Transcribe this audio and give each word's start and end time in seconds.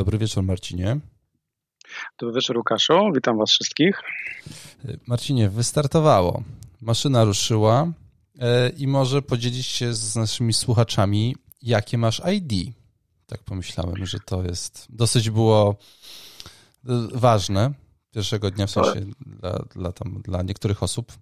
Dobry 0.00 0.18
wieczór, 0.18 0.42
Marcinie. 0.42 1.00
Dobry 2.20 2.34
wieczór, 2.34 2.56
Łukaszu. 2.56 3.12
Witam 3.14 3.38
Was 3.38 3.50
wszystkich. 3.50 4.02
Marcinie, 5.06 5.48
wystartowało. 5.48 6.42
Maszyna 6.80 7.24
ruszyła 7.24 7.92
e, 8.38 8.68
i 8.68 8.86
może 8.86 9.22
podzielić 9.22 9.66
się 9.66 9.94
z 9.94 10.16
naszymi 10.16 10.52
słuchaczami, 10.52 11.36
jakie 11.62 11.98
masz 11.98 12.22
ID. 12.32 12.74
Tak 13.26 13.42
pomyślałem, 13.42 14.06
że 14.06 14.18
to 14.20 14.42
jest 14.42 14.86
dosyć 14.90 15.30
było 15.30 15.76
e, 16.88 17.08
ważne 17.14 17.72
pierwszego 18.10 18.50
dnia, 18.50 18.66
w 18.66 18.70
sensie 18.70 19.00
dla, 19.26 19.64
dla, 19.74 19.92
tam, 19.92 20.22
dla 20.24 20.42
niektórych 20.42 20.82
osób. 20.82 21.12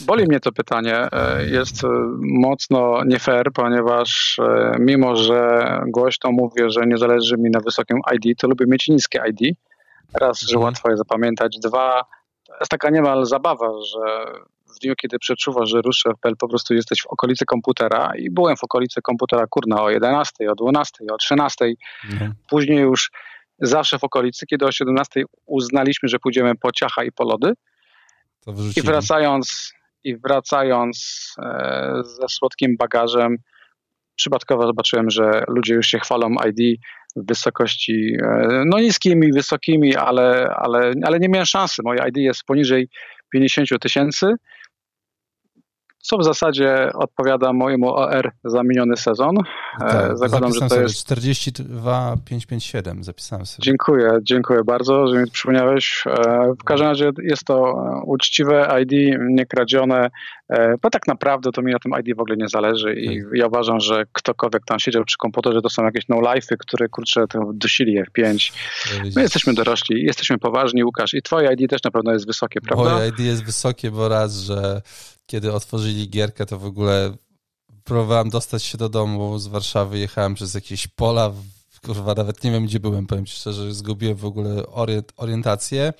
Boli 0.00 0.24
mnie 0.26 0.40
to 0.40 0.52
pytanie. 0.52 1.08
E, 1.12 1.46
jest 1.46 1.82
mocno 2.20 3.04
nie 3.04 3.18
fair, 3.18 3.52
ponieważ 3.54 4.40
mimo, 4.78 5.16
że 5.16 5.60
głośno 5.86 6.30
mówię, 6.32 6.70
że 6.70 6.86
nie 6.86 6.98
zależy 6.98 7.36
mi 7.38 7.50
na 7.50 7.60
wysokim 7.60 7.98
ID, 8.14 8.38
to 8.38 8.48
lubię 8.48 8.66
mieć 8.68 8.88
niskie 8.88 9.22
ID. 9.28 9.56
Raz, 10.20 10.40
że 10.40 10.54
mhm. 10.54 10.64
łatwo 10.64 10.90
je 10.90 10.96
zapamiętać. 10.96 11.58
Dwa, 11.58 12.02
to 12.44 12.52
jest 12.60 12.70
taka 12.70 12.90
niemal 12.90 13.26
zabawa, 13.26 13.72
że 13.82 14.24
w 14.76 14.78
dniu, 14.78 14.94
kiedy 14.96 15.18
przeczuwasz, 15.18 15.70
że 15.70 15.82
ruszy 15.82 16.10
FPL, 16.18 16.36
po 16.38 16.48
prostu 16.48 16.74
jesteś 16.74 17.02
w 17.02 17.06
okolicy 17.06 17.44
komputera 17.44 18.12
i 18.18 18.30
byłem 18.30 18.56
w 18.56 18.64
okolicy 18.64 19.02
komputera, 19.02 19.46
kurna, 19.46 19.82
o 19.82 19.90
11, 19.90 20.50
o 20.50 20.54
12, 20.54 21.04
o 21.12 21.16
13. 21.16 21.64
Mhm. 22.10 22.34
Później 22.48 22.78
już 22.78 23.10
zawsze 23.60 23.98
w 23.98 24.04
okolicy, 24.04 24.46
kiedy 24.46 24.64
o 24.66 24.72
17 24.72 25.22
uznaliśmy, 25.46 26.08
że 26.08 26.18
pójdziemy 26.18 26.54
po 26.54 26.72
ciacha 26.72 27.04
i 27.04 27.12
po 27.12 27.24
lody. 27.24 27.52
I 28.76 28.82
wracając, 28.82 29.72
i 30.04 30.16
wracając 30.16 31.26
e, 31.38 32.02
ze 32.04 32.28
słodkim 32.28 32.76
bagażem, 32.78 33.36
przypadkowo 34.16 34.66
zobaczyłem, 34.66 35.10
że 35.10 35.44
ludzie 35.48 35.74
już 35.74 35.86
się 35.86 35.98
chwalą 35.98 36.34
ID 36.46 36.80
w 37.16 37.26
wysokości 37.26 38.16
e, 38.22 38.62
no 38.66 38.80
niskimi, 38.80 39.32
wysokimi, 39.32 39.96
ale, 39.96 40.54
ale, 40.56 40.92
ale 41.02 41.18
nie 41.18 41.28
miałem 41.28 41.46
szansy. 41.46 41.82
Moje 41.84 42.00
ID 42.08 42.16
jest 42.16 42.44
poniżej 42.44 42.88
50 43.32 43.68
tysięcy 43.80 44.26
co 46.06 46.18
w 46.18 46.24
zasadzie 46.24 46.90
odpowiada 46.94 47.52
mojemu 47.52 47.94
OR 47.94 48.32
za 48.44 48.62
miniony 48.62 48.96
sezon. 48.96 49.36
Tak, 49.78 50.10
e, 50.10 50.16
Zakładam, 50.16 50.54
że 50.54 50.60
to 50.60 50.80
jest 50.80 50.96
42557, 50.96 53.04
zapisałem 53.04 53.46
sobie. 53.46 53.64
Dziękuję, 53.64 54.10
dziękuję 54.22 54.64
bardzo, 54.64 55.08
że 55.08 55.18
mi 55.18 55.30
przypomniałeś. 55.30 56.04
E, 56.06 56.12
w 56.60 56.64
każdym 56.64 56.88
razie 56.88 57.10
jest 57.22 57.44
to 57.44 57.74
uczciwe 58.06 58.82
ID, 58.82 58.92
niekradzione, 59.30 60.10
e, 60.48 60.74
bo 60.82 60.90
tak 60.90 61.06
naprawdę 61.06 61.52
to 61.52 61.62
mi 61.62 61.72
na 61.72 61.78
tym 61.78 61.92
ID 62.00 62.16
w 62.16 62.20
ogóle 62.20 62.36
nie 62.36 62.48
zależy 62.48 62.94
i 62.94 63.22
tak. 63.22 63.32
ja 63.34 63.46
uważam, 63.46 63.80
że 63.80 64.04
ktokolwiek 64.12 64.64
tam 64.64 64.78
siedział 64.78 65.04
przy 65.04 65.16
komputerze, 65.16 65.62
to 65.62 65.70
są 65.70 65.84
jakieś 65.84 66.08
no-life'y, 66.08 66.56
które 66.58 66.88
kurczę 66.88 67.24
dusili 67.54 68.02
F5. 68.02 68.52
My 69.16 69.22
jesteśmy 69.22 69.54
dorośli, 69.54 70.04
jesteśmy 70.04 70.38
poważni, 70.38 70.84
Łukasz, 70.84 71.14
i 71.14 71.22
twoje 71.22 71.52
ID 71.52 71.70
też 71.70 71.82
na 71.82 71.90
pewno 71.90 72.12
jest 72.12 72.26
wysokie, 72.26 72.60
prawda? 72.60 72.94
Moje 72.94 73.08
ID 73.08 73.18
jest 73.18 73.44
wysokie, 73.44 73.90
bo 73.90 74.08
raz, 74.08 74.36
że 74.36 74.82
kiedy 75.26 75.52
otworzyli 75.52 76.10
gierkę, 76.10 76.46
to 76.46 76.58
w 76.58 76.64
ogóle 76.64 77.16
próbowałem 77.84 78.30
dostać 78.30 78.62
się 78.62 78.78
do 78.78 78.88
domu 78.88 79.38
z 79.38 79.46
Warszawy, 79.46 79.98
jechałem 79.98 80.34
przez 80.34 80.54
jakieś 80.54 80.86
pola, 80.86 81.32
kurwa, 81.82 82.14
nawet 82.14 82.44
nie 82.44 82.50
wiem, 82.50 82.66
gdzie 82.66 82.80
byłem, 82.80 83.06
powiem 83.06 83.26
ci 83.26 83.36
szczerze, 83.36 83.74
zgubiłem 83.74 84.16
w 84.16 84.24
ogóle 84.24 84.66
orient, 84.66 85.12
orientację, 85.16 85.92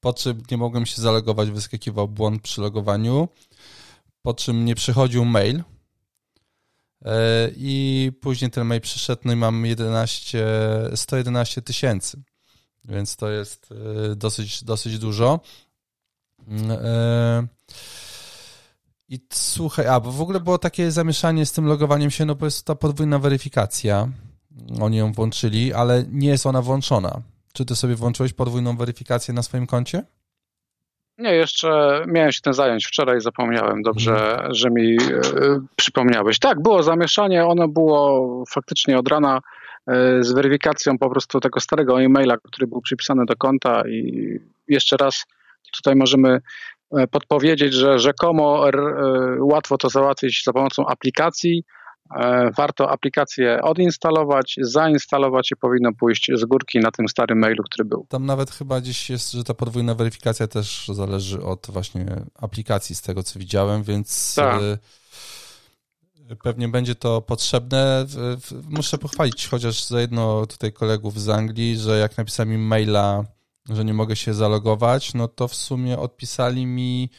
po 0.00 0.14
czym 0.14 0.42
nie 0.50 0.56
mogłem 0.56 0.86
się 0.86 1.02
zalogować, 1.02 1.50
wyskakiwał 1.50 2.08
błąd 2.08 2.42
przy 2.42 2.60
logowaniu, 2.60 3.28
po 4.22 4.34
czym 4.34 4.64
nie 4.64 4.74
przychodził 4.74 5.24
mail 5.24 5.62
e, 7.04 7.50
i 7.56 8.12
później 8.20 8.50
ten 8.50 8.66
mail 8.66 8.80
przyszedł, 8.80 9.22
no 9.24 9.32
i 9.32 9.36
mam 9.36 9.66
11, 9.66 10.46
111 10.94 11.62
tysięcy, 11.62 12.22
więc 12.84 13.16
to 13.16 13.30
jest 13.30 13.68
e, 14.12 14.16
dosyć, 14.16 14.64
dosyć 14.64 14.98
dużo. 14.98 15.40
E, 16.70 17.46
i 19.08 19.20
słuchaj, 19.32 19.86
a 19.86 20.00
bo 20.00 20.12
w 20.12 20.20
ogóle 20.20 20.40
było 20.40 20.58
takie 20.58 20.90
zamieszanie 20.90 21.46
z 21.46 21.52
tym 21.52 21.66
logowaniem 21.66 22.10
się, 22.10 22.24
no 22.24 22.34
bo 22.34 22.44
jest 22.44 22.66
ta 22.66 22.74
podwójna 22.74 23.18
weryfikacja. 23.18 24.08
Oni 24.80 24.96
ją 24.96 25.12
włączyli, 25.12 25.74
ale 25.74 26.04
nie 26.12 26.28
jest 26.28 26.46
ona 26.46 26.62
włączona. 26.62 27.22
Czy 27.52 27.64
ty 27.64 27.76
sobie 27.76 27.94
włączyłeś 27.94 28.32
podwójną 28.32 28.76
weryfikację 28.76 29.34
na 29.34 29.42
swoim 29.42 29.66
koncie? 29.66 30.02
Nie, 31.18 31.34
jeszcze 31.34 32.02
miałem 32.06 32.32
się 32.32 32.40
tym 32.40 32.54
zająć. 32.54 32.86
Wczoraj 32.86 33.20
zapomniałem. 33.20 33.82
Dobrze, 33.82 34.12
hmm. 34.12 34.54
że 34.54 34.70
mi 34.70 34.96
e, 34.96 35.20
przypomniałeś. 35.76 36.38
Tak, 36.38 36.62
było 36.62 36.82
zamieszanie. 36.82 37.46
Ono 37.46 37.68
było 37.68 38.44
faktycznie 38.50 38.98
od 38.98 39.08
rana 39.08 39.40
e, 39.86 40.22
z 40.22 40.32
weryfikacją 40.32 40.98
po 40.98 41.10
prostu 41.10 41.40
tego 41.40 41.60
starego 41.60 42.02
e-maila, 42.02 42.36
który 42.36 42.66
był 42.66 42.80
przypisany 42.80 43.24
do 43.26 43.36
konta 43.36 43.88
i 43.88 44.28
jeszcze 44.68 44.96
raz 44.96 45.26
tutaj 45.72 45.96
możemy 45.96 46.40
podpowiedzieć, 47.10 47.74
że 47.74 47.98
rzekomo 47.98 48.68
e, 48.68 48.72
łatwo 49.40 49.78
to 49.78 49.88
załatwić 49.88 50.42
za 50.44 50.52
pomocą 50.52 50.86
aplikacji. 50.86 51.64
E, 52.16 52.50
warto 52.56 52.90
aplikację 52.90 53.62
odinstalować, 53.62 54.56
zainstalować 54.60 55.52
i 55.52 55.56
powinno 55.56 55.92
pójść 55.92 56.30
z 56.34 56.44
górki 56.44 56.78
na 56.78 56.90
tym 56.90 57.08
starym 57.08 57.38
mailu, 57.38 57.62
który 57.62 57.84
był. 57.84 58.06
Tam 58.08 58.26
nawet 58.26 58.50
chyba 58.50 58.80
gdzieś 58.80 59.10
jest, 59.10 59.32
że 59.32 59.44
ta 59.44 59.54
podwójna 59.54 59.94
weryfikacja 59.94 60.46
też 60.46 60.88
zależy 60.88 61.42
od 61.42 61.66
właśnie 61.70 62.06
aplikacji, 62.34 62.94
z 62.94 63.02
tego 63.02 63.22
co 63.22 63.38
widziałem, 63.38 63.82
więc 63.82 64.34
tak. 64.34 64.60
pewnie 66.42 66.68
będzie 66.68 66.94
to 66.94 67.22
potrzebne. 67.22 68.06
Muszę 68.68 68.98
pochwalić 68.98 69.48
chociaż 69.48 69.84
za 69.84 70.00
jedno 70.00 70.46
tutaj 70.46 70.72
kolegów 70.72 71.20
z 71.20 71.28
Anglii, 71.28 71.76
że 71.76 71.98
jak 71.98 72.18
napisałem 72.18 72.52
im 72.52 72.66
maila 72.66 73.24
że 73.68 73.84
nie 73.84 73.94
mogę 73.94 74.16
się 74.16 74.34
zalogować, 74.34 75.14
no 75.14 75.28
to 75.28 75.48
w 75.48 75.54
sumie 75.54 75.98
odpisali 75.98 76.66
mi, 76.66 77.10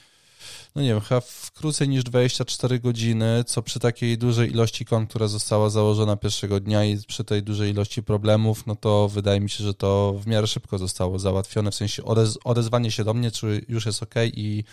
no 0.75 0.81
nie 0.81 0.89
wiem, 0.89 1.01
chyba 1.01 1.21
w 1.21 1.51
krócej 1.51 1.89
niż 1.89 2.03
24 2.03 2.79
godziny, 2.79 3.43
co 3.45 3.61
przy 3.61 3.79
takiej 3.79 4.17
dużej 4.17 4.51
ilości 4.51 4.85
kont, 4.85 5.09
która 5.09 5.27
została 5.27 5.69
założona 5.69 6.17
pierwszego 6.17 6.59
dnia 6.59 6.85
i 6.85 6.97
przy 7.07 7.23
tej 7.23 7.43
dużej 7.43 7.71
ilości 7.71 8.03
problemów, 8.03 8.67
no 8.67 8.75
to 8.75 9.07
wydaje 9.07 9.39
mi 9.39 9.49
się, 9.49 9.63
że 9.63 9.73
to 9.73 10.13
w 10.13 10.27
miarę 10.27 10.47
szybko 10.47 10.77
zostało 10.77 11.19
załatwione, 11.19 11.71
w 11.71 11.75
sensie 11.75 12.03
odez 12.03 12.37
odezwanie 12.43 12.91
się 12.91 13.03
do 13.03 13.13
mnie, 13.13 13.31
czy 13.31 13.65
już 13.69 13.85
jest 13.85 14.03
ok 14.03 14.15
i, 14.33 14.63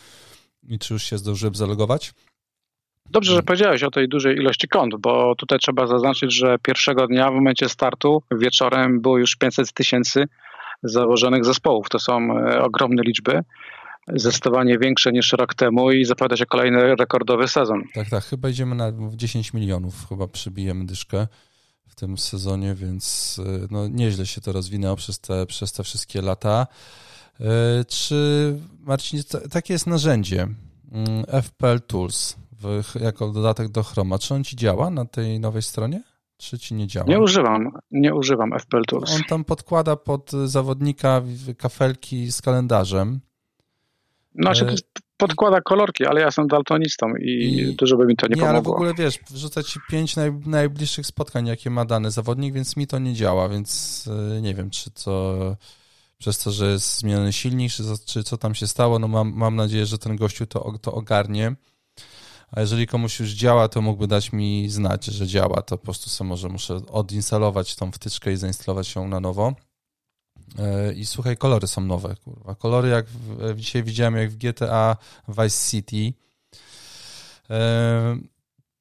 i 0.69 0.79
czy 0.79 0.95
już 0.95 1.03
się 1.03 1.19
zdążyłem 1.19 1.55
zalogować. 1.55 2.13
Dobrze, 3.11 3.35
że 3.35 3.43
powiedziałeś 3.43 3.83
o 3.83 3.91
tej 3.91 4.09
dużej 4.09 4.37
ilości 4.37 4.69
kont, 4.69 4.95
bo 4.97 5.35
tutaj 5.35 5.59
trzeba 5.59 5.87
zaznaczyć, 5.87 6.35
że 6.35 6.57
pierwszego 6.63 7.07
dnia 7.07 7.31
w 7.31 7.35
momencie 7.35 7.69
startu 7.69 8.23
wieczorem 8.31 9.01
było 9.01 9.19
już 9.19 9.37
500 9.37 9.73
tysięcy 9.73 10.25
założonych 10.83 11.45
zespołów. 11.45 11.89
To 11.89 11.99
są 11.99 12.39
e, 12.39 12.63
ogromne 12.63 13.03
liczby, 13.03 13.41
zdecydowanie 14.09 14.79
większe 14.79 15.13
niż 15.13 15.33
rok 15.33 15.55
temu 15.55 15.91
i 15.91 16.05
zapowiada 16.05 16.37
się 16.37 16.47
kolejny 16.47 16.97
rekordowy 16.97 17.49
sezon. 17.49 17.83
Tak, 17.95 18.11
tak, 18.11 18.25
chyba 18.25 18.49
idziemy 18.49 18.75
na 18.75 18.93
10 19.15 19.53
milionów, 19.53 20.09
chyba 20.09 20.29
przybijemy 20.29 20.87
dyszkę 20.87 21.27
w 21.87 21.95
tym 21.95 22.19
sezonie, 22.19 22.75
więc 22.75 23.37
e, 23.47 23.67
no, 23.71 23.89
nieźle 23.89 24.27
się 24.27 24.41
to 24.41 24.53
rozwinęło 24.53 24.97
przez 24.97 25.21
te, 25.21 25.47
przez 25.47 25.73
te 25.73 25.83
wszystkie 25.83 26.23
lata. 26.23 26.67
E, 27.41 27.85
czy, 27.85 28.59
Marcin, 28.81 29.21
takie 29.51 29.73
jest 29.73 29.87
narzędzie 29.87 30.49
mm, 30.93 31.25
FPL 31.43 31.81
Tools 31.87 32.37
w, 32.63 33.01
jako 33.01 33.29
dodatek 33.29 33.69
do 33.69 33.83
Chroma. 33.83 34.19
Czy 34.19 34.35
on 34.35 34.45
ci 34.45 34.57
działa 34.57 34.91
na 34.91 35.05
tej 35.05 35.41
nowej 35.41 35.63
stronie? 35.63 36.03
Czy 36.37 36.59
ci 36.59 36.75
nie 36.75 36.87
działa? 36.87 37.07
Nie 37.09 37.21
używam, 37.21 37.71
nie 37.91 38.15
używam 38.15 38.59
FPL 38.59 38.83
Tools. 38.85 39.15
On 39.15 39.23
tam 39.29 39.45
podkłada 39.45 39.97
pod 39.97 40.31
zawodnika 40.45 41.23
kafelki 41.59 42.33
z 42.33 42.43
kalendarzem. 42.43 43.21
Znaczy 44.35 44.75
podkłada 45.17 45.61
kolorki, 45.61 46.07
ale 46.07 46.21
ja 46.21 46.27
jestem 46.27 46.47
daltonistą 46.47 47.07
i, 47.17 47.31
I, 47.31 47.75
dużo 47.75 47.97
by 47.97 48.07
mi 48.07 48.17
to 48.17 48.27
nie, 48.27 48.31
nie 48.31 48.37
pomogło. 48.37 48.59
ale 48.59 48.63
w 48.63 48.69
ogóle 48.69 48.95
wiesz, 48.95 49.19
wrzuca 49.31 49.63
ci 49.63 49.81
pięć 49.91 50.17
naj, 50.17 50.33
najbliższych 50.47 51.07
spotkań, 51.07 51.47
jakie 51.47 51.71
ma 51.71 51.85
dany 51.85 52.11
zawodnik, 52.11 52.55
więc 52.55 52.77
mi 52.77 52.87
to 52.87 52.99
nie 52.99 53.15
działa, 53.15 53.49
więc 53.49 54.05
e, 54.37 54.41
nie 54.41 54.55
wiem, 54.55 54.71
czy 54.71 54.91
to 54.91 55.57
przez 56.19 56.39
to, 56.39 56.51
że 56.51 56.71
jest 56.71 56.99
zmieniony 56.99 57.33
silnik, 57.33 57.73
czy, 57.73 57.83
czy 58.07 58.25
co 58.25 58.39
tam 58.39 58.55
się 58.55 58.67
stało, 58.67 58.99
no 58.99 59.09
mam, 59.09 59.33
mam 59.37 59.57
nadzieję, 59.57 59.87
że 59.87 59.99
ten 59.99 60.17
gościu 60.17 60.47
to, 60.47 60.73
to 60.83 60.93
ogarnie. 60.93 61.57
A 62.57 62.61
jeżeli 62.61 62.87
komuś 62.87 63.21
już 63.21 63.31
działa, 63.31 63.69
to 63.69 63.83
mógłby 63.83 64.07
dać 64.07 64.33
mi 64.33 64.69
znać, 64.69 65.05
że 65.05 65.27
działa, 65.27 65.63
to 65.63 65.79
po 65.79 65.85
prostu 65.85 66.11
sobie 66.11 66.29
może 66.29 66.49
muszę 66.49 66.75
odinstalować 66.75 67.77
tą 67.77 67.93
wtyczkę 67.93 68.33
i 68.33 68.37
zainstalować 68.37 68.95
ją 68.95 69.09
na 69.09 69.21
nowo. 69.21 69.55
E, 70.59 70.93
I 70.93 71.07
słuchaj, 71.07 71.37
kolory 71.37 71.67
są 71.67 71.81
nowe, 71.81 72.15
kurwa. 72.25 72.55
Kolory 72.55 72.89
jak 72.89 73.07
w, 73.07 73.55
dzisiaj 73.57 73.83
widziałem, 73.83 74.17
jak 74.17 74.31
w 74.31 74.37
GTA 74.37 74.97
Vice 75.29 75.71
City. 75.71 76.19
E, 77.51 78.17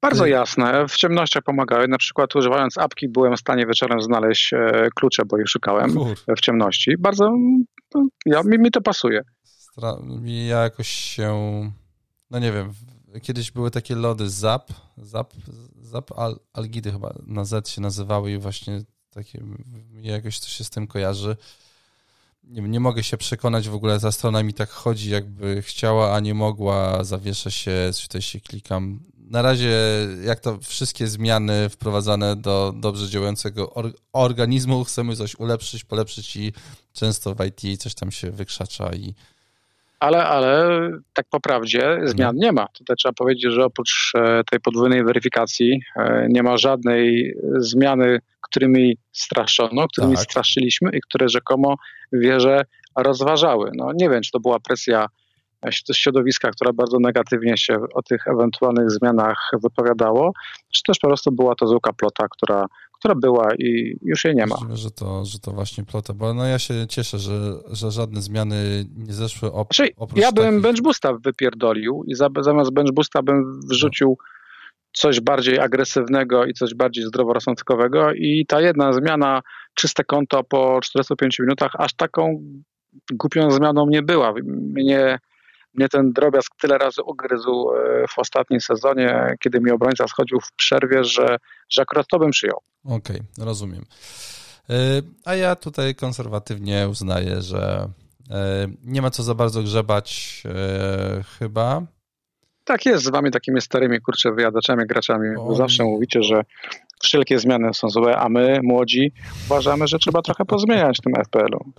Bardzo 0.02 0.26
jasne. 0.26 0.88
W 0.88 0.96
ciemnościach 0.96 1.42
pomagały. 1.42 1.88
Na 1.88 1.98
przykład 1.98 2.36
używając 2.36 2.78
apki 2.78 3.08
byłem 3.08 3.36
w 3.36 3.40
stanie 3.40 3.66
wieczorem 3.66 4.00
znaleźć 4.00 4.52
e, 4.52 4.88
klucze, 4.94 5.22
bo 5.26 5.38
je 5.38 5.46
szukałem 5.46 5.94
Kur. 5.94 6.16
w 6.36 6.40
ciemności. 6.40 6.94
Bardzo, 6.98 7.32
ja, 8.26 8.42
mi, 8.42 8.58
mi 8.58 8.70
to 8.70 8.80
pasuje. 8.80 9.22
Ja 10.22 10.62
jakoś 10.62 10.88
się, 10.88 11.30
no 12.30 12.38
nie 12.38 12.52
wiem, 12.52 12.72
kiedyś 13.22 13.50
były 13.50 13.70
takie 13.70 13.94
lody 13.94 14.30
Zap, 14.30 14.72
Zap, 14.98 15.34
Zap 15.82 16.18
Al, 16.18 16.38
Algidy 16.52 16.92
chyba 16.92 17.14
na 17.26 17.44
Z 17.44 17.68
się 17.68 17.80
nazywały 17.80 18.32
i 18.32 18.38
właśnie 18.38 18.84
Takie, 19.14 19.44
jakoś 20.02 20.40
to 20.40 20.46
się 20.46 20.64
z 20.64 20.70
tym 20.70 20.86
kojarzy. 20.86 21.36
Nie, 22.44 22.62
nie 22.62 22.80
mogę 22.80 23.02
się 23.02 23.16
przekonać, 23.16 23.68
w 23.68 23.74
ogóle 23.74 24.00
ta 24.00 24.12
strona 24.12 24.42
mi 24.42 24.54
tak 24.54 24.70
chodzi, 24.70 25.10
jakby 25.10 25.62
chciała, 25.62 26.14
a 26.14 26.20
nie 26.20 26.34
mogła, 26.34 27.04
zawiesza 27.04 27.50
się, 27.50 27.90
tutaj 28.02 28.22
się 28.22 28.40
klikam. 28.40 29.00
Na 29.16 29.42
razie, 29.42 29.76
jak 30.24 30.40
to 30.40 30.58
wszystkie 30.58 31.08
zmiany 31.08 31.68
wprowadzane 31.68 32.36
do 32.36 32.74
dobrze 32.76 33.08
działającego 33.08 33.74
or 33.74 33.92
organizmu, 34.12 34.84
chcemy 34.84 35.16
coś 35.16 35.34
ulepszyć, 35.34 35.84
polepszyć 35.84 36.36
i 36.36 36.52
często 36.92 37.34
w 37.34 37.44
IT 37.44 37.82
coś 37.82 37.94
tam 37.94 38.12
się 38.12 38.30
wykrzacza 38.30 38.94
i 38.94 39.14
ale, 40.00 40.24
ale 40.24 40.68
tak 41.12 41.26
po 41.30 41.40
prawdzie 41.40 42.00
zmian 42.04 42.36
nie 42.36 42.52
ma. 42.52 42.66
Tutaj 42.68 42.96
trzeba 42.96 43.12
powiedzieć, 43.12 43.52
że 43.52 43.64
oprócz 43.64 44.12
e, 44.14 44.44
tej 44.50 44.60
podwójnej 44.60 45.04
weryfikacji 45.04 45.80
e, 45.96 46.26
nie 46.30 46.42
ma 46.42 46.56
żadnej 46.56 47.34
zmiany, 47.56 48.18
którymi 48.40 48.96
straszono, 49.12 49.88
którymi 49.88 50.14
tak. 50.14 50.24
straszyliśmy 50.24 50.90
i 50.90 51.00
które 51.00 51.28
rzekomo 51.28 51.76
wieże 52.12 52.62
rozważały. 52.96 53.70
No, 53.74 53.90
nie 53.94 54.10
wiem, 54.10 54.22
czy 54.22 54.30
to 54.30 54.40
była 54.40 54.60
presja 54.60 55.06
środowiska, 55.92 56.50
które 56.50 56.72
bardzo 56.72 56.98
negatywnie 57.00 57.56
się 57.56 57.76
o 57.94 58.02
tych 58.02 58.26
ewentualnych 58.26 58.90
zmianach 58.90 59.50
wypowiadało, 59.62 60.32
czy 60.74 60.82
też 60.82 60.98
po 60.98 61.08
prostu 61.08 61.32
była 61.32 61.54
to 61.54 61.66
zwykła 61.66 61.92
plota, 61.92 62.26
która 62.30 62.66
która 63.04 63.14
była 63.14 63.54
i 63.58 63.96
już 64.02 64.24
jej 64.24 64.34
nie 64.34 64.46
ma. 64.46 64.54
Możliwe, 64.54 64.76
że 64.76 64.90
to, 64.90 65.24
że 65.24 65.38
to 65.38 65.50
właśnie 65.50 65.84
plota, 65.84 66.14
bo 66.14 66.34
no 66.34 66.46
ja 66.46 66.58
się 66.58 66.74
cieszę, 66.88 67.18
że, 67.18 67.54
że 67.70 67.90
żadne 67.90 68.22
zmiany 68.22 68.84
nie 68.96 69.12
zeszły 69.12 69.52
op 69.52 69.74
znaczy, 69.74 69.92
oprócz 69.96 70.20
Ja 70.20 70.32
bym 70.32 70.44
takich... 70.44 70.60
bench 70.60 70.82
boosta 70.82 71.12
wypierdolił 71.24 72.04
i 72.06 72.14
zamiast 72.14 72.72
bench 72.72 72.92
boosta 72.92 73.22
bym 73.22 73.60
wrzucił 73.70 74.18
coś 74.92 75.20
bardziej 75.20 75.58
agresywnego 75.58 76.44
i 76.44 76.52
coś 76.52 76.74
bardziej 76.74 77.04
zdroworozsądkowego 77.04 78.12
i 78.12 78.46
ta 78.48 78.60
jedna 78.60 78.92
zmiana, 78.92 79.40
czyste 79.74 80.04
konto 80.04 80.44
po 80.44 80.80
45 80.82 81.38
minutach, 81.38 81.72
aż 81.78 81.94
taką 81.94 82.42
głupią 83.12 83.50
zmianą 83.50 83.86
nie 83.86 84.02
była. 84.02 84.34
Mnie 84.44 85.18
mnie 85.74 85.88
ten 85.88 86.12
drobiazg 86.12 86.52
tyle 86.60 86.78
razy 86.78 87.02
ugryzł 87.02 87.70
e, 87.70 88.06
w 88.08 88.18
ostatnim 88.18 88.60
sezonie, 88.60 89.36
kiedy 89.40 89.60
mi 89.60 89.70
obrońca 89.70 90.08
schodził 90.08 90.40
w 90.40 90.52
przerwie, 90.52 91.04
że, 91.04 91.36
że 91.70 91.82
akurat 91.82 92.06
to 92.06 92.18
bym 92.18 92.30
przyjął. 92.30 92.58
Okej, 92.84 92.96
okay, 92.96 93.46
rozumiem. 93.46 93.84
E, 94.70 94.74
a 95.24 95.34
ja 95.34 95.56
tutaj 95.56 95.94
konserwatywnie 95.94 96.88
uznaję, 96.88 97.42
że 97.42 97.88
e, 98.30 98.68
nie 98.84 99.02
ma 99.02 99.10
co 99.10 99.22
za 99.22 99.34
bardzo 99.34 99.62
grzebać 99.62 100.42
chyba. 101.38 101.82
Tak 102.64 102.86
jest, 102.86 103.04
z 103.04 103.10
wami 103.10 103.30
takimi 103.30 103.60
starymi, 103.60 104.00
kurczę, 104.00 104.32
wyjadaczami, 104.32 104.86
graczami. 104.86 105.36
O, 105.36 105.54
Zawsze 105.54 105.84
mówicie, 105.84 106.22
że 106.22 106.42
wszelkie 107.02 107.38
zmiany 107.38 107.74
są 107.74 107.88
złe, 107.88 108.16
a 108.16 108.28
my, 108.28 108.60
młodzi, 108.62 109.12
uważamy, 109.46 109.86
że 109.86 109.98
trzeba 109.98 110.22
trochę 110.22 110.44
pozmieniać 110.44 110.98
w 110.98 111.00
tym 111.00 111.12
FPL-u. 111.24 111.72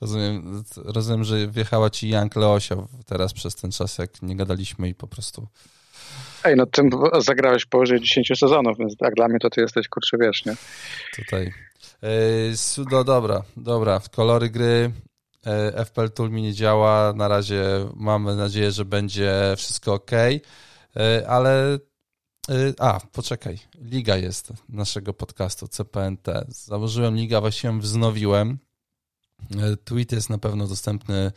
Rozumiem, 0.00 0.64
rozumiem, 0.76 1.24
że 1.24 1.48
wjechała 1.48 1.90
ci 1.90 2.08
Jank 2.08 2.36
Leosia 2.36 2.76
teraz 3.06 3.32
przez 3.32 3.54
ten 3.54 3.70
czas, 3.70 3.98
jak 3.98 4.22
nie 4.22 4.36
gadaliśmy 4.36 4.88
i 4.88 4.94
po 4.94 5.06
prostu... 5.06 5.46
Ej, 6.44 6.56
no 6.56 6.66
tym 6.66 6.90
zagrałeś 7.18 7.66
powyżej 7.66 8.00
10 8.00 8.32
sezonów, 8.38 8.78
więc 8.78 8.96
tak 8.96 9.14
dla 9.14 9.28
mnie 9.28 9.38
to 9.38 9.50
ty 9.50 9.60
jesteś, 9.60 9.88
kurczę, 9.88 10.16
wiesz, 10.20 10.44
nie? 10.44 10.56
Tutaj. 11.16 11.52
no 12.90 13.04
dobra, 13.04 13.42
dobra. 13.56 14.00
Kolory 14.16 14.50
gry, 14.50 14.90
e, 15.46 15.84
FPL 15.84 16.10
Tool 16.10 16.30
mi 16.30 16.42
nie 16.42 16.52
działa. 16.52 17.12
Na 17.12 17.28
razie 17.28 17.64
mamy 17.94 18.36
nadzieję, 18.36 18.70
że 18.70 18.84
będzie 18.84 19.32
wszystko 19.56 19.94
ok, 19.94 20.12
e, 20.12 20.40
ale 21.28 21.78
a, 22.78 23.00
poczekaj. 23.12 23.58
Liga 23.80 24.16
jest 24.16 24.52
naszego 24.68 25.14
podcastu 25.14 25.68
CPNT. 25.68 26.28
Założyłem 26.48 27.16
ligę, 27.16 27.40
właściwie 27.40 27.78
wznowiłem. 27.78 28.58
Y, 29.72 29.76
tweet 29.76 30.12
jest 30.12 30.30
na 30.30 30.38
pewno 30.38 30.66
dostępny 30.66 31.32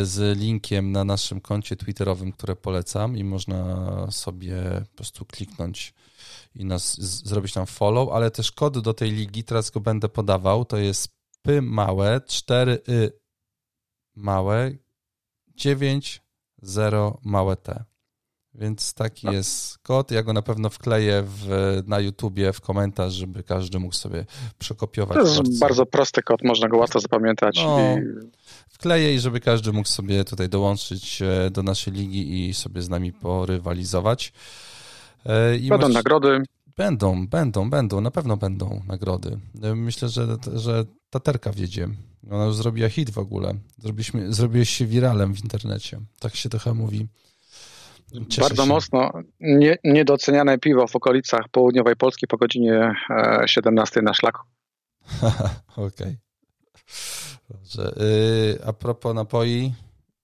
y, 0.00 0.06
z 0.06 0.38
linkiem 0.38 0.92
na 0.92 1.04
naszym 1.04 1.40
koncie 1.40 1.76
twitterowym, 1.76 2.32
które 2.32 2.56
polecam 2.56 3.16
i 3.16 3.24
można 3.24 4.10
sobie 4.10 4.56
po 4.90 4.96
prostu 4.96 5.24
kliknąć 5.24 5.94
i 6.54 6.64
nas 6.64 7.00
zrobić 7.00 7.52
tam 7.52 7.66
follow, 7.66 8.08
ale 8.12 8.30
też 8.30 8.52
kod 8.52 8.78
do 8.78 8.94
tej 8.94 9.10
ligi, 9.12 9.44
teraz 9.44 9.70
go 9.70 9.80
będę 9.80 10.08
podawał, 10.08 10.64
to 10.64 10.76
jest 10.76 11.08
p 11.42 11.62
małe 11.62 12.20
4 12.26 12.82
y 12.88 13.12
małe 14.14 14.70
9 15.54 16.22
0 16.62 17.20
małe 17.24 17.56
t. 17.56 17.84
Więc 18.54 18.94
taki 18.94 19.26
jest 19.26 19.78
kod. 19.78 20.10
Ja 20.10 20.22
go 20.22 20.32
na 20.32 20.42
pewno 20.42 20.70
wkleję 20.70 21.22
w, 21.26 21.48
na 21.86 22.00
YouTubie 22.00 22.52
w 22.52 22.60
komentarz, 22.60 23.12
żeby 23.12 23.42
każdy 23.42 23.78
mógł 23.78 23.94
sobie 23.94 24.26
przekopiować. 24.58 25.18
To 25.18 25.22
jest 25.22 25.58
bardzo 25.58 25.86
prosty 25.86 26.22
kod, 26.22 26.44
można 26.44 26.68
go 26.68 26.76
łatwo 26.76 27.00
zapamiętać. 27.00 27.56
No, 27.64 27.78
i... 27.80 28.00
Wkleję 28.68 29.14
i 29.14 29.18
żeby 29.18 29.40
każdy 29.40 29.72
mógł 29.72 29.88
sobie 29.88 30.24
tutaj 30.24 30.48
dołączyć 30.48 31.22
e, 31.22 31.50
do 31.50 31.62
naszej 31.62 31.92
ligi 31.92 32.48
i 32.48 32.54
sobie 32.54 32.82
z 32.82 32.88
nami 32.88 33.12
porywalizować. 33.12 34.32
E, 35.26 35.56
I 35.56 35.68
będą 35.68 35.88
nagrody. 35.88 36.42
Będą, 36.76 37.26
będą, 37.26 37.70
będą, 37.70 38.00
na 38.00 38.10
pewno 38.10 38.36
będą 38.36 38.82
nagrody. 38.86 39.38
E, 39.62 39.74
myślę, 39.74 40.08
że, 40.08 40.36
że 40.54 40.84
Taterka 41.10 41.52
wiedzie. 41.52 41.88
Ona 42.30 42.44
już 42.44 42.56
zrobiła 42.56 42.88
hit 42.88 43.10
w 43.10 43.18
ogóle. 43.18 43.54
Zrobiliśmy, 43.78 44.32
zrobiłeś 44.32 44.70
się 44.70 44.86
wiralem 44.86 45.34
w 45.34 45.42
internecie. 45.42 46.00
Tak 46.18 46.36
się 46.36 46.48
trochę 46.48 46.74
mówi. 46.74 47.08
Cieszę 48.28 48.40
bardzo 48.40 48.62
się. 48.62 48.68
mocno 48.68 49.12
nie, 49.40 49.76
niedoceniane 49.84 50.58
piwo 50.58 50.86
w 50.86 50.96
okolicach 50.96 51.48
południowej 51.48 51.96
Polski 51.96 52.26
po 52.26 52.36
godzinie 52.36 52.94
17 53.46 54.00
e, 54.00 54.02
na 54.02 54.14
szlaku. 54.14 54.42
Okej. 55.76 55.86
Okay. 55.86 56.16
Dobrze. 57.50 57.94
A 58.66 58.72
propos 58.72 59.14
napoi, 59.14 59.72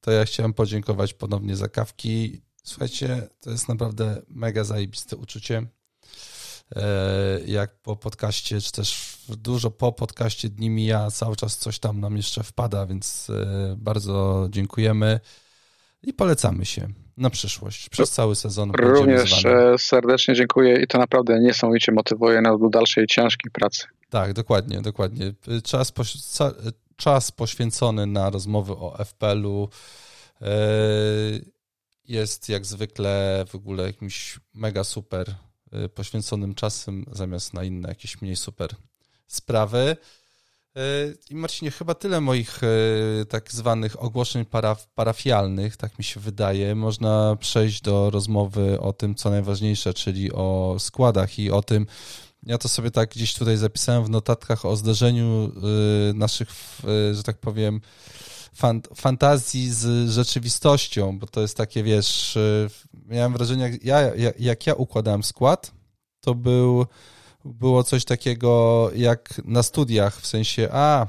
to 0.00 0.10
ja 0.10 0.24
chciałem 0.24 0.52
podziękować 0.52 1.14
ponownie 1.14 1.56
za 1.56 1.68
kawki. 1.68 2.42
Słuchajcie, 2.62 3.28
to 3.40 3.50
jest 3.50 3.68
naprawdę 3.68 4.22
mega 4.28 4.64
zajebiste 4.64 5.16
uczucie. 5.16 5.66
Yy, 6.76 6.82
jak 7.46 7.82
po 7.82 7.96
podcaście, 7.96 8.60
czy 8.60 8.72
też 8.72 9.18
dużo 9.28 9.70
po 9.70 9.92
podcaście 9.92 10.48
dni 10.48 10.70
mija, 10.70 11.10
cały 11.10 11.36
czas 11.36 11.56
coś 11.56 11.78
tam 11.78 12.00
nam 12.00 12.16
jeszcze 12.16 12.42
wpada, 12.42 12.86
więc 12.86 13.28
yy, 13.28 13.76
bardzo 13.76 14.48
dziękujemy 14.50 15.20
i 16.02 16.12
polecamy 16.12 16.66
się 16.66 16.88
na 17.20 17.30
przyszłość, 17.30 17.88
przez 17.88 18.10
cały 18.10 18.36
sezon. 18.36 18.70
Również 18.70 19.44
e, 19.44 19.78
serdecznie 19.78 20.34
dziękuję 20.34 20.82
i 20.82 20.86
to 20.86 20.98
naprawdę 20.98 21.40
niesamowicie 21.40 21.92
motywuje 21.92 22.40
nas 22.40 22.60
do 22.60 22.68
dalszej 22.68 23.06
ciężkiej 23.06 23.50
pracy. 23.50 23.86
Tak, 24.10 24.32
dokładnie, 24.32 24.80
dokładnie. 24.80 25.32
Czas, 25.64 25.92
czas 26.96 27.32
poświęcony 27.32 28.06
na 28.06 28.30
rozmowy 28.30 28.72
o 28.72 29.04
FPL-u 29.04 29.68
e, 30.42 30.48
jest 32.08 32.48
jak 32.48 32.66
zwykle 32.66 33.44
w 33.48 33.54
ogóle 33.54 33.86
jakimś 33.86 34.40
mega 34.54 34.84
super 34.84 35.34
e, 35.72 35.88
poświęconym 35.88 36.54
czasem 36.54 37.04
zamiast 37.12 37.54
na 37.54 37.64
inne 37.64 37.88
jakieś 37.88 38.22
mniej 38.22 38.36
super 38.36 38.70
sprawy. 39.26 39.96
I 41.30 41.34
Marcinie, 41.34 41.70
chyba 41.70 41.94
tyle 41.94 42.20
moich 42.20 42.60
e, 42.64 43.24
tak 43.24 43.52
zwanych 43.52 44.02
ogłoszeń 44.02 44.44
paraf 44.44 44.86
parafialnych, 44.86 45.76
tak 45.76 45.98
mi 45.98 46.04
się 46.04 46.20
wydaje. 46.20 46.74
Można 46.74 47.36
przejść 47.40 47.80
do 47.82 48.10
rozmowy 48.10 48.80
o 48.80 48.92
tym, 48.92 49.14
co 49.14 49.30
najważniejsze, 49.30 49.94
czyli 49.94 50.32
o 50.32 50.76
składach 50.78 51.38
i 51.38 51.50
o 51.50 51.62
tym, 51.62 51.86
ja 52.42 52.58
to 52.58 52.68
sobie 52.68 52.90
tak 52.90 53.10
gdzieś 53.10 53.34
tutaj 53.34 53.56
zapisałem 53.56 54.04
w 54.04 54.10
notatkach 54.10 54.64
o 54.64 54.76
zderzeniu 54.76 55.52
e, 56.10 56.12
naszych, 56.14 56.48
e, 57.10 57.14
że 57.14 57.22
tak 57.22 57.38
powiem, 57.38 57.80
fantazji 58.96 59.70
z 59.70 60.10
rzeczywistością, 60.10 61.18
bo 61.18 61.26
to 61.26 61.40
jest 61.40 61.56
takie, 61.56 61.82
wiesz, 61.82 62.38
miałem 63.06 63.32
wrażenie, 63.32 63.62
jak 63.62 63.84
ja, 63.84 64.00
jak 64.38 64.66
ja 64.66 64.74
układałem 64.74 65.22
skład, 65.22 65.72
to 66.20 66.34
był 66.34 66.86
było 67.44 67.84
coś 67.84 68.04
takiego 68.04 68.90
jak 68.94 69.40
na 69.44 69.62
studiach, 69.62 70.20
w 70.20 70.26
sensie, 70.26 70.68
a 70.72 71.06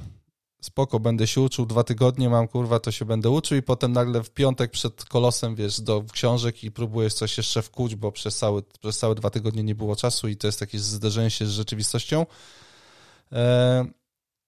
spoko, 0.62 1.00
będę 1.00 1.28
się 1.28 1.42
uczył 1.42 1.66
dwa 1.66 1.84
tygodnie, 1.84 2.30
mam 2.30 2.48
kurwa, 2.48 2.80
to 2.80 2.92
się 2.92 3.06
będę 3.06 3.30
uczył 3.30 3.58
i 3.58 3.62
potem 3.62 3.92
nagle 3.92 4.24
w 4.24 4.30
piątek 4.30 4.72
przed 4.72 5.06
kolosem, 5.06 5.56
wiesz, 5.56 5.82
do 5.82 6.04
książek 6.12 6.64
i 6.64 6.72
próbujesz 6.72 7.14
coś 7.14 7.38
jeszcze 7.38 7.62
wkuć, 7.62 7.96
bo 7.96 8.12
przez 8.12 8.38
cały, 8.38 8.64
przez 8.80 8.98
całe 8.98 9.16
dwa 9.16 9.30
tygodnie 9.30 9.64
nie 9.64 9.76
było 9.76 9.96
czasu 9.96 10.28
i 10.28 10.38
to 10.38 10.48
jest 10.48 10.62
jakieś 10.62 10.82
zderzenie 10.82 11.30
się 11.30 11.46
z 11.46 11.50
rzeczywistością. 11.50 12.26
E, 13.32 13.86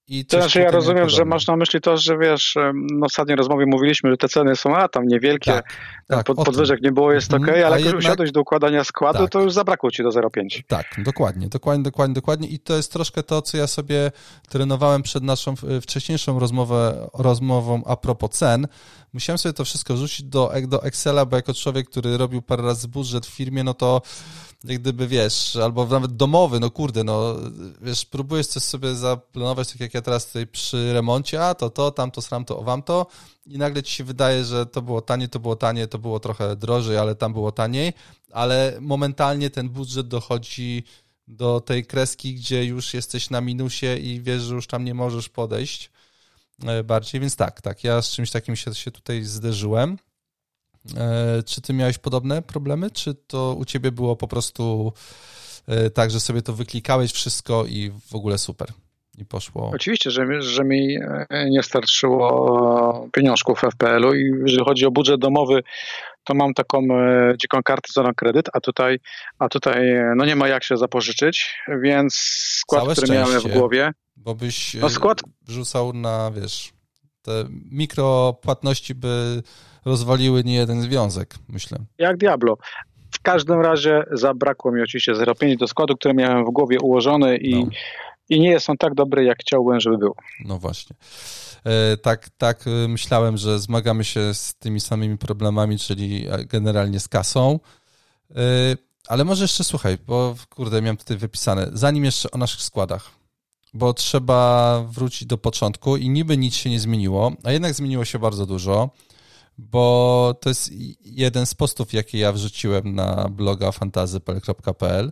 i 0.08 0.26
to 0.26 0.38
znaczy 0.38 0.60
ja 0.60 0.72
rozumiem, 0.72 1.10
że 1.10 1.26
masz 1.26 1.48
na 1.48 1.56
myśli 1.56 1.82
to, 1.82 1.98
że 1.98 2.18
wiesz, 2.18 2.56
no 2.74 3.00
w 3.02 3.04
ostatniej 3.04 3.38
rozmowie 3.38 3.66
mówiliśmy, 3.66 4.10
że 4.10 4.18
te 4.18 4.30
ceny 4.30 4.56
są 4.56 4.76
a 4.76 4.88
tam 4.88 5.08
niewielkie, 5.08 5.52
tak, 5.52 5.78
tak, 6.08 6.26
pod, 6.26 6.38
podwyżek 6.38 6.82
nie 6.82 6.92
było, 6.92 7.14
jest 7.14 7.34
ok, 7.34 7.48
ale 7.48 7.82
jak 7.82 7.86
już 7.86 7.94
usiadłeś 7.94 8.32
do 8.32 8.42
układania 8.42 8.84
składu, 8.84 9.20
tak. 9.20 9.30
to 9.30 9.42
już 9.42 9.54
zabrakło 9.54 9.92
ci 9.92 10.04
do 10.04 10.10
0,5. 10.10 10.64
Tak, 10.68 10.86
dokładnie, 10.98 11.48
dokładnie, 11.48 11.84
dokładnie, 11.84 12.14
dokładnie 12.14 12.48
i 12.48 12.60
to 12.60 12.76
jest 12.76 12.94
troszkę 12.94 13.24
to, 13.24 13.42
co 13.42 13.58
ja 13.58 13.68
sobie 13.68 14.12
trenowałem 14.50 15.04
przed 15.04 15.24
naszą 15.24 15.56
wcześniejszą 15.82 16.40
rozmowę, 16.40 17.10
rozmową 17.14 17.84
a 17.86 17.98
propos 17.98 18.32
cen. 18.32 18.68
Musiałem 19.14 19.38
sobie 19.38 19.54
to 19.54 19.66
wszystko 19.66 19.98
rzucić 19.98 20.24
do, 20.24 20.52
do 20.68 20.84
Excela, 20.84 21.26
bo 21.26 21.36
jako 21.36 21.54
człowiek, 21.54 21.90
który 21.90 22.18
robił 22.18 22.42
parę 22.42 22.64
razy 22.64 22.88
budżet 22.88 23.26
w 23.26 23.30
firmie, 23.30 23.64
no 23.64 23.74
to 23.74 24.02
jak 24.64 24.82
gdyby, 24.82 25.08
wiesz, 25.08 25.56
albo 25.56 25.86
nawet 25.86 26.16
domowy, 26.16 26.60
no 26.60 26.72
kurde, 26.72 27.04
no, 27.04 27.36
wiesz, 27.82 28.06
próbujesz 28.06 28.48
coś 28.48 28.64
sobie 28.64 28.96
zaplanować, 28.96 29.72
tak 29.72 29.80
jak 29.80 29.94
ja 29.94 30.02
teraz 30.02 30.28
tutaj 30.28 30.48
przy 30.48 30.94
remoncie, 30.94 31.46
a 31.46 31.56
to 31.56 31.70
to, 31.70 31.92
tamto, 31.92 32.22
sram 32.22 32.46
to, 32.46 32.62
wam 32.62 32.84
to. 32.84 33.08
I 33.46 33.58
nagle 33.58 33.84
ci 33.84 33.94
się 33.94 34.04
wydaje, 34.04 34.44
że 34.44 34.66
to 34.66 34.82
było 34.82 35.02
tanie, 35.02 35.28
to 35.28 35.40
było 35.40 35.56
tanie, 35.56 35.88
to 35.88 36.00
było 36.00 36.20
trochę 36.20 36.56
drożej, 36.56 36.98
ale 36.98 37.16
tam 37.16 37.34
było 37.34 37.52
taniej, 37.52 37.94
ale 38.32 38.78
momentalnie 38.82 39.50
ten 39.50 39.70
budżet 39.70 40.08
dochodzi 40.08 40.84
do 41.28 41.62
tej 41.62 41.86
kreski, 41.86 42.36
gdzie 42.36 42.66
już 42.66 42.94
jesteś 42.94 43.30
na 43.30 43.42
minusie 43.42 43.98
i 43.98 44.22
wiesz, 44.22 44.42
że 44.42 44.56
już 44.56 44.68
tam 44.68 44.86
nie 44.86 44.94
możesz 44.94 45.30
podejść 45.30 45.92
e, 46.66 46.84
bardziej, 46.84 47.22
więc 47.22 47.36
tak, 47.36 47.62
tak, 47.62 47.84
ja 47.84 48.02
z 48.02 48.12
czymś 48.12 48.32
takim 48.32 48.56
się, 48.56 48.76
się 48.76 48.92
tutaj 48.92 49.24
zderzyłem. 49.24 49.98
E, 50.98 51.44
czy 51.44 51.62
ty 51.62 51.74
miałeś 51.74 51.98
podobne 51.98 52.42
problemy, 52.42 52.92
czy 52.92 53.16
to 53.16 53.56
u 53.60 53.66
ciebie 53.66 53.92
było 53.92 54.16
po 54.16 54.28
prostu 54.28 54.94
e, 55.68 55.90
tak, 55.90 56.12
że 56.12 56.20
sobie 56.20 56.42
to 56.42 56.54
wyklikałeś 56.54 57.12
wszystko 57.12 57.66
i 57.66 57.92
w 58.12 58.16
ogóle 58.16 58.38
super? 58.38 58.68
I 59.18 59.26
poszło. 59.26 59.72
Oczywiście, 59.76 60.12
że, 60.12 60.42
że 60.42 60.64
mi 60.64 60.98
nie 61.50 61.64
starczyło 61.64 63.10
pieniążków 63.14 63.60
w 63.60 63.72
FPL-u 63.72 64.14
i 64.14 64.32
jeżeli 64.46 64.66
chodzi 64.66 64.86
o 64.86 64.92
budżet 64.92 65.20
domowy, 65.20 65.64
to 66.24 66.34
mam 66.34 66.54
taką 66.54 66.80
e, 66.80 67.34
dziką 67.42 67.64
kartę 67.64 67.88
za 67.94 68.14
kredyt, 68.14 68.50
a 68.54 68.60
tutaj, 68.60 69.00
a 69.40 69.50
tutaj 69.50 69.90
e, 69.90 70.14
no 70.16 70.26
nie 70.26 70.36
ma 70.36 70.48
jak 70.48 70.64
się 70.64 70.78
zapożyczyć, 70.78 71.56
więc 71.82 72.14
skład, 72.60 72.82
Całe 72.84 72.96
który 72.96 73.14
miałem 73.14 73.42
w 73.42 73.48
głowie. 73.48 73.92
Bo 74.16 74.36
byś 74.36 74.74
no 74.74 74.90
skład... 74.90 75.22
wrzucał 75.42 75.94
na, 75.94 76.32
wiesz, 76.32 76.74
te 77.22 77.46
mikropłatności 77.72 78.96
by 78.96 79.44
rozwaliły 79.86 80.44
nie 80.44 80.54
jeden 80.54 80.82
związek, 80.82 81.36
myślę. 81.50 81.78
Jak 81.98 82.18
Diablo. 82.18 82.58
W 83.12 83.22
każdym 83.22 83.62
razie 83.62 84.04
zabrakło 84.12 84.72
mi 84.72 84.82
oczywiście 84.82 85.14
0,5 85.14 85.58
do 85.58 85.68
składu, 85.68 85.96
który 85.96 86.14
miałem 86.14 86.46
w 86.46 86.50
głowie 86.50 86.80
ułożony 86.80 87.38
i, 87.38 87.66
no. 87.66 87.72
i 88.30 88.40
nie 88.40 88.50
jest 88.50 88.70
on 88.70 88.78
tak 88.78 88.94
dobry, 88.94 89.24
jak 89.24 89.38
chciałbym, 89.40 89.80
żeby 89.80 89.98
był. 89.98 90.16
No 90.46 90.60
właśnie. 90.60 90.96
E, 91.64 91.98
tak, 91.98 92.30
tak 92.38 92.68
e, 92.68 92.88
myślałem, 92.88 93.38
że 93.38 93.60
zmagamy 93.60 94.04
się 94.04 94.34
z 94.34 94.56
tymi 94.56 94.80
samymi 94.80 95.18
problemami, 95.18 95.80
czyli 95.80 96.28
e, 96.28 96.46
generalnie 96.46 97.00
z 97.00 97.08
kasą. 97.08 97.60
Ale 99.08 99.26
może 99.26 99.44
jeszcze 99.44 99.64
słuchaj, 99.64 99.98
bo 100.08 100.36
kurde, 100.50 100.82
miałem 100.82 100.98
tutaj 100.98 101.18
wypisane, 101.18 101.70
zanim 101.74 102.06
jeszcze 102.06 102.32
o 102.32 102.38
naszych 102.38 102.62
składach, 102.62 103.12
bo 103.74 103.94
trzeba 103.94 104.80
wrócić 104.90 105.26
do 105.28 105.38
początku 105.38 105.98
i 105.98 106.10
niby 106.10 106.38
nic 106.38 106.56
się 106.56 106.70
nie 106.70 106.80
zmieniło, 106.80 107.32
a 107.44 107.52
jednak 107.52 107.74
zmieniło 107.74 108.06
się 108.06 108.20
bardzo 108.20 108.46
dużo, 108.46 108.90
bo 109.58 110.36
to 110.42 110.50
jest 110.50 110.72
jeden 111.02 111.46
z 111.46 111.54
postów, 111.54 111.94
jakie 111.94 112.18
ja 112.18 112.32
wrzuciłem 112.32 112.96
na 112.96 113.30
bloga 113.30 113.72
fantazypl.pl, 113.72 115.12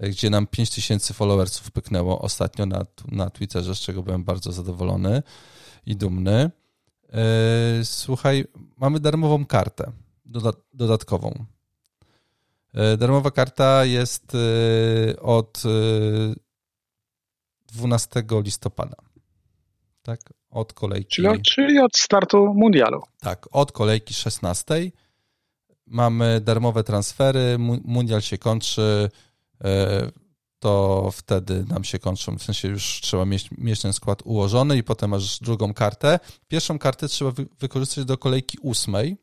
gdzie 0.00 0.30
nam 0.30 0.46
5000 0.46 1.14
followersów 1.14 1.70
pyknęło 1.70 2.22
ostatnio 2.22 2.66
na, 2.66 2.86
na 3.08 3.30
Twitterze, 3.30 3.74
z 3.74 3.78
czego 3.78 4.02
byłem 4.02 4.24
bardzo 4.24 4.52
zadowolony 4.52 5.22
i 5.86 5.96
dumny. 5.96 6.50
E, 7.12 7.84
słuchaj, 7.84 8.44
mamy 8.76 9.00
darmową 9.00 9.46
kartę 9.46 9.92
dodatkową. 10.74 11.44
E, 12.74 12.96
darmowa 12.96 13.30
karta 13.30 13.84
jest 13.84 14.32
e, 14.34 15.20
od 15.20 15.62
12 17.66 18.24
listopada. 18.30 18.96
Tak? 20.02 20.20
Od 20.56 20.72
kolejki. 20.72 21.14
Czyli, 21.16 21.42
czyli 21.42 21.78
od 21.78 21.96
startu 21.96 22.54
mundialu. 22.54 23.02
Tak, 23.20 23.48
od 23.52 23.72
kolejki 23.72 24.14
16 24.14 24.92
mamy 25.86 26.40
darmowe 26.40 26.84
transfery. 26.84 27.56
Mundial 27.84 28.20
się 28.20 28.38
kończy 28.38 29.10
to 30.58 31.10
wtedy 31.12 31.64
nam 31.68 31.84
się 31.84 31.98
kończą. 31.98 32.38
W 32.38 32.42
sensie 32.42 32.68
już 32.68 33.00
trzeba 33.00 33.24
mieć, 33.24 33.50
mieć 33.58 33.80
ten 33.80 33.92
skład 33.92 34.22
ułożony 34.24 34.76
i 34.76 34.82
potem 34.82 35.10
masz 35.10 35.40
drugą 35.40 35.74
kartę. 35.74 36.18
Pierwszą 36.48 36.78
kartę 36.78 37.08
trzeba 37.08 37.30
wy, 37.30 37.46
wykorzystać 37.58 38.04
do 38.04 38.18
kolejki 38.18 38.58
ósmej, 38.62 39.16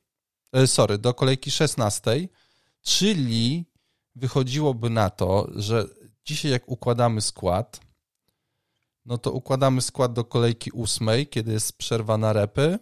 e, 0.54 0.68
sorry, 0.68 0.98
do 0.98 1.14
kolejki 1.14 1.52
szesnastej, 1.52 2.30
czyli 2.82 3.66
wychodziłoby 4.16 4.90
na 4.90 5.10
to, 5.10 5.48
że 5.56 5.86
dzisiaj 6.26 6.52
jak 6.52 6.70
układamy 6.70 7.22
skład, 7.22 7.80
no 9.06 9.18
to 9.18 9.32
układamy 9.32 9.82
skład 9.82 10.14
do 10.14 10.24
kolejki 10.24 10.72
ósmej, 10.72 11.28
kiedy 11.28 11.52
jest 11.52 11.78
przerwa 11.78 12.18
na 12.18 12.34
repy, 12.34 12.80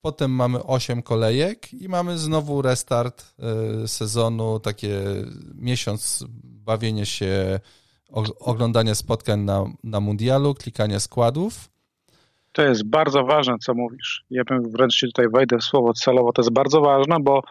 Potem 0.00 0.30
mamy 0.30 0.62
8 0.64 1.02
kolejek 1.02 1.72
i 1.72 1.88
mamy 1.88 2.18
znowu 2.18 2.62
restart 2.62 3.34
e, 3.84 3.88
sezonu, 3.88 4.60
takie 4.60 5.00
miesiąc 5.54 6.24
bawienie 6.44 7.06
się, 7.06 7.60
oglądanie 8.40 8.94
spotkań 8.94 9.40
na, 9.40 9.64
na 9.84 10.00
mundialu, 10.00 10.54
klikanie 10.54 11.00
składów. 11.00 11.70
To 12.52 12.62
jest 12.62 12.84
bardzo 12.84 13.24
ważne, 13.24 13.54
co 13.58 13.74
mówisz. 13.74 14.24
Ja 14.30 14.44
bym 14.44 14.70
wręcz 14.70 15.00
tutaj 15.00 15.26
wejdę 15.28 15.58
w 15.58 15.64
słowo 15.64 15.92
celowo. 15.92 16.32
To 16.32 16.42
jest 16.42 16.52
bardzo 16.52 16.80
ważne, 16.80 17.16
bo 17.20 17.42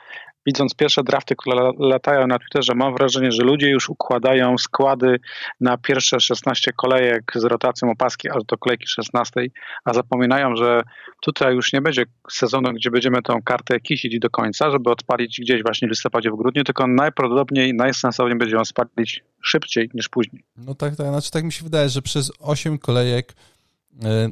widząc 0.47 0.75
pierwsze 0.75 1.03
drafty, 1.03 1.35
które 1.35 1.71
latają 1.79 2.27
na 2.27 2.39
Twitterze, 2.39 2.75
mam 2.75 2.93
wrażenie, 2.93 3.31
że 3.31 3.43
ludzie 3.43 3.69
już 3.69 3.89
układają 3.89 4.57
składy 4.57 5.19
na 5.61 5.77
pierwsze 5.77 6.19
16 6.19 6.71
kolejek 6.75 7.31
z 7.35 7.43
rotacją 7.43 7.91
opaski 7.91 8.29
aż 8.29 8.43
do 8.43 8.57
kolejki 8.57 8.87
16, 8.87 9.41
a 9.85 9.93
zapominają, 9.93 10.55
że 10.55 10.81
tutaj 11.21 11.55
już 11.55 11.73
nie 11.73 11.81
będzie 11.81 12.03
sezonu, 12.31 12.73
gdzie 12.73 12.91
będziemy 12.91 13.21
tą 13.21 13.41
kartę 13.41 13.79
kisić 13.79 14.19
do 14.19 14.29
końca, 14.29 14.71
żeby 14.71 14.89
odpalić 14.89 15.39
gdzieś 15.41 15.63
właśnie 15.63 15.87
w 15.87 15.91
listopadzie, 15.91 16.31
w 16.31 16.35
grudniu, 16.35 16.63
tylko 16.63 16.87
najprawdopodobniej, 16.87 17.73
najsensowniej 17.73 18.37
będzie 18.37 18.55
ją 18.55 18.65
spalić 18.65 19.23
szybciej 19.41 19.89
niż 19.93 20.09
później. 20.09 20.43
No 20.57 20.75
tak, 20.75 20.95
tak. 20.95 21.07
Znaczy 21.07 21.31
tak 21.31 21.43
mi 21.43 21.51
się 21.51 21.63
wydaje, 21.63 21.89
że 21.89 22.01
przez 22.01 22.31
8 22.39 22.77
kolejek 22.77 23.33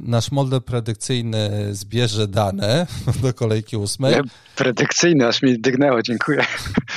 nasz 0.02 0.30
model 0.30 0.62
predykcyjny 0.62 1.50
zbierze 1.74 2.28
dane 2.28 2.86
do 3.22 3.34
kolejki 3.34 3.76
ósmej. 3.76 4.14
Predykcyjny, 4.56 5.26
aż 5.26 5.42
mi 5.42 5.60
dygnęło, 5.60 6.02
dziękuję. 6.02 6.44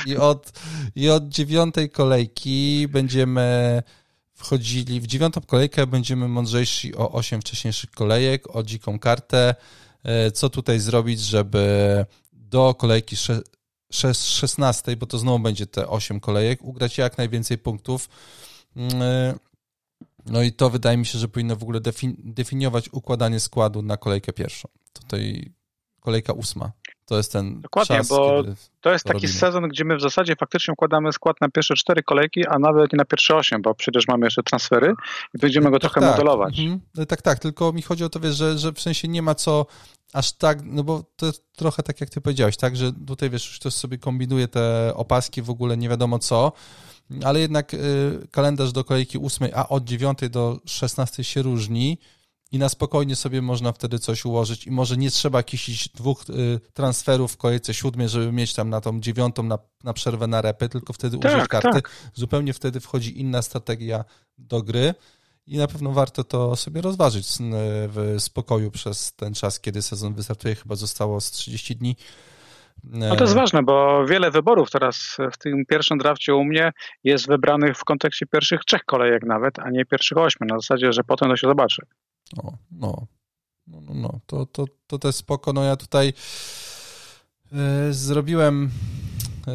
I 0.06 0.16
od, 0.16 0.52
I 0.96 1.10
od 1.10 1.28
dziewiątej 1.28 1.90
kolejki 1.90 2.88
będziemy 2.88 3.82
wchodzili, 4.34 5.00
w 5.00 5.06
dziewiątą 5.06 5.40
kolejkę 5.40 5.86
będziemy 5.86 6.28
mądrzejsi 6.28 6.96
o 6.96 7.12
osiem 7.12 7.40
wcześniejszych 7.40 7.90
kolejek, 7.90 8.56
o 8.56 8.62
dziką 8.62 8.98
kartę, 8.98 9.54
e, 10.04 10.30
co 10.30 10.50
tutaj 10.50 10.80
zrobić, 10.80 11.20
żeby 11.20 12.04
do 12.32 12.74
kolejki 12.74 13.16
16, 13.92 14.96
bo 14.96 15.06
to 15.06 15.18
znowu 15.18 15.38
będzie 15.38 15.66
te 15.66 15.88
8 15.88 16.20
kolejek, 16.20 16.62
ugrać 16.62 16.98
jak 16.98 17.18
najwięcej 17.18 17.58
punktów 17.58 18.08
mm, 18.76 19.02
e, 19.02 19.34
no 20.30 20.42
i 20.42 20.52
to 20.52 20.70
wydaje 20.70 20.96
mi 20.96 21.06
się, 21.06 21.18
że 21.18 21.28
powinno 21.28 21.56
w 21.56 21.62
ogóle 21.62 21.80
definiować 22.18 22.88
układanie 22.92 23.40
składu 23.40 23.82
na 23.82 23.96
kolejkę 23.96 24.32
pierwszą. 24.32 24.68
Tutaj 24.92 25.52
kolejka 26.00 26.32
ósma. 26.32 26.72
To 27.06 27.16
jest 27.16 27.32
ten 27.32 27.60
Dokładnie, 27.60 27.96
czas, 27.96 28.08
bo 28.08 28.42
to 28.80 28.92
jest 28.92 29.04
to 29.04 29.08
taki 29.08 29.26
robimy. 29.26 29.40
sezon, 29.40 29.68
gdzie 29.68 29.84
my 29.84 29.96
w 29.96 30.00
zasadzie 30.00 30.36
faktycznie 30.36 30.72
układamy 30.72 31.12
skład 31.12 31.40
na 31.40 31.48
pierwsze 31.48 31.74
cztery 31.74 32.02
kolejki, 32.02 32.46
a 32.46 32.58
nawet 32.58 32.92
nie 32.92 32.96
na 32.96 33.04
pierwsze 33.04 33.36
osiem, 33.36 33.62
bo 33.62 33.74
przecież 33.74 34.08
mamy 34.08 34.26
jeszcze 34.26 34.42
transfery 34.42 34.94
i 35.34 35.38
będziemy 35.38 35.70
go 35.70 35.78
tak, 35.78 35.80
trochę 35.80 36.00
tak. 36.00 36.10
modelować. 36.10 36.58
Mhm. 36.58 36.80
No 36.94 37.06
tak, 37.06 37.22
tak, 37.22 37.38
tylko 37.38 37.72
mi 37.72 37.82
chodzi 37.82 38.04
o 38.04 38.08
to, 38.08 38.20
wiesz, 38.20 38.36
że, 38.36 38.58
że 38.58 38.72
w 38.72 38.80
sensie 38.80 39.08
nie 39.08 39.22
ma 39.22 39.34
co 39.34 39.66
aż 40.12 40.32
tak, 40.32 40.58
no 40.64 40.84
bo 40.84 41.04
to 41.16 41.26
jest 41.26 41.52
trochę 41.52 41.82
tak, 41.82 42.00
jak 42.00 42.10
ty 42.10 42.20
powiedziałeś, 42.20 42.56
tak, 42.56 42.76
że 42.76 42.92
tutaj, 43.06 43.30
wiesz, 43.30 43.46
już 43.46 43.58
ktoś 43.58 43.74
sobie 43.74 43.98
kombinuje 43.98 44.48
te 44.48 44.92
opaski 44.94 45.42
w 45.42 45.50
ogóle 45.50 45.76
nie 45.76 45.88
wiadomo 45.88 46.18
co, 46.18 46.52
ale 47.24 47.40
jednak 47.40 47.74
y, 47.74 47.78
kalendarz 48.30 48.72
do 48.72 48.84
kolejki 48.84 49.18
8, 49.18 49.48
a 49.54 49.68
od 49.68 49.84
9 49.84 50.18
do 50.30 50.60
16 50.64 51.24
się 51.24 51.42
różni 51.42 51.98
i 52.52 52.58
na 52.58 52.68
spokojnie 52.68 53.16
sobie 53.16 53.42
można 53.42 53.72
wtedy 53.72 53.98
coś 53.98 54.24
ułożyć 54.24 54.66
i 54.66 54.70
może 54.70 54.96
nie 54.96 55.10
trzeba 55.10 55.38
jakichś 55.38 55.88
dwóch 55.88 56.24
y, 56.30 56.60
transferów 56.72 57.32
w 57.32 57.36
kolejce 57.36 57.74
7, 57.74 58.08
żeby 58.08 58.32
mieć 58.32 58.54
tam 58.54 58.70
na 58.70 58.80
tą 58.80 59.00
dziewiątą 59.00 59.42
na, 59.42 59.58
na 59.84 59.92
przerwę 59.92 60.26
na 60.26 60.42
repy, 60.42 60.68
tylko 60.68 60.92
wtedy 60.92 61.18
tak, 61.18 61.36
użyć 61.36 61.48
karty. 61.48 61.72
Tak. 61.72 61.90
Zupełnie 62.14 62.52
wtedy 62.52 62.80
wchodzi 62.80 63.20
inna 63.20 63.42
strategia 63.42 64.04
do 64.38 64.62
gry 64.62 64.94
i 65.46 65.58
na 65.58 65.66
pewno 65.66 65.92
warto 65.92 66.24
to 66.24 66.56
sobie 66.56 66.80
rozważyć 66.80 67.26
w 67.88 68.16
spokoju 68.18 68.70
przez 68.70 69.12
ten 69.12 69.34
czas, 69.34 69.60
kiedy 69.60 69.82
sezon 69.82 70.14
wystartuje. 70.14 70.54
Chyba 70.54 70.76
zostało 70.76 71.20
z 71.20 71.30
30 71.30 71.76
dni. 71.76 71.96
No 72.84 73.16
to 73.16 73.24
jest 73.24 73.34
ważne, 73.34 73.62
bo 73.62 74.06
wiele 74.06 74.30
wyborów 74.30 74.70
teraz 74.70 75.16
w 75.32 75.38
tym 75.38 75.66
pierwszym 75.66 75.98
drafcie 75.98 76.34
u 76.34 76.44
mnie 76.44 76.72
jest 77.04 77.28
wybranych 77.28 77.76
w 77.76 77.84
kontekście 77.84 78.26
pierwszych 78.26 78.64
trzech 78.64 78.84
kolejek 78.84 79.22
nawet, 79.22 79.58
a 79.58 79.70
nie 79.70 79.84
pierwszych 79.84 80.18
ośmiu, 80.18 80.46
na 80.46 80.58
zasadzie, 80.58 80.92
że 80.92 81.04
potem 81.04 81.28
to 81.28 81.36
się 81.36 81.46
zobaczy. 81.46 81.82
O, 82.42 82.52
no, 82.72 83.06
no, 83.66 83.80
no, 83.80 83.94
no. 83.94 84.20
To, 84.26 84.46
to, 84.46 84.64
to 84.86 84.98
też 84.98 85.14
spoko. 85.14 85.52
No 85.52 85.64
ja 85.64 85.76
tutaj 85.76 86.12
e, 87.52 87.92
zrobiłem 87.92 88.70
e, 89.48 89.52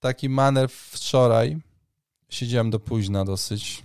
taki 0.00 0.28
manewr 0.28 0.74
wczoraj. 0.74 1.56
Siedziałem 2.28 2.70
do 2.70 2.80
późna 2.80 3.24
dosyć. 3.24 3.82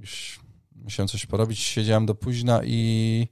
Już 0.00 0.40
musiałem 0.74 1.08
coś 1.08 1.26
porobić. 1.26 1.58
Siedziałem 1.58 2.06
do 2.06 2.14
późna 2.14 2.60
i, 2.64 3.26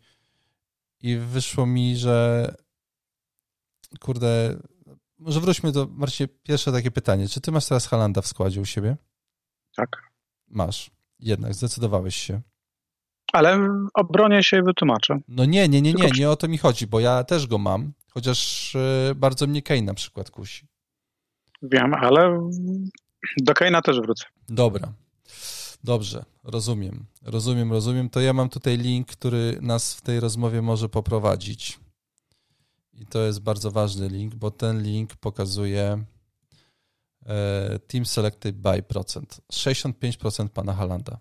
i 1.03 1.17
wyszło 1.17 1.67
mi, 1.67 1.97
że 1.97 2.55
kurde, 4.01 4.57
może 5.19 5.41
wróćmy 5.41 5.73
do, 5.73 5.87
Marcie, 5.87 6.29
pierwsze 6.29 6.73
takie 6.73 6.91
pytanie. 6.91 7.29
Czy 7.29 7.41
ty 7.41 7.53
masz 7.53 7.67
teraz 7.67 7.87
Halanda 7.87 8.23
w 8.23 8.27
składzie 8.27 8.61
u 8.61 8.65
siebie? 8.65 8.97
Tak. 9.77 10.03
Masz. 10.49 10.91
Jednak, 11.21 11.55
zdecydowałeś 11.55 12.17
się. 12.17 12.41
Ale 13.33 13.69
obronię 13.95 14.43
się 14.43 14.59
i 14.59 14.63
wytłumaczę. 14.63 15.19
No 15.29 15.45
nie, 15.45 15.69
nie, 15.69 15.83
nie, 15.83 15.93
nie, 15.93 16.11
nie 16.19 16.31
o 16.31 16.37
to 16.37 16.49
mi 16.49 16.59
chodzi, 16.59 16.87
bo 16.87 17.01
ja 17.01 17.25
też 17.25 17.47
go 17.47 17.59
mam, 17.59 17.93
chociaż 18.11 18.75
e, 18.77 19.15
bardzo 19.17 19.47
mnie 19.47 19.63
Kane 19.63 19.83
na 19.83 19.95
przykład 19.95 20.31
kusi. 20.31 20.67
Wiem, 21.63 21.95
ale 21.95 22.49
do 23.37 23.53
Kane'a 23.53 23.83
też 23.83 24.01
wrócę. 24.01 24.25
Dobra. 24.49 24.93
Dobrze, 25.85 26.25
rozumiem. 26.45 27.07
Rozumiem, 27.23 27.73
rozumiem. 27.73 28.11
To 28.11 28.21
ja 28.21 28.33
mam 28.33 28.49
tutaj 28.49 28.79
link, 28.79 29.09
który 29.09 29.59
nas 29.63 29.95
w 29.95 30.01
tej 30.01 30.21
rozmowie 30.21 30.63
może 30.63 30.89
poprowadzić. 30.89 31.79
I 33.01 33.07
to 33.07 33.19
jest 33.19 33.43
bardzo 33.43 33.71
ważny 33.71 34.09
link, 34.09 34.35
bo 34.35 34.51
ten 34.51 34.83
link 34.83 35.17
pokazuje 35.17 36.05
e, 37.27 37.79
Team 37.79 38.07
Selected 38.07 38.57
by 38.57 38.83
procent. 38.83 39.41
65% 39.53 40.49
pana 40.49 40.75
Halanda 40.75 41.19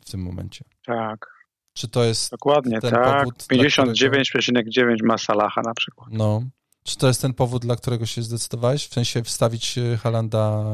w 0.00 0.10
tym 0.10 0.22
momencie. 0.22 0.64
Tak. 0.86 1.32
Czy 1.74 1.88
to 1.88 2.04
jest 2.04 2.30
Dokładnie, 2.30 2.80
ten 2.80 2.90
tak. 2.90 3.18
powód, 3.18 3.34
59,9 3.34 4.96
ma 5.02 5.18
Salaha 5.18 5.62
na 5.64 5.74
przykład. 5.74 6.08
No. 6.12 6.42
Czy 6.84 6.96
to 6.96 7.06
jest 7.06 7.22
ten 7.22 7.34
powód, 7.34 7.62
dla 7.62 7.76
którego 7.76 8.06
się 8.06 8.22
zdecydowałeś? 8.22 8.88
W 8.88 8.94
sensie 8.94 9.22
wstawić 9.22 9.78
e, 9.78 9.96
Halanda 9.96 10.64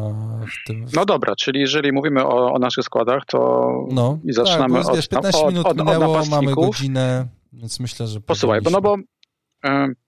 w 0.62 0.66
tym. 0.66 0.86
No 0.94 1.04
dobra, 1.04 1.36
czyli 1.36 1.60
jeżeli 1.60 1.92
mówimy 1.92 2.24
o, 2.24 2.52
o 2.52 2.58
naszych 2.58 2.84
składach, 2.84 3.24
to 3.26 3.68
no, 3.90 4.18
i 4.24 4.32
zaczynamy 4.32 4.78
tak, 4.78 4.88
od, 4.88 4.96
wiesz, 4.96 5.08
15 5.08 5.40
od, 5.40 5.48
minut 5.48 5.66
od, 5.66 5.76
minęło, 5.76 6.18
od 6.18 6.28
mamy 6.28 6.54
godzinę, 6.54 7.28
więc 7.52 7.80
myślę, 7.80 8.06
że. 8.06 8.20
Posłuchaj, 8.20 8.60
bo 8.60 8.70
no 8.70 8.80
bo 8.80 8.96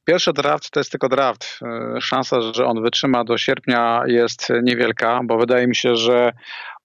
pierwszy 0.04 0.32
draft 0.32 0.70
to 0.70 0.80
jest 0.80 0.90
tylko 0.90 1.08
draft. 1.08 1.58
Y, 1.96 2.00
szansa, 2.00 2.40
że 2.40 2.66
on 2.66 2.82
wytrzyma 2.82 3.24
do 3.24 3.38
sierpnia 3.38 4.02
jest 4.06 4.48
niewielka, 4.62 5.20
bo 5.24 5.38
wydaje 5.38 5.66
mi 5.66 5.76
się, 5.76 5.96
że 5.96 6.32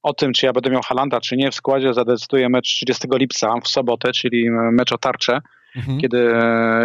o 0.03 0.13
tym, 0.13 0.34
czy 0.34 0.45
ja 0.45 0.53
będę 0.53 0.69
miał 0.69 0.81
Halanda, 0.81 1.19
czy 1.22 1.38
nie 1.38 1.51
w 1.51 1.55
składzie 1.55 1.93
zadecyduje 1.93 2.50
mecz 2.50 2.65
30 2.65 3.07
lipca 3.13 3.53
w 3.63 3.67
sobotę, 3.67 4.12
czyli 4.12 4.50
mecz 4.51 4.91
o 4.91 4.98
tarczę 4.98 5.39
mhm. 5.75 6.00
kiedy 6.00 6.34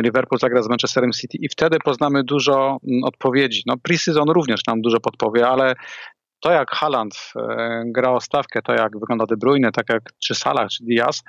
Liverpool 0.02 0.38
zagra 0.38 0.62
z 0.62 0.68
Manchesterem 0.68 1.12
City 1.12 1.38
i 1.40 1.48
wtedy 1.48 1.78
poznamy 1.84 2.24
dużo 2.24 2.78
mm, 2.88 3.04
odpowiedzi. 3.04 3.62
No 3.66 3.74
pre-season 3.88 4.32
również 4.32 4.66
nam 4.66 4.80
dużo 4.80 5.00
podpowie, 5.00 5.48
ale 5.48 5.74
to 6.40 6.52
jak 6.52 6.70
Haaland 6.70 7.14
e, 7.36 7.82
gra 7.86 8.10
o 8.10 8.20
stawkę, 8.20 8.62
to 8.62 8.72
jak 8.72 8.92
wygląda 9.00 9.26
De 9.26 9.36
Bruyne, 9.36 9.72
tak 9.72 9.84
jak 9.88 10.02
czy 10.24 10.34
Salah, 10.34 10.68
czy 10.68 10.84
Diaz, 10.84 11.22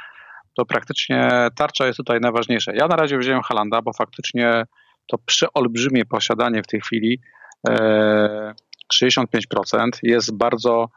to 0.58 0.66
praktycznie 0.66 1.48
tarcza 1.56 1.86
jest 1.86 1.98
tutaj 1.98 2.20
najważniejsza. 2.20 2.72
Ja 2.76 2.88
na 2.88 2.96
razie 2.96 3.18
wziąłem 3.18 3.42
Halanda, 3.42 3.82
bo 3.82 3.94
faktycznie 3.94 4.64
to 5.08 5.18
przeolbrzymie 5.26 6.06
posiadanie 6.06 6.64
w 6.64 6.68
tej 6.68 6.82
chwili, 6.82 7.20
65% 7.70 9.24
e, 9.74 9.90
jest 10.04 10.38
bardzo 10.38 10.90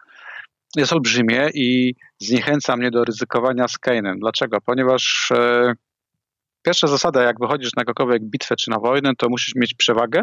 jest 0.77 0.93
olbrzymie 0.93 1.49
i 1.55 1.95
zniechęca 2.19 2.77
mnie 2.77 2.91
do 2.91 3.05
ryzykowania 3.05 3.69
z 3.69 3.79
Kane'em. 3.87 4.15
Dlaczego? 4.19 4.59
Ponieważ 4.61 5.33
e, 5.35 5.73
Pierwsza 6.67 6.87
zasada, 6.87 7.23
jak 7.23 7.41
wychodzisz 7.41 7.75
na 7.77 7.81
jakąkolwiek 7.81 8.23
bitwę 8.23 8.57
czy 8.57 8.71
na 8.71 8.79
wojnę, 8.79 9.13
to 9.19 9.29
musisz 9.29 9.55
mieć 9.55 9.75
przewagę, 9.75 10.23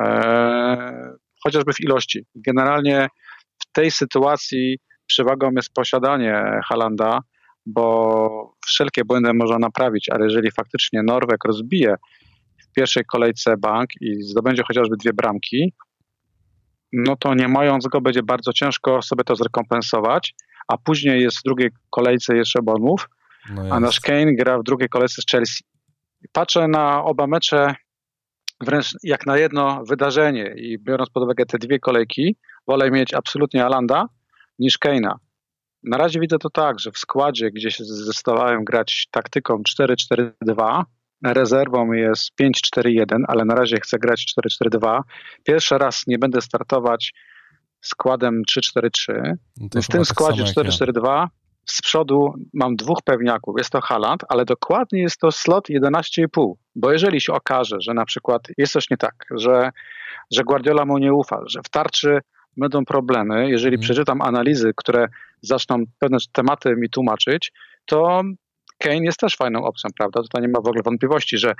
e, 0.00 1.12
chociażby 1.44 1.72
w 1.72 1.80
ilości. 1.80 2.26
Generalnie 2.34 3.08
w 3.58 3.72
tej 3.72 3.90
sytuacji 3.90 4.78
przewagą 5.06 5.50
jest 5.56 5.72
posiadanie 5.72 6.60
Halanda, 6.68 7.18
bo 7.66 8.56
wszelkie 8.66 9.04
błędy 9.04 9.34
można 9.34 9.58
naprawić, 9.58 10.08
ale 10.08 10.24
jeżeli 10.24 10.50
faktycznie 10.50 11.02
Norweg 11.02 11.44
rozbije 11.44 11.94
w 12.68 12.72
pierwszej 12.72 13.04
kolejce 13.04 13.56
bank 13.56 13.90
i 14.00 14.22
zdobędzie 14.22 14.62
chociażby 14.68 14.96
dwie 14.96 15.12
bramki, 15.12 15.72
no 16.92 17.16
to 17.16 17.34
nie 17.34 17.48
mając 17.48 17.86
go 17.86 18.00
będzie 18.00 18.22
bardzo 18.22 18.52
ciężko 18.52 19.02
sobie 19.02 19.24
to 19.24 19.36
zrekompensować, 19.36 20.34
a 20.68 20.78
później 20.78 21.22
jest 21.22 21.38
w 21.38 21.42
drugiej 21.42 21.70
kolejce 21.90 22.36
jeszcze 22.36 22.62
Bournemouth, 22.62 23.08
no 23.50 23.62
a 23.70 23.80
nasz 23.80 24.00
Kane 24.00 24.34
gra 24.34 24.58
w 24.58 24.62
drugiej 24.62 24.88
kolejce 24.88 25.22
z 25.22 25.26
Chelsea. 25.30 25.64
Patrzę 26.32 26.68
na 26.68 27.04
oba 27.04 27.26
mecze 27.26 27.74
wręcz 28.60 28.94
jak 29.02 29.26
na 29.26 29.38
jedno 29.38 29.82
wydarzenie 29.88 30.54
i 30.56 30.78
biorąc 30.78 31.10
pod 31.10 31.22
uwagę 31.22 31.46
te 31.46 31.58
dwie 31.58 31.78
kolejki, 31.78 32.36
wolę 32.66 32.90
mieć 32.90 33.14
absolutnie 33.14 33.64
Alanda 33.64 34.06
niż 34.58 34.78
Kane'a. 34.84 35.14
Na 35.82 35.96
razie 35.96 36.20
widzę 36.20 36.38
to 36.38 36.50
tak, 36.50 36.80
że 36.80 36.90
w 36.90 36.98
składzie, 36.98 37.50
gdzie 37.50 37.70
się 37.70 37.84
zdecydowałem 37.84 38.64
grać 38.64 39.08
taktyką 39.10 39.62
4-4-2, 39.80 40.82
rezerwą 41.24 41.92
jest 41.92 42.30
5-4-1, 42.42 43.04
ale 43.28 43.44
na 43.44 43.54
razie 43.54 43.76
chcę 43.76 43.98
grać 43.98 44.26
4-4-2. 44.64 45.00
Pierwszy 45.44 45.78
raz 45.78 46.06
nie 46.06 46.18
będę 46.18 46.40
startować 46.40 47.12
składem 47.80 48.42
3-4-3. 48.78 49.34
No 49.74 49.82
w 49.82 49.88
tym 49.88 50.04
składzie 50.04 50.44
4-4-2 50.44 51.26
z 51.66 51.82
przodu 51.82 52.34
mam 52.54 52.76
dwóch 52.76 52.98
pewniaków. 53.04 53.54
Jest 53.58 53.70
to 53.70 53.80
Haland, 53.80 54.24
ale 54.28 54.44
dokładnie 54.44 55.02
jest 55.02 55.18
to 55.18 55.32
slot 55.32 55.68
11,5. 55.68 56.52
Bo 56.74 56.92
jeżeli 56.92 57.20
się 57.20 57.32
okaże, 57.32 57.76
że 57.80 57.94
na 57.94 58.04
przykład 58.04 58.42
jest 58.58 58.72
coś 58.72 58.90
nie 58.90 58.96
tak, 58.96 59.14
że, 59.36 59.70
że 60.32 60.42
Guardiola 60.42 60.84
mu 60.84 60.98
nie 60.98 61.14
ufa, 61.14 61.40
że 61.46 61.60
w 61.64 61.68
tarczy 61.68 62.18
będą 62.56 62.84
problemy, 62.84 63.50
jeżeli 63.50 63.74
mm. 63.74 63.80
przeczytam 63.80 64.22
analizy, 64.22 64.72
które 64.76 65.08
zaczną 65.42 65.84
pewne 65.98 66.18
tematy 66.32 66.76
mi 66.76 66.90
tłumaczyć, 66.90 67.52
to 67.84 68.22
Kane 68.78 69.04
jest 69.04 69.18
też 69.18 69.36
fajną 69.36 69.64
opcją, 69.64 69.90
prawda? 69.98 70.22
Tutaj 70.22 70.42
nie 70.42 70.48
ma 70.48 70.60
w 70.60 70.68
ogóle 70.68 70.82
wątpliwości, 70.84 71.38
że, 71.38 71.54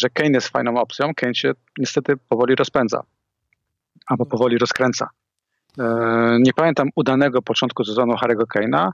że 0.00 0.10
Kane 0.10 0.30
jest 0.30 0.48
fajną 0.48 0.80
opcją. 0.80 1.10
Kane 1.16 1.34
się 1.34 1.52
niestety 1.78 2.16
powoli 2.28 2.54
rozpędza 2.54 3.02
albo 4.06 4.26
powoli 4.26 4.58
rozkręca. 4.58 5.08
E, 5.78 6.36
nie 6.40 6.52
pamiętam 6.52 6.88
udanego 6.96 7.42
początku 7.42 7.84
sezonu 7.84 8.14
Harry'ego 8.14 8.44
Kane'a, 8.56 8.90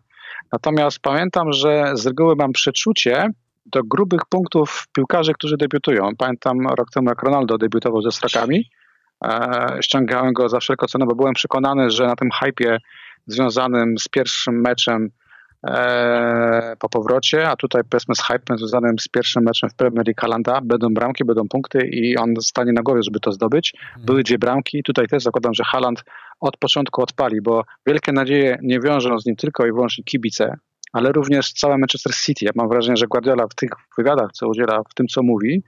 natomiast 0.53 0.99
pamiętam, 0.99 1.53
że 1.53 1.93
z 1.95 2.07
reguły 2.07 2.37
mam 2.37 2.53
przeczucie 2.53 3.29
do 3.66 3.81
grubych 3.85 4.21
punktów 4.29 4.87
piłkarzy, 4.93 5.33
którzy 5.33 5.57
debiutują. 5.57 6.11
Pamiętam 6.19 6.66
rok 6.79 6.90
temu, 6.90 7.09
jak 7.09 7.23
Ronaldo 7.23 7.59
debiutował 7.59 8.03
ze 8.03 8.12
Strakami. 8.12 8.71
E, 9.25 9.79
ściągałem 9.81 10.33
go 10.33 10.49
za 10.49 10.61
wszelką 10.61 10.87
cenę, 10.87 11.07
bo 11.07 11.14
byłem 11.14 11.35
przekonany, 11.35 11.90
że 11.90 12.07
na 12.07 12.16
tym 12.16 12.29
hypie 12.31 12.79
związanym 13.26 13.98
z 13.98 14.09
pierwszym 14.09 14.61
meczem 14.61 15.11
E, 15.66 16.76
po 16.78 16.88
powrocie, 16.88 17.48
a 17.48 17.56
tutaj 17.56 17.83
powiedzmy 17.90 18.14
z 18.14 18.22
hypem 18.22 18.59
związanym 18.59 18.98
z 18.98 19.09
pierwszym 19.09 19.42
meczem 19.42 19.70
w 19.70 19.74
Premier 19.74 20.06
League 20.06 20.20
Halanda 20.20 20.61
będą 20.64 20.94
bramki, 20.94 21.24
będą 21.24 21.48
punkty 21.48 21.87
i 21.87 22.16
on 22.16 22.35
stanie 22.40 22.72
na 22.72 22.83
głowie, 22.83 23.02
żeby 23.02 23.20
to 23.20 23.33
zdobyć. 23.33 23.74
Mhm. 23.74 24.06
Były 24.06 24.22
dwie 24.22 24.38
bramki, 24.38 24.83
tutaj 24.83 25.06
też 25.06 25.22
zakładam, 25.22 25.54
że 25.54 25.64
Haland 25.64 26.04
od 26.40 26.56
początku 26.56 27.02
odpali, 27.02 27.40
bo 27.42 27.64
wielkie 27.87 28.12
nadzieje 28.12 28.59
nie 28.62 28.80
wiążą 28.80 29.18
z 29.18 29.26
nim 29.26 29.37
tylko 29.37 29.66
i 29.66 29.72
wyłącznie 29.72 30.04
kibice, 30.04 30.56
ale 30.92 31.12
również 31.12 31.52
całe 31.52 31.78
Manchester 31.78 32.14
City. 32.14 32.44
Ja 32.44 32.50
mam 32.54 32.68
wrażenie, 32.68 32.96
że 32.96 33.06
Guardiola 33.06 33.46
w 33.46 33.54
tych 33.54 33.70
wywiadach, 33.98 34.33
co 34.33 34.48
udziela, 34.48 34.83
w 34.90 34.94
tym 34.94 35.06
co 35.06 35.22
mówi, 35.22 35.62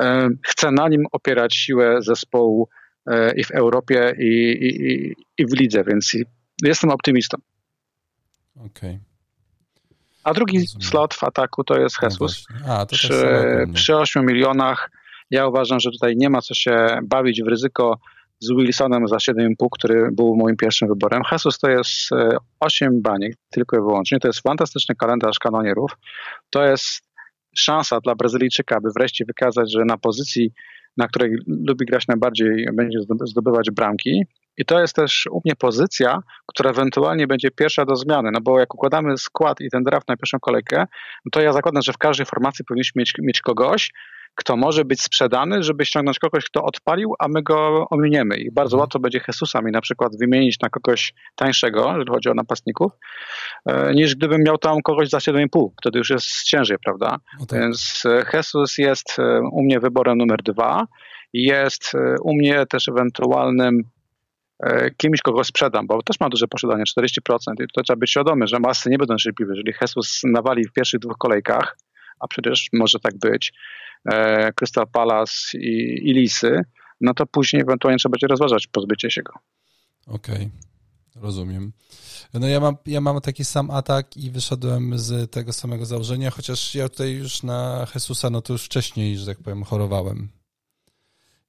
e, 0.00 0.28
chce 0.42 0.70
na 0.70 0.88
nim 0.88 1.06
opierać 1.12 1.54
siłę 1.54 2.02
zespołu 2.02 2.68
e, 3.06 3.34
i 3.34 3.44
w 3.44 3.50
Europie, 3.50 4.14
i, 4.18 4.50
i, 4.66 5.14
i 5.38 5.46
w 5.46 5.60
lidze, 5.60 5.84
więc 5.84 6.12
jestem 6.62 6.90
optymistą. 6.90 7.38
Okej. 8.56 8.66
Okay. 8.70 9.00
A 10.24 10.34
drugi 10.34 10.58
Rozumiem. 10.58 10.88
slot 10.88 11.14
w 11.14 11.24
ataku 11.24 11.64
to 11.64 11.78
jest 11.78 11.96
no 12.02 12.08
Jesus. 12.08 12.44
No 12.66 12.74
A, 12.74 12.86
to 12.86 12.96
przy, 12.96 13.26
przy 13.74 13.96
8 13.96 14.26
milionach 14.26 14.90
ja 15.30 15.46
uważam, 15.46 15.80
że 15.80 15.90
tutaj 15.90 16.16
nie 16.16 16.30
ma 16.30 16.40
co 16.40 16.54
się 16.54 16.98
bawić 17.02 17.42
w 17.42 17.48
ryzyko 17.48 17.98
z 18.40 18.50
Wilsonem 18.50 19.08
za 19.08 19.16
7,5, 19.16 19.66
który 19.72 20.08
był 20.12 20.36
moim 20.36 20.56
pierwszym 20.56 20.88
wyborem. 20.88 21.22
Jesus 21.32 21.58
to 21.58 21.70
jest 21.70 22.10
8 22.60 22.88
e, 22.88 23.00
baniek, 23.00 23.36
tylko 23.50 23.76
i 23.76 23.80
wyłącznie. 23.80 24.18
To 24.18 24.28
jest 24.28 24.40
fantastyczny 24.40 24.94
kalendarz 24.94 25.38
kanonierów. 25.38 25.90
To 26.50 26.64
jest 26.64 27.02
szansa 27.56 28.00
dla 28.00 28.14
Brazylijczyka, 28.14 28.76
aby 28.76 28.88
wreszcie 28.96 29.24
wykazać, 29.24 29.72
że 29.72 29.84
na 29.84 29.98
pozycji, 29.98 30.52
na 30.96 31.08
której 31.08 31.38
lubi 31.46 31.86
grać 31.86 32.08
najbardziej, 32.08 32.66
będzie 32.72 32.98
zdobywać 33.24 33.70
bramki. 33.70 34.22
I 34.58 34.64
to 34.64 34.80
jest 34.80 34.94
też 34.94 35.26
u 35.30 35.40
mnie 35.44 35.56
pozycja, 35.56 36.18
która 36.46 36.70
ewentualnie 36.70 37.26
będzie 37.26 37.50
pierwsza 37.50 37.84
do 37.84 37.96
zmiany, 37.96 38.30
no 38.32 38.40
bo 38.40 38.58
jak 38.58 38.74
układamy 38.74 39.18
skład 39.18 39.60
i 39.60 39.70
ten 39.70 39.82
draft 39.82 40.08
na 40.08 40.16
pierwszą 40.16 40.40
kolejkę, 40.40 40.86
no 41.24 41.30
to 41.32 41.40
ja 41.40 41.52
zakładam, 41.52 41.82
że 41.82 41.92
w 41.92 41.98
każdej 41.98 42.26
formacji 42.26 42.64
powinniśmy 42.64 43.00
mieć, 43.00 43.12
mieć 43.18 43.40
kogoś, 43.40 43.90
kto 44.34 44.56
może 44.56 44.84
być 44.84 45.02
sprzedany, 45.02 45.62
żeby 45.62 45.84
ściągnąć 45.84 46.18
kogoś, 46.18 46.44
kto 46.44 46.62
odpalił, 46.62 47.14
a 47.18 47.28
my 47.28 47.42
go 47.42 47.86
ominiemy. 47.90 48.36
I 48.36 48.52
bardzo 48.52 48.76
łatwo 48.76 48.98
będzie 48.98 49.20
Jesusami 49.28 49.72
na 49.72 49.80
przykład 49.80 50.12
wymienić 50.18 50.60
na 50.60 50.68
kogoś 50.68 51.14
tańszego, 51.34 51.88
jeżeli 51.88 52.10
chodzi 52.10 52.28
o 52.28 52.34
napastników, 52.34 52.92
e, 53.66 53.94
niż 53.94 54.14
gdybym 54.14 54.42
miał 54.46 54.58
tam 54.58 54.82
kogoś 54.82 55.08
za 55.08 55.18
7,5. 55.18 55.68
Wtedy 55.80 55.98
już 55.98 56.10
jest 56.10 56.26
ciężej, 56.26 56.76
prawda? 56.84 57.16
No 57.40 57.46
tak. 57.46 57.60
Więc 57.60 58.02
e, 58.06 58.24
Jesus 58.32 58.78
jest 58.78 59.18
e, 59.18 59.40
u 59.52 59.62
mnie 59.62 59.80
wyborem 59.80 60.18
numer 60.18 60.42
dwa. 60.42 60.86
Jest 61.32 61.92
u 62.22 62.34
mnie 62.34 62.66
też 62.66 62.88
ewentualnym 62.88 63.82
kimś, 64.96 65.20
kogo 65.20 65.44
sprzedam, 65.44 65.86
bo 65.86 66.02
też 66.02 66.20
ma 66.20 66.28
duże 66.28 66.48
posiadanie, 66.48 66.84
40% 66.98 67.08
i 67.64 67.66
to 67.74 67.82
trzeba 67.82 67.96
być 67.96 68.10
świadomy, 68.10 68.46
że 68.46 68.58
masy 68.58 68.90
nie 68.90 68.98
będą 68.98 69.16
cierpliwe. 69.16 69.52
Jeżeli 69.52 69.72
Jesus 69.80 70.20
nawali 70.24 70.64
w 70.64 70.72
pierwszych 70.72 71.00
dwóch 71.00 71.18
kolejkach, 71.18 71.76
a 72.20 72.28
przecież 72.28 72.68
może 72.72 72.98
tak 73.00 73.18
być, 73.18 73.52
e, 74.12 74.52
Crystal 74.52 74.86
Palace 74.92 75.58
i, 75.58 76.00
i 76.10 76.12
Lisy, 76.12 76.60
no 77.00 77.14
to 77.14 77.26
później 77.26 77.62
ewentualnie 77.62 77.98
trzeba 77.98 78.10
będzie 78.10 78.26
rozważać 78.26 78.66
pozbycie 78.66 79.10
się 79.10 79.22
go. 79.22 79.32
Okej, 80.06 80.34
okay. 80.34 81.22
rozumiem. 81.22 81.72
No 82.34 82.48
ja 82.48 82.60
mam, 82.60 82.76
ja 82.86 83.00
mam 83.00 83.20
taki 83.20 83.44
sam 83.44 83.70
atak 83.70 84.16
i 84.16 84.30
wyszedłem 84.30 84.98
z 84.98 85.30
tego 85.30 85.52
samego 85.52 85.86
założenia, 85.86 86.30
chociaż 86.30 86.74
ja 86.74 86.88
tutaj 86.88 87.12
już 87.12 87.42
na 87.42 87.86
Jesusa, 87.94 88.30
no 88.30 88.42
to 88.42 88.52
już 88.52 88.64
wcześniej, 88.64 89.16
że 89.16 89.26
tak 89.26 89.38
powiem, 89.38 89.64
chorowałem. 89.64 90.28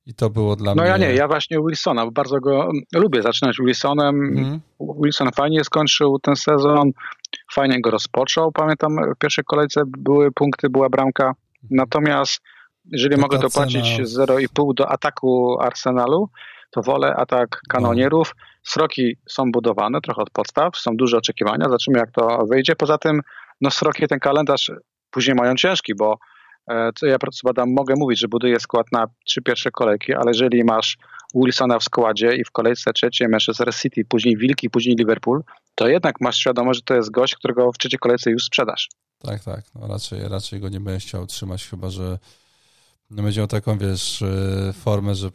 I 0.05 0.13
to 0.13 0.29
było 0.29 0.55
dla 0.55 0.75
no 0.75 0.81
mnie... 0.81 0.91
No 0.91 0.97
ja 0.97 1.07
nie, 1.07 1.15
ja 1.15 1.27
właśnie 1.27 1.57
Wilsona, 1.57 2.11
bardzo 2.11 2.39
go 2.39 2.71
lubię 2.95 3.21
zaczynać 3.21 3.57
Wilsonem. 3.65 4.15
Mm. 4.37 4.61
Wilson 5.03 5.31
fajnie 5.31 5.63
skończył 5.63 6.19
ten 6.19 6.35
sezon, 6.35 6.91
fajnie 7.53 7.81
go 7.81 7.91
rozpoczął. 7.91 8.51
Pamiętam, 8.51 8.95
w 9.15 9.19
pierwszej 9.19 9.43
kolejce 9.43 9.81
były 9.85 10.31
punkty, 10.31 10.69
była 10.69 10.89
bramka. 10.89 11.33
Natomiast 11.71 12.41
jeżeli 12.91 13.17
mogę 13.17 13.39
dopłacić 13.39 14.01
0,5 14.01 14.73
do 14.73 14.91
ataku 14.91 15.57
Arsenalu, 15.61 16.29
to 16.71 16.81
wolę 16.81 17.15
atak 17.15 17.61
kanonierów. 17.69 18.35
Sroki 18.63 19.17
są 19.29 19.51
budowane 19.51 20.01
trochę 20.01 20.21
od 20.21 20.29
podstaw, 20.29 20.77
są 20.77 20.95
duże 20.95 21.17
oczekiwania, 21.17 21.65
zobaczymy 21.65 21.99
jak 21.99 22.11
to 22.11 22.45
wyjdzie. 22.49 22.75
Poza 22.75 22.97
tym, 22.97 23.21
no 23.61 23.71
sroki 23.71 24.07
ten 24.07 24.19
kalendarz 24.19 24.71
później 25.11 25.35
mają 25.35 25.55
ciężki, 25.55 25.95
bo 25.95 26.17
co 26.95 27.05
ja 27.05 27.17
badam, 27.43 27.73
mogę 27.73 27.93
mówić, 27.97 28.19
że 28.19 28.27
buduję 28.27 28.59
skład 28.59 28.91
na 28.91 29.07
trzy 29.25 29.41
pierwsze 29.41 29.71
kolejki, 29.71 30.13
ale 30.13 30.25
jeżeli 30.27 30.63
masz 30.63 30.97
Wilsona 31.35 31.79
w 31.79 31.83
składzie 31.83 32.35
i 32.35 32.43
w 32.43 32.51
kolejce 32.51 32.93
trzeciej 32.93 33.27
Manchester 33.27 33.75
City, 33.75 34.05
później 34.09 34.37
Wilki, 34.37 34.69
później 34.69 34.95
Liverpool, 34.95 35.43
to 35.75 35.87
jednak 35.87 36.21
masz 36.21 36.37
świadomość, 36.37 36.79
że 36.79 36.83
to 36.83 36.95
jest 36.95 37.11
gość, 37.11 37.35
którego 37.35 37.71
w 37.71 37.77
trzeciej 37.77 37.99
kolejce 37.99 38.31
już 38.31 38.43
sprzedasz. 38.43 38.89
Tak, 39.19 39.43
tak. 39.43 39.61
No 39.75 39.87
raczej, 39.87 40.27
raczej 40.27 40.59
go 40.59 40.69
nie 40.69 40.79
będę 40.79 40.99
chciał 40.99 41.25
trzymać, 41.27 41.67
chyba 41.67 41.89
że 41.89 42.17
będzie 43.09 43.39
miał 43.39 43.47
taką, 43.47 43.77
wiesz, 43.77 44.21
e, 44.21 44.73
formę, 44.73 45.15
że 45.15 45.29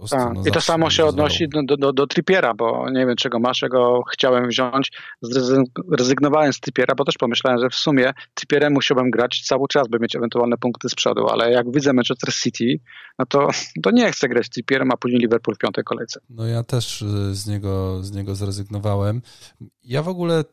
prostu, 0.00 0.16
tak. 0.16 0.34
no 0.34 0.42
I 0.46 0.50
to 0.50 0.60
samo 0.60 0.90
się 0.90 1.04
odnosi 1.04 1.48
do, 1.48 1.62
do, 1.62 1.76
do, 1.76 1.92
do 1.92 2.06
Trippiera, 2.06 2.54
bo 2.54 2.90
nie 2.90 3.06
wiem 3.06 3.16
czego 3.16 3.38
masz, 3.38 3.64
go 3.70 4.02
chciałem 4.12 4.48
wziąć, 4.48 4.92
zrezygnowałem 5.88 6.52
z 6.52 6.60
Trippiera, 6.60 6.94
bo 6.94 7.04
też 7.04 7.18
pomyślałem, 7.18 7.60
że 7.60 7.68
w 7.70 7.74
sumie 7.74 8.12
Trippierem 8.34 8.72
musiałbym 8.72 9.10
grać 9.10 9.42
cały 9.46 9.68
czas, 9.68 9.88
by 9.88 9.98
mieć 9.98 10.16
ewentualne 10.16 10.56
punkty 10.56 10.88
z 10.88 10.94
przodu, 10.94 11.28
ale 11.28 11.52
jak 11.52 11.72
widzę 11.72 11.92
Manchester 11.92 12.34
City, 12.34 12.80
no 13.18 13.26
to, 13.26 13.48
to 13.82 13.90
nie 13.90 14.12
chcę 14.12 14.28
grać 14.28 14.46
z 14.46 14.50
Trippierem, 14.50 14.90
a 14.92 14.96
później 14.96 15.20
Liverpool 15.20 15.54
w 15.54 15.58
piątej 15.58 15.84
kolejce. 15.84 16.20
No 16.30 16.46
ja 16.46 16.62
też 16.62 17.02
y, 17.02 17.34
z 17.34 17.46
niego, 17.46 18.02
z 18.02 18.12
niego 18.12 18.34
zrezygnowałem. 18.34 19.22
Ja 19.84 20.02
w 20.02 20.08
ogóle 20.08 20.44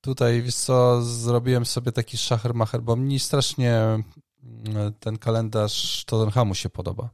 tutaj, 0.00 0.42
wiesz 0.42 0.54
co, 0.54 1.02
zrobiłem 1.02 1.66
sobie 1.66 1.92
taki 1.92 2.16
szachermacher, 2.16 2.82
bo 2.82 2.96
mi 2.96 3.18
strasznie 3.18 3.98
y, 4.44 4.92
ten 5.00 5.18
kalendarz 5.18 6.04
Tottenhamu 6.04 6.54
się 6.54 6.70
podoba. 6.70 7.10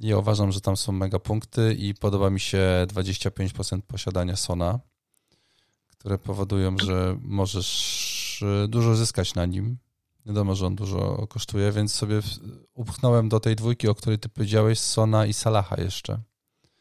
Ja 0.00 0.18
uważam, 0.18 0.52
że 0.52 0.60
tam 0.60 0.76
są 0.76 0.92
mega 0.92 1.18
punkty 1.18 1.74
i 1.78 1.94
podoba 1.94 2.30
mi 2.30 2.40
się 2.40 2.86
25% 2.86 3.80
posiadania 3.82 4.36
Sona, 4.36 4.80
które 5.88 6.18
powodują, 6.18 6.78
że 6.78 7.16
możesz 7.20 8.44
e, 8.64 8.68
dużo 8.68 8.94
zyskać 8.94 9.34
na 9.34 9.46
nim. 9.46 9.78
Wiadomo, 10.26 10.54
że 10.54 10.66
on 10.66 10.76
dużo 10.76 11.26
kosztuje, 11.26 11.72
więc 11.72 11.94
sobie 11.94 12.20
upchnąłem 12.74 13.28
do 13.28 13.40
tej 13.40 13.56
dwójki, 13.56 13.88
o 13.88 13.94
której 13.94 14.18
ty 14.18 14.28
powiedziałeś, 14.28 14.78
Sona 14.78 15.26
i 15.26 15.32
Salaha 15.32 15.76
jeszcze. 15.80 16.18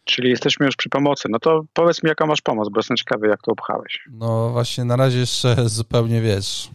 Czyli 0.03 0.29
jesteśmy 0.29 0.65
już 0.65 0.75
przy 0.75 0.89
pomocy. 0.89 1.27
No 1.29 1.39
to 1.39 1.65
powiedz 1.73 2.03
mi, 2.03 2.07
jaka 2.07 2.25
masz 2.25 2.41
pomoc, 2.41 2.69
bo 2.69 2.79
jestem 2.79 2.97
ciekawy, 2.97 3.27
jak 3.27 3.41
to 3.41 3.51
upchałeś. 3.51 4.05
No 4.11 4.49
właśnie, 4.49 4.85
na 4.85 4.95
razie 4.95 5.19
jeszcze 5.19 5.55
zupełnie, 5.69 6.21
wiesz, 6.21 6.69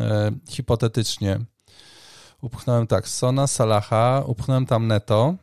e, 0.00 0.32
hipotetycznie. 0.48 1.38
Upchnąłem 2.42 2.86
tak, 2.86 3.08
Sona, 3.08 3.46
Salaha, 3.46 4.22
upchnąłem 4.26 4.66
tam 4.66 4.86
Neto, 4.86 5.34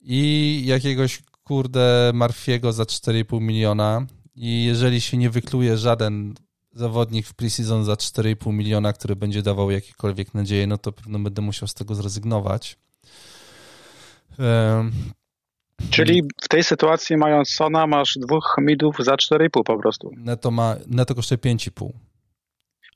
i 0.00 0.62
jakiegoś 0.66 1.22
kurde 1.44 2.10
Marfiego 2.14 2.72
za 2.72 2.82
4,5 2.82 3.40
miliona 3.40 4.06
i 4.34 4.64
jeżeli 4.64 5.00
się 5.00 5.16
nie 5.16 5.30
wykluje 5.30 5.76
żaden 5.76 6.34
zawodnik 6.72 7.26
w 7.26 7.34
preseason 7.34 7.84
za 7.84 7.94
4,5 7.94 8.52
miliona, 8.52 8.92
który 8.92 9.16
będzie 9.16 9.42
dawał 9.42 9.70
jakiekolwiek 9.70 10.34
nadzieję, 10.34 10.66
no 10.66 10.78
to 10.78 10.92
pewno 10.92 11.18
będę 11.18 11.42
musiał 11.42 11.68
z 11.68 11.74
tego 11.74 11.94
zrezygnować. 11.94 12.78
Czyli 15.90 16.22
w 16.42 16.48
tej 16.48 16.64
sytuacji 16.64 17.16
mając 17.16 17.50
Sona 17.50 17.86
masz 17.86 18.18
dwóch 18.20 18.56
midów 18.60 18.96
za 18.98 19.14
4,5 19.14 19.48
po 19.64 19.78
prostu. 19.78 20.10
Neto, 20.16 20.50
ma, 20.50 20.76
neto 20.86 21.14
kosztuje 21.14 21.38
5,5. 21.38 21.90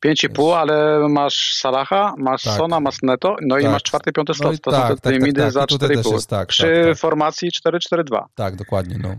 5,5, 0.05 0.57
ale 0.57 1.09
masz 1.09 1.55
Salaha, 1.55 2.15
masz 2.19 2.43
tak. 2.43 2.57
Sona, 2.57 2.81
masz 2.81 2.97
Neto, 3.03 3.37
no 3.43 3.55
tak. 3.55 3.65
i 3.65 3.69
masz 3.69 3.83
czwarty, 3.83 4.13
piąty 4.13 4.35
slot. 4.35 4.53
No 4.53 4.59
to 4.63 4.71
tak, 4.71 4.89
są 4.89 4.97
te 4.97 5.13
tak, 5.13 5.23
midy 5.23 5.43
tak, 5.43 5.53
za 5.53 5.65
4,5. 5.65 6.27
Tak, 6.27 6.49
Przy 6.49 6.85
tak, 6.89 6.99
formacji 6.99 7.51
4-4-2. 7.67 8.25
Tak, 8.35 8.57
dokładnie. 8.57 8.99
No. 9.03 9.17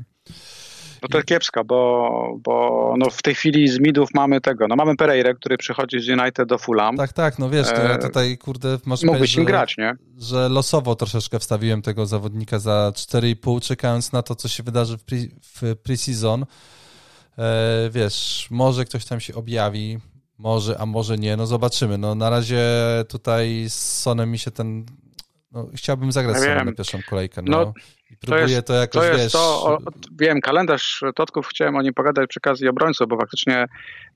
No 1.01 1.09
to 1.09 1.23
kiepska, 1.23 1.63
bo, 1.63 2.09
bo 2.39 2.93
no 2.97 3.09
w 3.09 3.21
tej 3.21 3.35
chwili 3.35 3.67
z 3.67 3.79
midów 3.79 4.09
mamy 4.13 4.41
tego, 4.41 4.67
no 4.67 4.75
mamy 4.75 4.95
Pereira, 4.95 5.33
który 5.33 5.57
przychodzi 5.57 5.99
z 5.99 6.09
United 6.09 6.47
do 6.47 6.57
Fulham. 6.57 6.97
Tak, 6.97 7.13
tak, 7.13 7.39
no 7.39 7.49
wiesz, 7.49 7.67
to 7.67 7.83
ja 7.83 7.95
e, 7.95 7.97
tutaj, 7.97 8.37
kurde, 8.37 8.77
masz 8.85 9.03
Mógłbyś 9.03 9.35
im 9.35 9.45
grać, 9.45 9.77
nie? 9.77 9.93
Że 10.17 10.49
losowo 10.49 10.95
troszeczkę 10.95 11.39
wstawiłem 11.39 11.81
tego 11.81 12.05
zawodnika 12.05 12.59
za 12.59 12.91
4,5, 12.95 13.61
czekając 13.61 14.11
na 14.11 14.23
to, 14.23 14.35
co 14.35 14.47
się 14.47 14.63
wydarzy 14.63 14.97
w, 14.97 15.03
pre, 15.03 15.17
pre-season. 15.75 16.43
E, 17.37 17.89
wiesz, 17.91 18.47
może 18.51 18.85
ktoś 18.85 19.05
tam 19.05 19.19
się 19.19 19.35
objawi, 19.35 19.99
może, 20.37 20.77
a 20.79 20.85
może 20.85 21.17
nie, 21.17 21.37
no 21.37 21.45
zobaczymy. 21.45 21.97
No 21.97 22.15
na 22.15 22.29
razie 22.29 22.63
tutaj 23.09 23.65
z 23.69 24.01
Sonem 24.01 24.31
mi 24.31 24.39
się 24.39 24.51
ten... 24.51 24.85
No, 25.51 25.67
chciałbym 25.75 26.11
zagrać 26.11 26.37
ja 26.47 26.63
na 26.63 26.71
pierwszą 26.71 26.99
kolejkę. 27.09 27.41
No. 27.45 27.57
no 27.57 27.73
I 28.11 28.17
próbuję 28.17 28.45
to, 28.45 28.51
jest, 28.51 28.67
to 28.67 28.73
jakoś, 28.73 29.01
to 29.01 29.07
jest 29.07 29.23
wiesz... 29.23 29.31
To, 29.31 29.63
o, 29.65 29.77
wiem, 30.19 30.41
kalendarz 30.41 31.03
Totków, 31.15 31.47
chciałem 31.47 31.75
o 31.75 31.81
nim 31.81 31.93
pogadać 31.93 32.29
przy 32.29 32.39
okazji 32.39 32.67
obrońców, 32.67 33.07
bo 33.07 33.17
faktycznie 33.17 33.65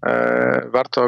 e, 0.06 0.70
warto, 0.74 1.08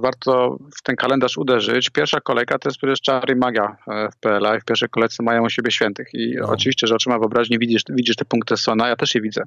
warto 0.00 0.58
w 0.78 0.82
ten 0.82 0.96
kalendarz 0.96 1.38
uderzyć. 1.38 1.90
Pierwsza 1.90 2.20
kolejka 2.20 2.58
to 2.58 2.68
jest 2.68 2.78
przecież 2.78 3.00
czary 3.00 3.36
magia 3.36 3.76
e, 3.88 4.08
w 4.10 4.16
PLA 4.16 4.56
i 4.56 4.60
w 4.60 4.64
pierwszej 4.64 4.88
kolejce 4.88 5.22
mają 5.22 5.44
u 5.44 5.50
siebie 5.50 5.70
świętych. 5.70 6.08
I 6.14 6.34
no. 6.40 6.48
oczywiście, 6.48 6.86
że 6.86 6.94
oczyma 6.94 7.18
wyobraźni 7.18 7.58
widzisz, 7.58 7.82
widzisz 7.90 8.16
te 8.16 8.24
punkty 8.24 8.56
Sona, 8.56 8.88
ja 8.88 8.96
też 8.96 9.14
je 9.14 9.20
widzę 9.20 9.42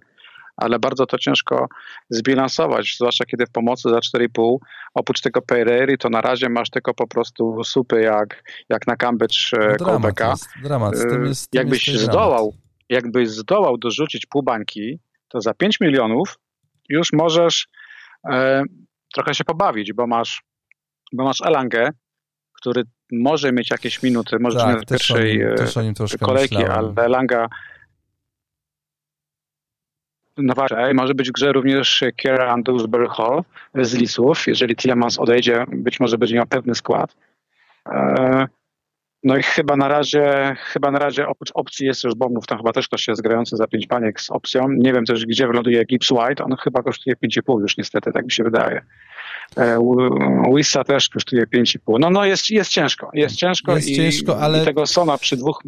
ale 0.58 0.80
bardzo 0.80 1.06
to 1.06 1.18
ciężko 1.18 1.68
zbilansować, 2.10 2.96
zwłaszcza 3.00 3.26
kiedy 3.26 3.46
w 3.46 3.52
pomocy 3.52 3.89
za 3.89 4.00
4,5, 4.00 4.58
oprócz 4.94 5.22
tego 5.22 5.42
Pereiry, 5.42 5.98
to 5.98 6.10
na 6.10 6.22
razie 6.22 6.50
masz 6.50 6.70
tylko 6.70 6.94
po 6.94 7.08
prostu 7.08 7.63
supy 7.63 8.02
jak, 8.02 8.44
jak 8.70 8.88
na 8.88 8.96
Cambridge 8.96 9.54
e, 9.54 9.76
no, 9.80 9.86
dramat 9.86 10.20
Jest, 10.20 10.48
dramat. 10.63 10.96
Z 10.96 11.02
tym 11.02 11.26
jest, 11.26 11.42
z 11.42 11.48
tym 11.50 11.60
jakbyś 11.60 11.88
jest 11.88 12.04
zdołał, 12.04 12.52
dramat. 12.52 12.86
jakbyś 12.89 13.30
zdołał 13.30 13.78
dorzucić 13.78 14.26
pół 14.26 14.44
bańki, 14.44 15.00
to 15.28 15.42
za 15.42 15.54
5 15.54 15.80
milionów 15.82 16.39
już 16.89 17.13
możesz 17.13 17.68
e, 18.32 18.63
trochę 19.13 19.34
się 19.36 19.44
pobawić, 19.44 19.94
bo 19.94 20.08
masz, 20.08 20.44
bo 21.13 21.24
masz 21.24 21.42
Elangę, 21.42 21.89
który 22.54 22.84
może 23.12 23.52
mieć 23.52 23.72
jakieś 23.72 24.04
minuty, 24.04 24.38
może 24.39 24.60
tak, 24.60 24.82
w 24.82 24.86
pierwszej 24.86 25.38
nim, 25.84 25.94
kolejki, 26.20 26.58
myślałem. 26.58 26.94
ale 26.96 27.06
Elanga 27.06 27.48
Warszawę. 30.38 30.93
Może 30.93 31.13
być 31.13 31.30
w 31.30 31.34
grze 31.34 31.52
również 31.52 32.04
Kieran 32.15 32.63
Dewsbury 32.63 33.08
Hall 33.08 33.43
z 33.76 33.93
Lisów. 33.93 34.48
Jeżeli 34.48 34.76
Tillemans 34.76 35.19
odejdzie, 35.19 35.65
być 35.67 36.00
może 36.00 36.17
będzie 36.17 36.36
miał 36.36 36.46
pewny 36.46 36.76
skład. 36.76 37.15
E, 37.89 38.48
no 39.24 39.38
i 39.38 39.43
chyba 39.43 39.76
na 39.76 39.88
razie, 39.88 40.56
chyba 40.60 40.91
na 40.91 41.00
razie 41.00 41.28
oprócz 41.28 41.52
opcji 41.54 41.88
jest 41.88 42.04
już 42.04 42.15
bombów, 42.15 42.48
tam 42.48 42.58
chyba 42.58 42.74
też 42.74 42.88
ktoś 42.88 43.08
jest 43.08 43.22
grający 43.22 43.58
za 43.58 43.67
5 43.67 43.88
paniek 43.88 44.22
z 44.22 44.32
opcją. 44.32 44.67
Nie 44.69 44.93
wiem 44.93 45.06
też, 45.06 45.26
gdzie 45.26 45.48
wyląduje 45.48 45.86
Gibbs 45.86 46.12
White, 46.12 46.43
on 46.43 46.56
chyba 46.56 46.84
kosztuje 46.84 47.15
5,5 47.15 47.62
już 47.62 47.78
niestety, 47.78 48.12
tak 48.12 48.26
mi 48.26 48.32
się 48.32 48.43
wydaje. 48.43 48.82
E, 49.58 49.80
Wissa 50.56 50.84
też 50.84 51.10
kosztuje 51.10 51.43
5,5. 51.43 52.00
No, 52.00 52.10
no 52.10 52.26
jest, 52.26 52.50
jest 52.50 52.72
ciężko, 52.72 53.10
jest 53.13 53.36
ciężko 53.36 53.76
jest 53.76 53.89
i, 53.89 53.96
ciężko, 53.96 54.39
ale... 54.41 54.62
i 54.62 54.65
tego 54.65 54.86
Sona 54.86 55.17
przy 55.17 55.38
dwóch 55.38 55.63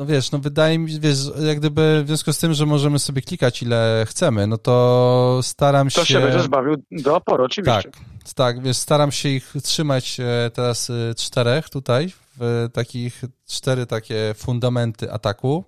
no 0.00 0.06
wiesz, 0.06 0.32
no 0.32 0.38
wydaje 0.38 0.78
mi 0.78 0.90
się, 0.90 1.00
wiesz, 1.00 1.18
jak 1.42 1.58
gdyby 1.58 2.02
w 2.04 2.06
związku 2.06 2.32
z 2.32 2.38
tym, 2.38 2.54
że 2.54 2.66
możemy 2.66 2.98
sobie 2.98 3.22
klikać 3.22 3.62
ile 3.62 4.04
chcemy, 4.08 4.46
no 4.46 4.58
to 4.58 5.40
staram 5.42 5.90
się... 5.90 6.00
To 6.00 6.04
się 6.04 6.20
będziesz 6.20 6.48
bawił 6.48 6.74
do 6.90 7.16
oporu, 7.16 7.44
oczywiście. 7.44 7.90
Tak, 7.90 8.34
tak, 8.34 8.62
wiesz, 8.62 8.76
staram 8.76 9.12
się 9.12 9.28
ich 9.28 9.54
trzymać 9.62 10.20
e, 10.20 10.50
teraz 10.54 10.90
e, 10.90 11.14
czterech 11.14 11.68
tutaj, 11.68 12.12
w 12.36 12.68
takich, 12.72 13.22
cztery 13.48 13.86
takie 13.86 14.34
fundamenty 14.36 15.12
ataku 15.12 15.64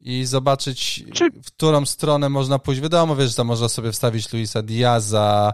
i 0.00 0.24
zobaczyć, 0.24 1.04
Czy... 1.12 1.30
w 1.30 1.46
którą 1.46 1.86
stronę 1.86 2.28
można 2.28 2.58
pójść. 2.58 2.80
Wiadomo, 2.80 3.16
wiesz, 3.16 3.36
że 3.36 3.44
można 3.44 3.68
sobie 3.68 3.92
wstawić 3.92 4.32
Luisa 4.32 4.62
Diaza, 4.62 5.52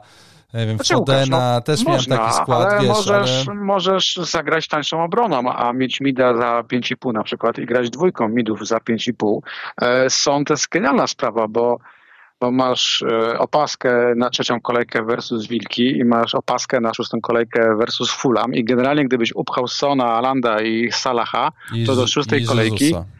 nie 0.54 0.66
wiem, 0.66 0.76
znaczy, 0.76 0.94
Fodena, 0.94 1.54
no, 1.54 1.60
też 1.60 1.84
można, 1.84 2.16
miałem 2.16 2.30
taki 2.30 2.42
skład, 2.42 2.72
ale 2.72 2.80
wiesz, 2.80 2.88
możesz, 2.88 3.48
ale... 3.48 3.60
możesz 3.60 4.16
zagrać 4.16 4.68
tańszą 4.68 5.04
obroną, 5.04 5.52
a 5.52 5.72
mieć 5.72 6.00
mida 6.00 6.36
za 6.36 6.62
5,5 6.72 7.12
na 7.12 7.22
przykład 7.22 7.58
i 7.58 7.66
grać 7.66 7.90
dwójką 7.90 8.28
midów 8.28 8.66
za 8.66 8.78
5,5. 8.78 9.38
E, 9.82 10.10
są 10.10 10.44
to 10.44 10.54
jest 10.54 10.68
genialna 10.68 11.06
sprawa, 11.06 11.48
bo 11.48 11.78
bo 12.40 12.50
masz 12.50 13.02
e, 13.02 13.38
opaskę 13.38 14.14
na 14.16 14.30
trzecią 14.30 14.60
kolejkę 14.60 15.04
versus 15.04 15.46
Wilki 15.46 15.98
i 15.98 16.04
masz 16.04 16.34
opaskę 16.34 16.80
na 16.80 16.94
szóstą 16.94 17.20
kolejkę 17.20 17.76
versus 17.76 18.10
Fulham 18.10 18.54
i 18.54 18.64
generalnie 18.64 19.04
gdybyś 19.04 19.32
upchał 19.34 19.68
Sona, 19.68 20.04
Alanda 20.04 20.62
i 20.62 20.92
Salaha, 20.92 21.52
I 21.74 21.86
to 21.86 21.96
do 21.96 22.06
szóstej 22.06 22.44
kolejki 22.44 22.84
Jezusa. 22.84 23.19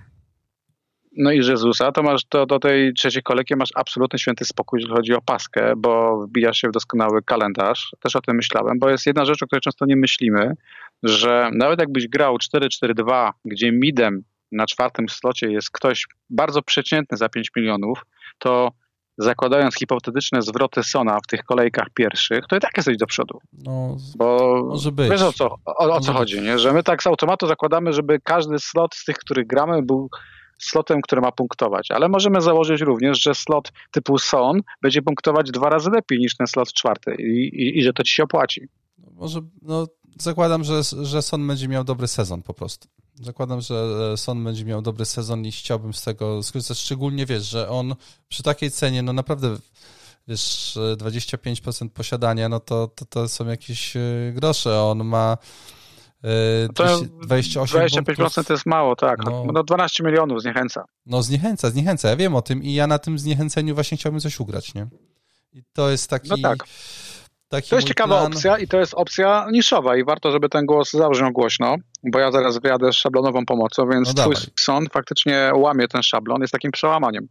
No 1.21 1.33
i 1.33 1.37
Jezusa, 1.37 1.93
to 1.93 2.03
masz 2.03 2.25
to 2.25 2.47
do 2.47 2.59
tej 2.59 2.95
trzeciej 2.95 3.23
kolejki 3.23 3.57
masz 3.57 3.71
absolutny 3.75 4.19
święty 4.19 4.45
spokój, 4.45 4.81
jeżeli 4.81 4.97
chodzi 4.97 5.15
o 5.15 5.19
opaskę, 5.19 5.73
bo 5.77 6.21
wbija 6.27 6.53
się 6.53 6.69
w 6.69 6.73
doskonały 6.73 7.23
kalendarz. 7.23 7.91
Też 8.01 8.17
o 8.17 8.21
tym 8.21 8.37
myślałem, 8.37 8.79
bo 8.79 8.91
jest 8.91 9.07
jedna 9.07 9.25
rzecz, 9.25 9.43
o 9.43 9.47
której 9.47 9.61
często 9.61 9.87
nie 9.87 9.97
myślimy, 9.97 10.55
że 11.03 11.51
nawet 11.55 11.81
jakbyś 11.81 12.09
grał 12.09 12.37
4-4-2, 12.37 13.31
gdzie 13.45 13.73
midem 13.73 14.23
na 14.53 14.67
czwartym 14.67 15.09
slocie 15.09 15.53
jest 15.53 15.71
ktoś 15.71 16.07
bardzo 16.31 16.63
przeciętny 16.63 17.17
za 17.17 17.29
5 17.29 17.51
milionów, 17.57 18.03
to 18.39 18.73
zakładając 19.19 19.75
hipotetyczne 19.79 20.43
zwroty 20.43 20.83
Sona 20.83 21.19
w 21.25 21.27
tych 21.27 21.45
kolejkach 21.45 21.87
pierwszych, 21.95 22.47
to 22.49 22.57
i 22.57 22.61
tak 22.61 22.77
jesteś 22.77 22.97
do 22.97 23.07
przodu. 23.07 23.39
No, 23.53 23.97
Bo 24.17 24.61
może 24.69 24.93
być. 24.93 25.11
wiesz 25.11 25.23
o 25.23 25.33
co, 25.33 25.55
o, 25.65 25.95
o 25.95 26.01
co 26.01 26.13
chodzi, 26.13 26.41
nie? 26.41 26.59
że 26.59 26.73
my 26.73 26.83
tak 26.83 27.03
z 27.03 27.07
automatu 27.07 27.47
zakładamy, 27.47 27.93
żeby 27.93 28.21
każdy 28.25 28.59
slot 28.59 28.95
z 28.95 29.05
tych, 29.05 29.19
których 29.19 29.47
gramy 29.47 29.83
był 29.83 30.11
slotem, 30.61 31.01
który 31.03 31.21
ma 31.21 31.33
punktować, 31.33 31.91
ale 31.91 32.09
możemy 32.09 32.41
założyć 32.41 32.81
również, 32.81 33.23
że 33.23 33.35
slot 33.35 33.73
typu 33.91 34.19
Son 34.19 34.61
będzie 34.83 35.03
punktować 35.03 35.51
dwa 35.51 35.69
razy 35.69 35.91
lepiej 35.91 36.19
niż 36.19 36.37
ten 36.37 36.47
slot 36.47 36.73
czwarty 36.73 37.15
i, 37.15 37.63
i, 37.63 37.79
i 37.79 37.83
że 37.83 37.93
to 37.93 38.03
ci 38.03 38.15
się 38.15 38.23
opłaci. 38.23 38.69
Może, 39.13 39.41
no 39.63 39.87
zakładam, 40.19 40.65
że, 40.65 40.83
że 41.03 41.23
Son 41.23 41.47
będzie 41.47 41.69
miał 41.69 41.85
dobry 41.85 42.09
sezon 42.09 42.43
po 42.43 42.55
prostu. 42.55 42.89
Zakładam, 43.15 43.61
że 43.61 43.85
Son 44.17 44.45
będzie 44.45 44.65
miał 44.65 44.83
dobry 44.83 45.05
sezon 45.05 45.47
i 45.47 45.53
chciałbym 45.53 45.95
z 45.95 46.03
tego 46.03 46.43
skorzystać. 46.43 46.79
Szczególnie 46.79 47.27
wiesz, 47.27 47.49
że 47.49 47.69
on 47.69 47.95
przy 48.29 48.43
takiej 48.43 48.71
cenie, 48.71 49.03
no 49.03 49.13
naprawdę 49.13 49.57
wiesz, 50.29 50.79
25% 50.97 51.89
posiadania, 51.89 52.49
no 52.49 52.61
to, 52.61 52.89
to, 52.89 53.05
to 53.05 53.29
są 53.29 53.47
jakieś 53.47 53.97
e, 53.97 54.01
grosze. 54.35 54.83
On 54.83 55.05
ma 55.05 55.39
28 56.73 57.81
e, 57.81 57.87
25% 57.87 58.05
punktów. 58.05 58.47
to 58.47 58.53
jest 58.53 58.67
mało, 58.67 58.97
tak. 58.97 59.25
No, 59.25 59.45
no 59.53 59.63
12 59.63 60.05
milionów 60.05 60.43
zniechęca. 60.43 60.85
No 61.07 61.23
zniechęca, 61.23 61.71
zniechęca. 61.71 62.09
Ja 62.09 62.17
wiem 62.17 62.35
o 62.35 62.43
tym 62.43 62.63
i 62.63 62.75
ja 62.75 62.87
na 62.87 62.99
tym 62.99 63.19
zniechęceniu 63.19 63.75
właśnie 63.75 63.97
chciałbym 63.97 64.21
coś 64.21 64.41
ugrać, 64.41 64.75
nie? 64.75 64.87
I 65.53 65.63
to 65.73 65.91
jest 65.91 66.11
taki... 66.11 66.29
No 66.29 66.37
tak. 66.43 66.65
Taki 67.49 67.71
to 67.71 67.77
jest 67.77 67.89
ciekawa 67.89 68.19
plan. 68.19 68.33
opcja 68.33 68.59
i 68.59 68.69
to 68.69 68.81
jest 68.81 68.95
opcja 68.95 69.47
niszowa 69.53 69.97
i 69.97 70.05
warto, 70.05 70.31
żeby 70.31 70.49
ten 70.49 70.67
głos 70.67 70.91
zabrzmiał 70.91 71.33
głośno, 71.33 71.77
bo 72.13 72.19
ja 72.19 72.33
zaraz 72.33 72.59
wyjadę 72.59 72.93
z 72.93 72.97
szablonową 72.97 73.47
pomocą, 73.47 73.89
więc 73.89 74.09
no 74.09 74.23
twój 74.23 74.35
sąd 74.61 74.93
faktycznie 74.93 75.51
łamie 75.55 75.89
ten 75.89 76.03
szablon, 76.03 76.41
jest 76.41 76.53
takim 76.53 76.71
przełamaniem. 76.71 77.29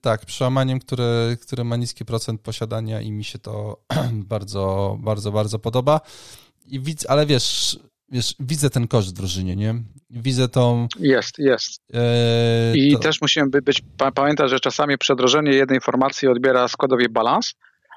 tak, 0.00 0.26
przełamaniem, 0.26 0.78
które, 0.78 1.36
które 1.42 1.64
ma 1.64 1.76
niski 1.76 2.04
procent 2.04 2.40
posiadania 2.40 3.00
i 3.00 3.12
mi 3.12 3.24
się 3.24 3.38
to 3.38 3.76
bardzo, 4.32 4.96
bardzo, 5.00 5.32
bardzo 5.32 5.58
podoba. 5.58 6.00
I 6.66 6.80
widz, 6.80 7.06
ale 7.08 7.26
wiesz, 7.26 7.78
wiesz, 8.08 8.34
widzę 8.40 8.70
ten 8.70 8.88
koszt 8.88 9.08
w 9.08 9.12
drużynie, 9.12 9.56
nie? 9.56 9.74
Widzę 10.10 10.48
tą... 10.48 10.88
Jest, 10.98 11.38
jest. 11.38 11.80
E, 11.94 12.76
I 12.76 12.92
to... 12.92 12.98
też 12.98 13.20
musimy 13.20 13.46
być, 13.50 13.82
pamiętać, 14.14 14.50
że 14.50 14.60
czasami 14.60 14.98
przedrożenie 14.98 15.52
jednej 15.52 15.80
formacji 15.80 16.28
odbiera 16.28 16.68
składowi 16.68 17.08
balans, 17.08 17.54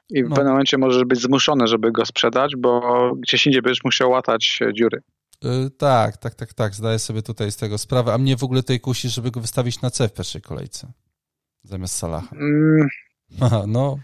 i 0.09 0.23
w 0.23 0.29
no. 0.29 0.35
pewnym 0.35 0.53
momencie 0.53 0.77
możesz 0.77 1.03
być 1.03 1.21
zmuszony, 1.21 1.67
żeby 1.67 1.91
go 1.91 2.05
sprzedać, 2.05 2.51
bo 2.57 2.81
gdzieś 3.15 3.45
indziej 3.45 3.61
będziesz 3.61 3.83
musiał 3.83 4.09
łatać 4.09 4.59
e, 4.61 4.73
dziury. 4.73 5.01
Yy, 5.43 5.69
tak, 5.77 6.17
tak, 6.17 6.35
tak, 6.35 6.53
tak. 6.53 6.75
Zdaję 6.75 6.99
sobie 6.99 7.21
tutaj 7.21 7.51
z 7.51 7.57
tego 7.57 7.77
sprawę. 7.77 8.13
A 8.13 8.17
mnie 8.17 8.37
w 8.37 8.43
ogóle 8.43 8.61
tutaj 8.61 8.79
kusi, 8.79 9.09
żeby 9.09 9.31
go 9.31 9.41
wystawić 9.41 9.81
na 9.81 9.89
C 9.89 10.07
w 10.07 10.13
pierwszej 10.13 10.41
kolejce. 10.41 10.91
Zamiast 11.63 11.95
Salaha. 11.95 12.27
Mm. 12.31 12.87
Aha, 13.41 13.63
no. 13.67 13.97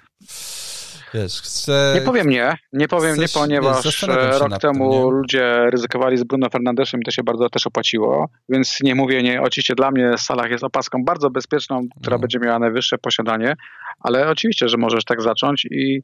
Wiesz, 1.13 1.41
chcę... 1.41 1.91
Nie 1.95 2.02
powiem 2.02 2.30
nie, 2.30 2.58
nie 2.74 2.88
powiem 2.88 3.15
Chcesz, 3.15 3.36
nie, 3.36 3.41
ponieważ 3.41 4.04
e, 4.04 4.39
rok 4.39 4.58
temu 4.62 4.91
tym, 4.91 5.12
ludzie 5.12 5.69
ryzykowali 5.71 6.17
z 6.17 6.24
Bruno 6.24 6.50
Fernandeszem 6.50 7.02
i 7.02 7.04
to 7.04 7.12
się 7.12 7.24
bardzo 7.24 7.50
też 7.50 7.67
opłaciło, 7.67 8.30
więc 8.50 8.78
nie 8.84 8.95
mówię 8.95 9.24
nie. 9.24 9.41
Oczywiście 9.41 9.76
dla 9.76 9.91
mnie 9.91 10.12
Salah 10.17 10.52
jest 10.52 10.63
opaską 10.63 11.04
bardzo 11.06 11.30
bezpieczną, 11.30 11.88
która 12.02 12.17
no. 12.17 12.21
będzie 12.21 12.39
miała 12.39 12.60
najwyższe 12.60 12.97
posiadanie, 12.97 13.56
ale 14.00 14.30
oczywiście, 14.30 14.69
że 14.69 14.78
możesz 14.78 15.06
tak 15.06 15.21
zacząć 15.21 15.65
i 15.65 16.02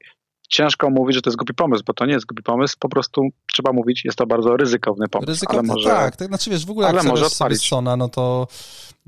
ciężko 0.50 0.90
mówić, 0.90 1.16
że 1.16 1.22
to 1.22 1.30
jest 1.30 1.38
głupi 1.38 1.54
pomysł, 1.54 1.84
bo 1.88 1.94
to 1.94 2.06
nie 2.06 2.14
jest 2.14 2.26
głupi 2.26 2.44
pomysł, 2.44 2.76
po 2.80 2.90
prostu 2.90 3.22
trzeba 3.54 3.74
mówić, 3.74 4.06
jest 4.06 4.18
to 4.18 4.26
bardzo 4.26 4.58
ryzykowny 4.58 5.08
pomysł. 5.08 5.30
Ryzykowny, 5.30 5.60
ale 5.60 5.68
może, 5.68 5.90
tak, 5.90 6.16
tak, 6.16 6.28
znaczy 6.28 6.50
wiesz, 6.50 6.66
w 6.66 6.70
ogóle 6.70 6.88
ale 6.88 6.98
jak 6.98 7.06
może 7.06 7.30
sobie 7.30 7.56
Sona, 7.56 7.98
no 7.98 8.10
to 8.10 8.48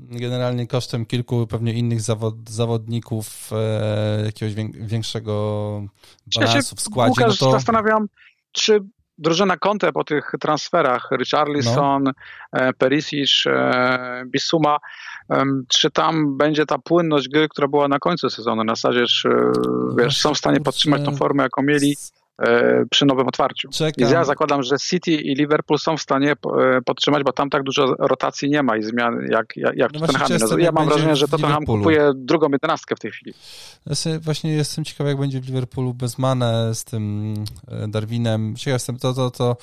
generalnie 0.08 0.66
kosztem 0.66 1.06
kilku 1.06 1.46
pewnie 1.46 1.72
innych 1.72 2.00
zawod, 2.00 2.50
zawodników 2.50 3.50
e, 3.52 4.24
jakiegoś 4.24 4.54
większego 4.74 5.82
balansu 6.36 6.56
ja 6.56 6.76
w 6.76 6.80
składzie. 6.80 7.10
Łukasz, 7.10 7.40
no 7.40 7.46
to... 7.46 7.52
zastanawiam, 7.52 8.06
czy 8.52 8.80
drużyna 9.18 9.56
Conte 9.56 9.92
po 9.92 10.04
tych 10.04 10.32
transferach, 10.40 11.08
Richarlison, 11.12 12.02
no. 12.02 12.12
E, 12.52 12.72
Perisic, 12.72 13.44
e, 13.46 14.24
Bisuma, 14.26 14.76
czy 15.68 15.90
tam 15.90 16.36
będzie 16.36 16.66
ta 16.66 16.78
płynność 16.78 17.28
gry, 17.28 17.48
która 17.48 17.68
była 17.68 17.88
na 17.88 17.98
końcu 17.98 18.30
sezonu, 18.30 18.64
na 18.64 18.74
zasadzie, 18.74 19.06
czy 19.06 19.28
no 19.28 19.94
wiesz, 19.98 20.20
są 20.20 20.34
w 20.34 20.38
stanie 20.38 20.60
podtrzymać 20.60 21.04
tą 21.04 21.16
formę, 21.16 21.42
jaką 21.42 21.62
mieli 21.62 21.96
przy 22.90 23.06
nowym 23.06 23.28
otwarciu. 23.28 23.68
Czekam. 23.68 24.10
Ja 24.12 24.24
zakładam, 24.24 24.62
że 24.62 24.76
City 24.78 25.10
i 25.10 25.34
Liverpool 25.34 25.78
są 25.78 25.96
w 25.96 26.00
stanie 26.00 26.32
e, 26.32 26.36
podtrzymać, 26.84 27.22
bo 27.24 27.32
tam 27.32 27.50
tak 27.50 27.62
dużo 27.62 27.94
rotacji 27.98 28.50
nie 28.50 28.62
ma 28.62 28.76
i 28.76 28.82
zmian 28.82 29.26
jak, 29.30 29.56
jak, 29.56 29.76
jak 29.76 29.92
no 29.92 30.00
Tottenhamie. 30.00 30.36
No, 30.50 30.58
ja 30.58 30.72
mam 30.72 30.88
wrażenie, 30.88 31.16
że 31.16 31.28
Tottenham 31.28 31.64
kupuje 31.66 32.10
drugą 32.14 32.48
jedenastkę 32.48 32.96
w 32.96 32.98
tej 32.98 33.10
chwili. 33.10 33.34
Ja 33.86 34.18
właśnie 34.18 34.52
jestem 34.52 34.84
ciekaw, 34.84 35.06
jak 35.06 35.18
będzie 35.18 35.40
w 35.40 35.46
Liverpoolu 35.46 35.94
bez 35.94 36.18
Mane 36.18 36.74
z 36.74 36.84
tym 36.84 37.34
e, 37.68 37.88
Darwinem. 37.88 38.56
Ciekaw 38.56 38.72
jestem, 38.72 38.98
to, 38.98 39.14
to, 39.14 39.30
to, 39.30 39.56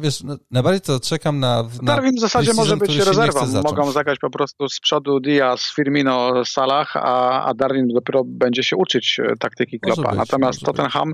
wiesz, 0.00 0.22
no, 0.22 0.36
najbardziej 0.50 0.80
to 0.80 1.00
czekam 1.00 1.40
na... 1.40 1.62
na 1.62 1.68
Darwin 1.82 2.16
w 2.16 2.20
zasadzie 2.20 2.54
może 2.54 2.76
być 2.76 2.96
rezerwą. 2.96 3.62
Mogą 3.62 3.90
zagrać 3.90 4.18
po 4.18 4.30
prostu 4.30 4.68
z 4.68 4.80
przodu 4.80 5.20
Diaz, 5.20 5.72
Firmino, 5.76 6.44
Salah, 6.44 6.96
a, 6.96 7.44
a 7.44 7.54
Darwin 7.54 7.88
dopiero 7.94 8.22
będzie 8.26 8.62
się 8.62 8.76
uczyć 8.76 9.20
taktyki 9.38 9.80
Klopa. 9.80 10.14
Natomiast 10.14 10.60
Tottenham 10.60 11.12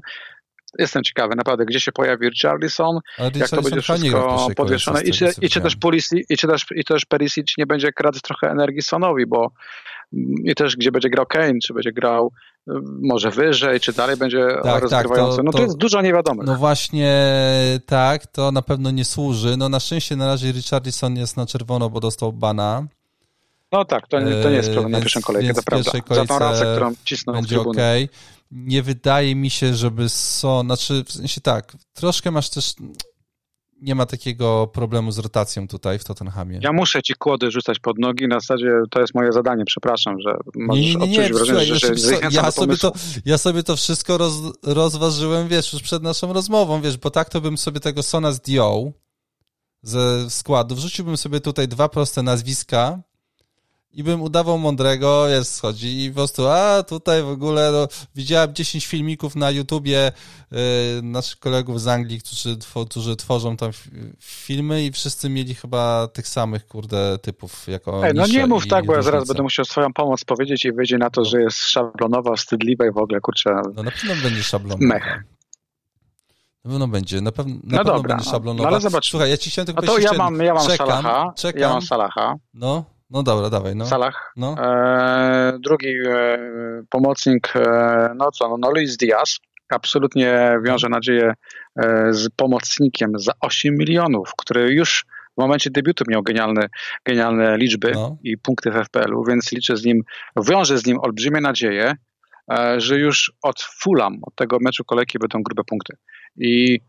jestem 0.78 1.02
ciekawy 1.02 1.34
naprawdę, 1.36 1.64
gdzie 1.64 1.80
się 1.80 1.92
pojawi 1.92 2.28
Richarlison, 2.28 3.00
jak 3.34 3.50
to 3.50 3.62
będzie 3.62 3.80
wszystko 3.80 4.48
podwieszone 4.56 5.02
i 5.02 5.12
czy, 5.12 5.32
i 5.42 5.48
czy 5.48 5.60
też 5.60 5.76
Pulisic, 5.76 6.30
i 6.30 6.36
czy 6.36 6.48
też, 6.48 6.66
i 6.74 6.84
też 6.84 7.04
Perisic 7.04 7.46
nie 7.58 7.66
będzie 7.66 7.92
kradł 7.92 8.20
trochę 8.20 8.50
energii 8.50 8.82
Sonowi, 8.82 9.26
bo 9.26 9.50
i 10.44 10.54
też 10.54 10.76
gdzie 10.76 10.92
będzie 10.92 11.10
grał 11.10 11.26
Kane, 11.26 11.58
czy 11.62 11.74
będzie 11.74 11.92
grał 11.92 12.32
y, 12.68 12.72
może 13.02 13.30
wyżej, 13.30 13.80
czy 13.80 13.92
dalej 13.92 14.16
będzie 14.16 14.46
tak, 14.62 14.82
rozgrywający. 14.82 15.36
Tak, 15.36 15.36
to, 15.36 15.42
no 15.42 15.52
to, 15.52 15.58
to 15.58 15.64
jest 15.64 15.76
dużo 15.76 16.02
niewiadomych. 16.02 16.46
No 16.46 16.56
właśnie 16.56 17.12
tak, 17.86 18.26
to 18.26 18.52
na 18.52 18.62
pewno 18.62 18.90
nie 18.90 19.04
służy. 19.04 19.56
No 19.56 19.68
na 19.68 19.80
szczęście 19.80 20.16
na 20.16 20.26
razie 20.26 20.52
Richardson 20.52 21.16
jest 21.16 21.36
na 21.36 21.46
czerwono, 21.46 21.90
bo 21.90 22.00
dostał 22.00 22.32
bana. 22.32 22.86
No 23.72 23.84
tak, 23.84 24.08
to, 24.08 24.18
to 24.42 24.50
nie 24.50 24.56
jest 24.56 24.72
problem 24.72 24.92
na 24.92 25.00
pierwszą 25.00 25.20
kolejkę, 25.20 25.54
to 25.54 25.62
prawda. 25.62 25.90
Za 26.08 26.24
tą 26.24 26.38
rację, 26.38 26.66
którą 26.72 26.92
cisną 27.04 27.32
będzie 27.32 27.60
ok. 27.60 27.76
Nie 28.50 28.82
wydaje 28.82 29.34
mi 29.34 29.50
się, 29.50 29.74
żeby 29.74 30.08
Son, 30.08 30.66
znaczy 30.66 31.04
w 31.04 31.12
sensie 31.12 31.40
tak, 31.40 31.76
troszkę 31.94 32.30
masz 32.30 32.50
też 32.50 32.74
nie 33.80 33.94
ma 33.94 34.06
takiego 34.06 34.66
problemu 34.66 35.12
z 35.12 35.18
rotacją 35.18 35.68
tutaj 35.68 35.98
w 35.98 36.04
Tottenhamie. 36.04 36.60
Ja 36.62 36.72
muszę 36.72 37.02
ci 37.02 37.14
kłody 37.14 37.50
rzucać 37.50 37.78
pod 37.78 37.98
nogi, 37.98 38.28
na 38.28 38.40
zasadzie 38.40 38.70
to 38.90 39.00
jest 39.00 39.14
moje 39.14 39.32
zadanie, 39.32 39.64
przepraszam, 39.64 40.20
że 40.20 40.36
możesz 40.54 40.84
nie, 40.84 40.94
nie, 40.94 41.08
nie, 41.08 41.18
nie 41.18 41.28
wrażenie, 41.28 41.64
że, 41.64 41.78
że, 41.78 41.96
że 41.96 42.18
ja, 42.32 42.50
sobie 42.50 42.76
to, 42.76 42.92
ja 43.24 43.38
sobie 43.38 43.62
to 43.62 43.76
wszystko 43.76 44.18
roz, 44.18 44.34
rozważyłem, 44.62 45.48
wiesz, 45.48 45.72
już 45.72 45.82
przed 45.82 46.02
naszą 46.02 46.32
rozmową, 46.32 46.80
wiesz, 46.80 46.96
bo 46.96 47.10
tak 47.10 47.30
to 47.30 47.40
bym 47.40 47.58
sobie 47.58 47.80
tego 47.80 48.02
Sona 48.02 48.32
zdjął 48.32 48.92
ze 49.82 50.30
składu, 50.30 50.74
wrzuciłbym 50.74 51.16
sobie 51.16 51.40
tutaj 51.40 51.68
dwa 51.68 51.88
proste 51.88 52.22
nazwiska, 52.22 53.02
i 53.96 54.02
bym 54.02 54.22
udawał 54.22 54.58
mądrego, 54.58 55.28
jest, 55.28 55.54
schodzi 55.54 56.04
i 56.04 56.10
po 56.10 56.14
prostu, 56.14 56.48
a 56.48 56.82
tutaj 56.82 57.22
w 57.22 57.28
ogóle, 57.28 57.72
no, 57.72 57.88
widziałem 58.14 58.54
10 58.54 58.86
filmików 58.86 59.36
na 59.36 59.50
YouTubie 59.50 60.12
y, 60.52 60.56
naszych 61.02 61.38
kolegów 61.38 61.80
z 61.80 61.88
Anglii, 61.88 62.20
którzy, 62.20 62.56
którzy 62.90 63.16
tworzą 63.16 63.56
tam 63.56 63.70
filmy 64.20 64.84
i 64.84 64.92
wszyscy 64.92 65.28
mieli 65.28 65.54
chyba 65.54 66.08
tych 66.08 66.28
samych, 66.28 66.66
kurde, 66.66 67.18
typów 67.18 67.68
jako 67.68 68.06
Ej, 68.06 68.14
No 68.14 68.26
nie 68.26 68.46
mów 68.46 68.66
tak, 68.66 68.86
bo 68.86 68.94
ja 68.94 69.02
zaraz 69.02 69.28
będę 69.28 69.42
musiał 69.42 69.64
swoją 69.64 69.92
pomoc 69.92 70.24
powiedzieć 70.24 70.64
i 70.64 70.72
wyjdzie 70.72 70.98
na 70.98 71.10
to, 71.10 71.24
że 71.24 71.40
jest 71.40 71.58
szablonowa, 71.58 72.36
wstydliwa 72.36 72.86
i 72.86 72.90
w 72.90 72.98
ogóle, 72.98 73.20
kurczę. 73.20 73.50
No 73.74 73.82
na 73.82 73.90
pewno 73.90 74.14
będzie 74.22 74.42
szablonowa. 74.42 74.86
Mech. 74.86 75.24
Na 76.64 76.70
pewno 76.70 76.88
będzie, 76.88 77.20
na, 77.20 77.32
pew 77.32 77.46
na 77.46 77.52
no 77.64 77.78
pewno 77.78 77.94
dobra, 77.94 78.16
będzie 78.16 78.30
szablonowa. 78.30 78.70
No, 78.70 78.76
ale 78.76 78.80
zobacz. 78.80 79.10
Słuchaj, 79.10 79.30
ja 79.30 79.36
ci 79.36 79.50
chciałem 79.50 79.66
tylko 79.66 79.82
no 79.82 79.92
to 79.92 79.98
ja 79.98 80.12
mam, 80.12 80.36
ja 80.36 80.54
mam 80.54 80.66
czekam, 80.66 80.86
Salaha, 80.86 81.32
czekam. 81.36 81.60
ja 81.60 81.68
mam 81.68 81.82
Salaha. 81.82 82.34
No, 82.54 82.95
no 83.10 83.22
dobra, 83.22 83.50
dawaj. 83.50 83.76
No. 83.76 83.86
Salah. 83.86 84.32
No. 84.36 84.56
E, 84.58 85.58
drugi 85.60 85.88
e, 85.88 86.38
pomocnik, 86.90 87.52
e, 87.56 88.14
no 88.16 88.30
co, 88.30 88.48
no, 88.48 88.56
no 88.58 88.70
Luis 88.70 88.96
Diaz. 88.96 89.38
Absolutnie 89.68 90.58
wiąże 90.64 90.88
nadzieję 90.88 91.32
e, 91.76 92.12
z 92.12 92.28
pomocnikiem 92.36 93.12
za 93.18 93.32
8 93.40 93.74
milionów, 93.74 94.30
który 94.38 94.72
już 94.72 95.04
w 95.36 95.40
momencie 95.40 95.70
debiutu 95.70 96.04
miał 96.08 96.22
genialne, 96.22 96.68
genialne 97.04 97.56
liczby 97.56 97.92
no. 97.94 98.16
i 98.22 98.38
punkty 98.38 98.70
w 98.70 98.74
FPL-u, 98.74 99.24
więc 99.24 99.52
liczę 99.52 99.76
z 99.76 99.84
nim, 99.84 100.02
wiążę 100.48 100.78
z 100.78 100.86
nim 100.86 100.98
olbrzymie 101.00 101.40
nadzieje, 101.40 101.94
e, 102.52 102.80
że 102.80 102.98
już 102.98 103.32
od 103.42 103.60
Fulham, 103.60 104.18
od 104.22 104.34
tego 104.34 104.58
meczu 104.60 104.84
kolejki 104.84 105.18
będą 105.18 105.42
grube 105.42 105.64
punkty. 105.64 105.96
I 106.36 106.80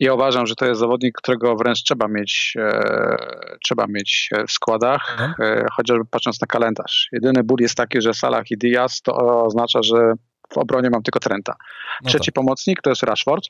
ja 0.00 0.14
uważam, 0.14 0.46
że 0.46 0.54
to 0.54 0.66
jest 0.66 0.80
zawodnik, 0.80 1.14
którego 1.16 1.56
wręcz 1.56 1.82
trzeba 1.82 2.08
mieć, 2.08 2.54
e, 2.58 3.16
trzeba 3.64 3.86
mieć 3.88 4.30
w 4.48 4.52
składach, 4.52 5.16
no. 5.18 5.46
e, 5.46 5.66
chociażby 5.72 6.04
patrząc 6.04 6.40
na 6.40 6.46
kalendarz. 6.46 7.08
Jedyny 7.12 7.42
ból 7.44 7.58
jest 7.60 7.74
taki, 7.74 8.00
że 8.00 8.14
Salah 8.14 8.50
i 8.50 8.58
Diaz 8.58 9.02
to 9.02 9.44
oznacza, 9.44 9.82
że 9.82 10.14
w 10.52 10.58
obronie 10.58 10.90
mam 10.90 11.02
tylko 11.02 11.20
Trenta. 11.20 11.56
No 12.02 12.08
Trzeci 12.08 12.26
tak. 12.26 12.34
pomocnik 12.34 12.82
to 12.82 12.90
jest 12.90 13.02
Rashford. 13.02 13.44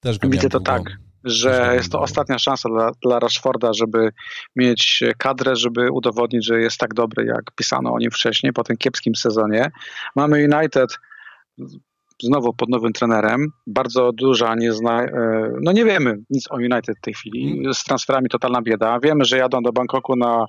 Też 0.00 0.18
Widzę 0.22 0.48
to 0.48 0.60
tak, 0.60 0.82
że 1.24 1.72
jest 1.74 1.92
to 1.92 2.00
ostatnia 2.00 2.38
szansa 2.38 2.68
dla, 2.68 2.90
dla 3.02 3.18
Rashforda, 3.18 3.72
żeby 3.72 4.10
mieć 4.56 5.02
kadrę, 5.18 5.56
żeby 5.56 5.90
udowodnić, 5.90 6.46
że 6.46 6.60
jest 6.60 6.78
tak 6.78 6.94
dobry, 6.94 7.24
jak 7.24 7.44
pisano 7.56 7.92
o 7.92 7.98
nim 7.98 8.10
wcześniej, 8.10 8.52
po 8.52 8.64
tym 8.64 8.76
kiepskim 8.76 9.14
sezonie. 9.14 9.70
Mamy 10.16 10.48
United 10.54 10.98
znowu 12.22 12.52
pod 12.52 12.68
nowym 12.68 12.92
trenerem. 12.92 13.48
Bardzo 13.66 14.12
duża, 14.12 14.54
nie 14.54 14.72
zna, 14.72 15.04
e, 15.04 15.50
no 15.62 15.72
nie 15.72 15.84
wiemy 15.84 16.16
nic 16.30 16.50
o 16.50 16.54
United 16.54 16.98
w 16.98 17.00
tej 17.00 17.14
chwili. 17.14 17.50
Mhm. 17.50 17.74
Z 17.74 17.84
transferami 17.84 18.28
totalna 18.28 18.62
bieda. 18.62 18.98
Wiemy, 19.02 19.24
że 19.24 19.38
jadą 19.38 19.62
do 19.62 19.72
Bangkoku 19.72 20.16
na, 20.16 20.46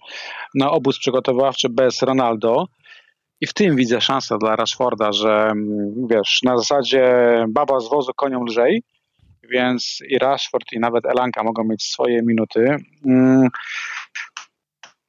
na 0.55 0.71
obóz 0.71 0.99
przygotowawczy 0.99 1.69
bez 1.69 2.01
Ronaldo. 2.01 2.65
I 3.41 3.47
w 3.47 3.53
tym 3.53 3.75
widzę 3.75 4.01
szansę 4.01 4.37
dla 4.37 4.55
Rashforda, 4.55 5.11
że 5.11 5.47
mm, 5.51 6.07
wiesz, 6.09 6.39
na 6.43 6.57
zasadzie 6.57 7.05
baba 7.49 7.79
z 7.79 7.89
wozu 7.89 8.11
konią 8.15 8.43
lżej, 8.43 8.83
więc 9.49 9.99
i 10.09 10.17
Rashford 10.19 10.73
i 10.73 10.79
nawet 10.79 11.05
Elanka 11.05 11.43
mogą 11.43 11.63
mieć 11.63 11.83
swoje 11.83 12.21
minuty. 12.21 12.75
Mm, 13.05 13.49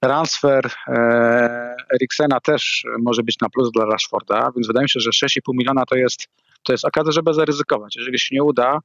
transfer 0.01 0.71
e, 0.88 1.77
Eriksena 1.95 2.40
też 2.40 2.87
może 2.99 3.23
być 3.23 3.37
na 3.40 3.49
plus 3.49 3.71
dla 3.73 3.85
Rashforda, 3.85 4.51
więc 4.57 4.66
wydaje 4.66 4.85
mi 4.85 4.90
się, 4.90 5.01
że 5.01 5.11
6,5 5.11 5.40
miliona 5.49 5.85
to 5.87 5.97
jest, 5.97 6.29
to 6.66 6.72
jest 6.72 6.85
okazja, 6.85 7.12
żeby 7.12 7.35
zaryzykować. 7.35 7.96
Jeżeli 7.96 8.18
się 8.18 8.35
nie 8.35 8.42
uda, 8.42 8.79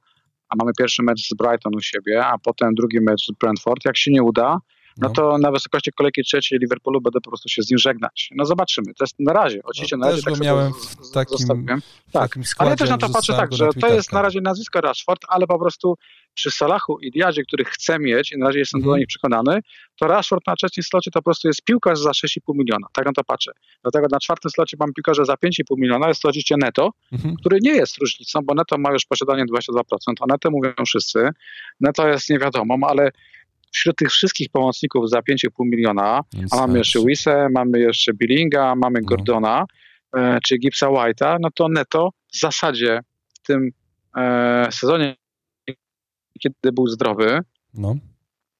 a 0.48 0.56
mamy 0.58 0.72
pierwszy 0.78 1.02
mecz 1.02 1.20
z 1.28 1.34
Brighton 1.34 1.74
u 1.74 1.80
siebie, 1.80 2.26
a 2.26 2.38
potem 2.38 2.74
drugi 2.74 3.00
mecz 3.00 3.26
z 3.26 3.32
Brentford, 3.40 3.84
jak 3.84 3.96
się 3.96 4.10
nie 4.12 4.22
uda, 4.22 4.58
no, 4.98 5.08
no, 5.08 5.14
to 5.14 5.38
na 5.38 5.50
wysokości 5.50 5.92
kolejki 5.92 6.22
trzeciej 6.22 6.58
Liverpoolu 6.58 7.00
będę 7.00 7.20
po 7.20 7.30
prostu 7.30 7.48
się 7.48 7.62
z 7.62 7.70
nim 7.70 7.78
żegnać. 7.78 8.30
No 8.36 8.44
zobaczymy, 8.44 8.94
to 8.94 9.04
jest 9.04 9.20
na 9.20 9.32
razie, 9.32 9.60
oczywiście 9.64 9.96
no, 9.96 10.06
na 10.06 10.10
razie 10.12 10.22
tak 10.22 10.40
miałem 10.40 10.72
w 10.72 11.10
takim, 11.10 11.36
w 11.38 12.12
tak. 12.12 12.22
takim 12.22 12.44
składzie, 12.44 12.68
ale 12.68 12.76
też 12.76 12.90
na 12.90 12.98
to 12.98 13.08
patrzę 13.08 13.32
tak, 13.32 13.52
że 13.52 13.68
to 13.80 13.94
jest 13.94 14.12
na 14.12 14.22
razie 14.22 14.40
nazwisko 14.40 14.80
Rashford, 14.80 15.22
ale 15.28 15.46
po 15.46 15.58
prostu 15.58 15.96
przy 16.34 16.50
Salachu 16.50 16.98
i 16.98 17.10
Diazie, 17.10 17.42
których 17.42 17.68
chcę 17.68 17.98
mieć 17.98 18.32
i 18.32 18.38
na 18.38 18.46
razie 18.46 18.58
jestem 18.58 18.80
mm. 18.80 18.90
do 18.90 18.96
nich 18.96 19.06
przekonany, 19.06 19.60
to 20.00 20.06
Rashford 20.06 20.46
na 20.46 20.56
trzecim 20.56 20.84
slocie 20.84 21.10
to 21.10 21.18
po 21.18 21.24
prostu 21.24 21.48
jest 21.48 21.62
piłkarz 21.64 21.98
za 21.98 22.10
6,5 22.10 22.38
miliona. 22.48 22.86
Tak 22.92 23.06
na 23.06 23.12
to 23.12 23.24
patrzę. 23.24 23.52
Dlatego 23.82 24.06
na 24.10 24.20
czwartym 24.20 24.50
slocie 24.50 24.76
mam 24.80 24.92
piłkarza 24.92 25.24
za 25.24 25.34
5,5 25.34 25.62
miliona, 25.78 26.08
jest 26.08 26.22
to 26.22 26.28
oczywiście 26.28 26.54
netto, 26.58 26.90
mm 27.12 27.24
-hmm. 27.24 27.36
który 27.40 27.58
nie 27.62 27.72
jest 27.72 27.98
różnicą, 27.98 28.40
bo 28.44 28.54
netto 28.54 28.78
ma 28.78 28.92
już 28.92 29.04
posiadanie 29.06 29.44
22%, 29.44 29.82
a 30.20 30.26
netto 30.28 30.50
mówią 30.50 30.72
wszyscy. 30.86 31.28
Netto 31.80 32.08
jest 32.08 32.30
niewiadomą, 32.30 32.78
ale 32.88 33.10
wśród 33.72 33.96
tych 33.96 34.08
wszystkich 34.08 34.48
pomocników 34.48 35.10
za 35.10 35.18
5,5 35.18 35.48
miliona, 35.58 36.20
a 36.50 36.56
mamy 36.56 36.78
jeszcze 36.78 37.00
Wisę, 37.06 37.48
mamy 37.50 37.80
jeszcze 37.80 38.12
Billinga, 38.14 38.74
mamy 38.74 39.00
no. 39.00 39.06
Gordona, 39.06 39.64
e, 40.16 40.38
czy 40.44 40.58
Gipsa 40.58 40.86
White'a, 40.86 41.36
no 41.40 41.48
to 41.54 41.68
netto 41.68 42.10
w 42.32 42.38
zasadzie 42.38 43.00
w 43.34 43.46
tym 43.46 43.70
e, 44.16 44.68
sezonie, 44.72 45.16
kiedy 46.40 46.72
był 46.72 46.86
zdrowy, 46.86 47.40
no. 47.74 47.94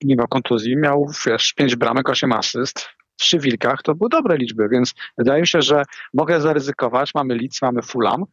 nie 0.03 0.17
miał 0.17 0.29
kontuzji, 0.29 0.77
miał 0.77 1.11
wiesz, 1.27 1.53
5 1.53 1.77
bramek, 1.77 2.09
8 2.09 2.33
asyst, 2.33 2.89
przy 3.17 3.39
Wilkach 3.39 3.83
to 3.83 3.95
były 3.95 4.11
dobre 4.11 4.37
liczby, 4.37 4.69
więc 4.69 4.95
wydaje 5.19 5.41
mi 5.41 5.47
się, 5.47 5.63
że 5.63 5.83
mogę 6.15 6.41
zaryzykować. 6.41 7.15
Mamy 7.15 7.35
Leeds, 7.35 7.63
mamy 7.63 7.83
Fulham, 7.83 8.25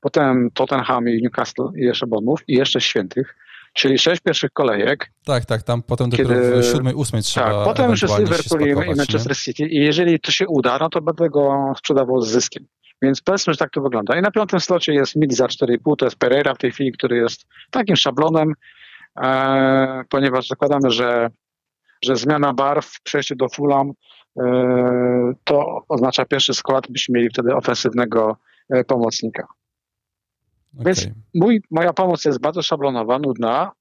potem 0.00 0.50
Tottenham 0.54 1.08
i 1.08 1.22
Newcastle 1.22 1.70
i 1.76 1.84
jeszcze 1.84 2.06
Bournemouth 2.06 2.42
i 2.48 2.54
jeszcze 2.54 2.80
Świętych 2.80 3.36
czyli 3.76 3.98
sześć 3.98 4.22
pierwszych 4.22 4.52
kolejek. 4.52 5.10
Tak, 5.24 5.44
tak, 5.44 5.62
tam 5.62 5.82
potem 5.82 6.10
dopiero 6.10 6.28
kiedy, 6.28 6.60
w 6.60 6.64
siódmej, 6.64 6.94
ósmej 6.94 7.22
trzeba 7.22 7.46
Tak, 7.46 7.64
potem 7.64 7.90
już 7.90 8.02
jest 8.02 8.18
Liverpool 8.18 8.68
i 8.68 8.74
Manchester 8.74 9.32
nie? 9.32 9.34
City 9.34 9.66
i 9.66 9.76
jeżeli 9.76 10.20
to 10.20 10.32
się 10.32 10.48
uda, 10.48 10.78
no 10.80 10.88
to 10.88 11.00
będę 11.00 11.30
go 11.30 11.72
sprzedawał 11.78 12.20
z 12.20 12.28
zyskiem. 12.28 12.66
Więc 13.02 13.20
powiedzmy, 13.20 13.52
że 13.52 13.58
tak 13.58 13.70
to 13.70 13.80
wygląda. 13.80 14.18
I 14.18 14.22
na 14.22 14.30
piątym 14.30 14.60
slocie 14.60 14.94
jest 14.94 15.16
mid 15.16 15.34
za 15.34 15.46
4,5, 15.46 15.96
to 15.98 16.04
jest 16.04 16.18
Pereira 16.18 16.54
w 16.54 16.58
tej 16.58 16.72
chwili, 16.72 16.92
który 16.92 17.16
jest 17.16 17.46
takim 17.70 17.96
szablonem, 17.96 18.52
e, 19.22 20.04
ponieważ 20.08 20.46
zakładamy, 20.46 20.90
że, 20.90 21.30
że 22.04 22.16
zmiana 22.16 22.54
barw, 22.54 23.00
przejście 23.02 23.36
do 23.36 23.48
Fulham, 23.48 23.92
e, 24.40 24.44
to 25.44 25.84
oznacza 25.88 26.24
pierwszy 26.24 26.54
skład, 26.54 26.84
byśmy 26.90 27.18
mieli 27.18 27.30
wtedy 27.30 27.54
ofensywnego 27.54 28.36
e, 28.70 28.84
pomocnika. 28.84 29.46
Okay. 30.80 30.84
Więc 30.84 31.08
mój, 31.34 31.62
moja 31.70 31.92
pomoc 31.92 32.24
jest 32.24 32.40
bardzo 32.40 32.62
szablonowa, 32.62 33.18
nudna, 33.18 33.72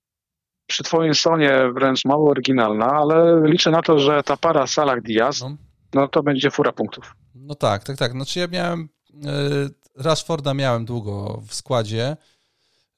przy 0.68 0.84
twoim 0.84 1.16
stronie 1.16 1.52
wręcz 1.74 2.06
mało 2.06 2.30
oryginalna, 2.30 2.86
ale 2.86 3.42
liczę 3.46 3.72
na 3.72 3.82
to, 3.82 4.00
że 4.00 4.24
ta 4.24 4.38
para 4.38 4.68
Salah 4.68 5.02
Diaz, 5.02 5.42
no. 5.42 5.58
no 5.94 6.08
to 6.08 6.24
będzie 6.24 6.52
fura 6.52 6.72
punktów. 6.72 7.16
No 7.36 7.56
tak, 7.56 7.84
tak, 7.84 7.98
tak. 7.98 8.12
Znaczy 8.12 8.40
ja 8.40 8.48
miałem, 8.48 8.90
e, 9.26 10.04
Rashforda 10.04 10.54
miałem 10.54 10.86
długo 10.86 11.42
w 11.48 11.56
składzie, 11.56 12.18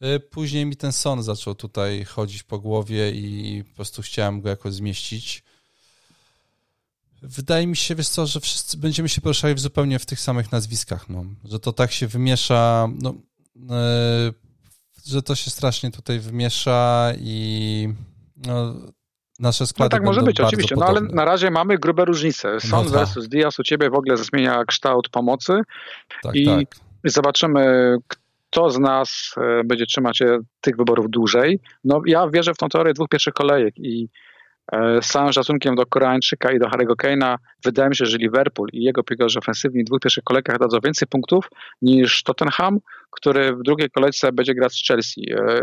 e, 0.01 0.19
później 0.19 0.65
mi 0.65 0.75
ten 0.75 0.91
Son 0.91 1.23
zaczął 1.23 1.55
tutaj 1.55 2.05
chodzić 2.05 2.43
po 2.43 2.59
głowie 2.59 3.11
i 3.11 3.63
po 3.69 3.75
prostu 3.75 4.01
chciałem 4.01 4.41
go 4.41 4.49
jakoś 4.49 4.73
zmieścić. 4.73 5.43
Wydaje 7.21 7.67
mi 7.67 7.75
się, 7.75 7.95
wiesz 7.95 8.09
co, 8.09 8.25
że 8.27 8.39
wszyscy 8.39 8.77
będziemy 8.77 9.09
się 9.09 9.21
poruszali 9.21 9.55
w 9.55 9.59
zupełnie 9.59 9.99
w 9.99 10.05
tych 10.05 10.19
samych 10.19 10.51
nazwiskach, 10.51 11.09
no. 11.09 11.25
że 11.43 11.59
to 11.59 11.73
tak 11.73 11.91
się 11.91 12.07
wymiesza, 12.07 12.89
no, 13.01 13.13
że 15.05 15.21
to 15.21 15.35
się 15.35 15.49
strasznie 15.49 15.91
tutaj 15.91 16.19
wymiesza 16.19 17.11
i 17.19 17.89
no, 18.47 18.75
nasze 19.39 19.67
składy 19.67 19.95
No 19.95 19.97
tak 19.97 20.05
może 20.05 20.21
być, 20.21 20.39
oczywiście, 20.39 20.75
no 20.77 20.85
ale 20.85 21.01
na 21.01 21.25
razie 21.25 21.51
mamy 21.51 21.77
grube 21.77 22.05
różnice. 22.05 22.59
Son 22.59 22.85
no, 22.85 22.91
versus 22.91 23.27
Diaz 23.27 23.59
u 23.59 23.63
ciebie 23.63 23.89
w 23.89 23.95
ogóle 23.95 24.17
zmienia 24.17 24.65
kształt 24.65 25.09
pomocy 25.09 25.61
tak, 26.23 26.35
i 26.35 26.45
tak. 26.45 26.65
zobaczymy, 27.03 27.95
kto 28.07 28.69
z 28.69 28.79
nas 28.79 29.35
e, 29.37 29.63
będzie 29.63 29.85
trzymać 29.85 30.17
się 30.17 30.39
tych 30.61 30.77
wyborów 30.77 31.09
dłużej. 31.09 31.59
No 31.83 32.01
ja 32.05 32.29
wierzę 32.29 32.53
w 32.53 32.57
tą 32.57 32.69
teorię 32.69 32.93
dwóch 32.93 33.09
pierwszych 33.09 33.33
kolejek 33.33 33.73
i 33.77 34.09
E, 34.09 34.26
z 35.01 35.07
całym 35.07 35.33
szacunkiem 35.33 35.75
do 35.75 35.85
Koreańczyka 35.85 36.51
i 36.51 36.59
do 36.59 36.65
Harry'ego 36.65 36.95
Kane'a, 37.03 37.35
wydaje 37.65 37.89
mi 37.89 37.95
się, 37.95 38.05
że 38.05 38.17
Liverpool 38.17 38.69
i 38.73 38.83
jego 38.83 39.03
piłkarze 39.03 39.39
ofensywni 39.39 39.81
w 39.83 39.85
dwóch 39.85 39.99
pierwszych 39.99 40.23
kolejkach 40.23 40.59
dadzą 40.59 40.77
więcej 40.83 41.07
punktów 41.07 41.49
niż 41.81 42.23
Tottenham, 42.23 42.79
który 43.11 43.55
w 43.55 43.63
drugiej 43.63 43.89
kolejce 43.89 44.31
będzie 44.31 44.55
grać 44.55 44.73
z 44.73 44.87
Chelsea. 44.87 45.33
E, 45.33 45.61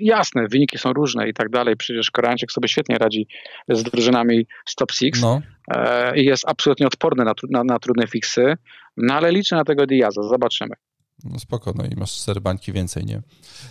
jasne, 0.00 0.46
wyniki 0.50 0.78
są 0.78 0.92
różne 0.92 1.28
i 1.28 1.34
tak 1.34 1.48
dalej. 1.48 1.76
Przecież 1.76 2.10
Koreańczyk 2.10 2.52
sobie 2.52 2.68
świetnie 2.68 2.98
radzi 2.98 3.26
z 3.68 3.82
drużynami 3.82 4.46
z 4.66 4.74
top 4.74 4.92
six 4.92 5.22
no. 5.22 5.40
E, 5.70 6.16
i 6.20 6.24
jest 6.24 6.44
absolutnie 6.48 6.86
odporny 6.86 7.24
na, 7.24 7.32
na, 7.50 7.64
na 7.64 7.78
trudne 7.78 8.06
fiksy, 8.06 8.54
no 8.96 9.14
ale 9.14 9.32
liczę 9.32 9.56
na 9.56 9.64
tego 9.64 9.86
Diaza, 9.86 10.22
zobaczymy. 10.22 10.74
No 11.24 11.38
spoko, 11.38 11.72
no 11.76 11.84
i 11.84 11.96
masz 11.96 12.12
cztery 12.12 12.40
bańki 12.40 12.72
więcej, 12.72 13.04
nie? 13.04 13.22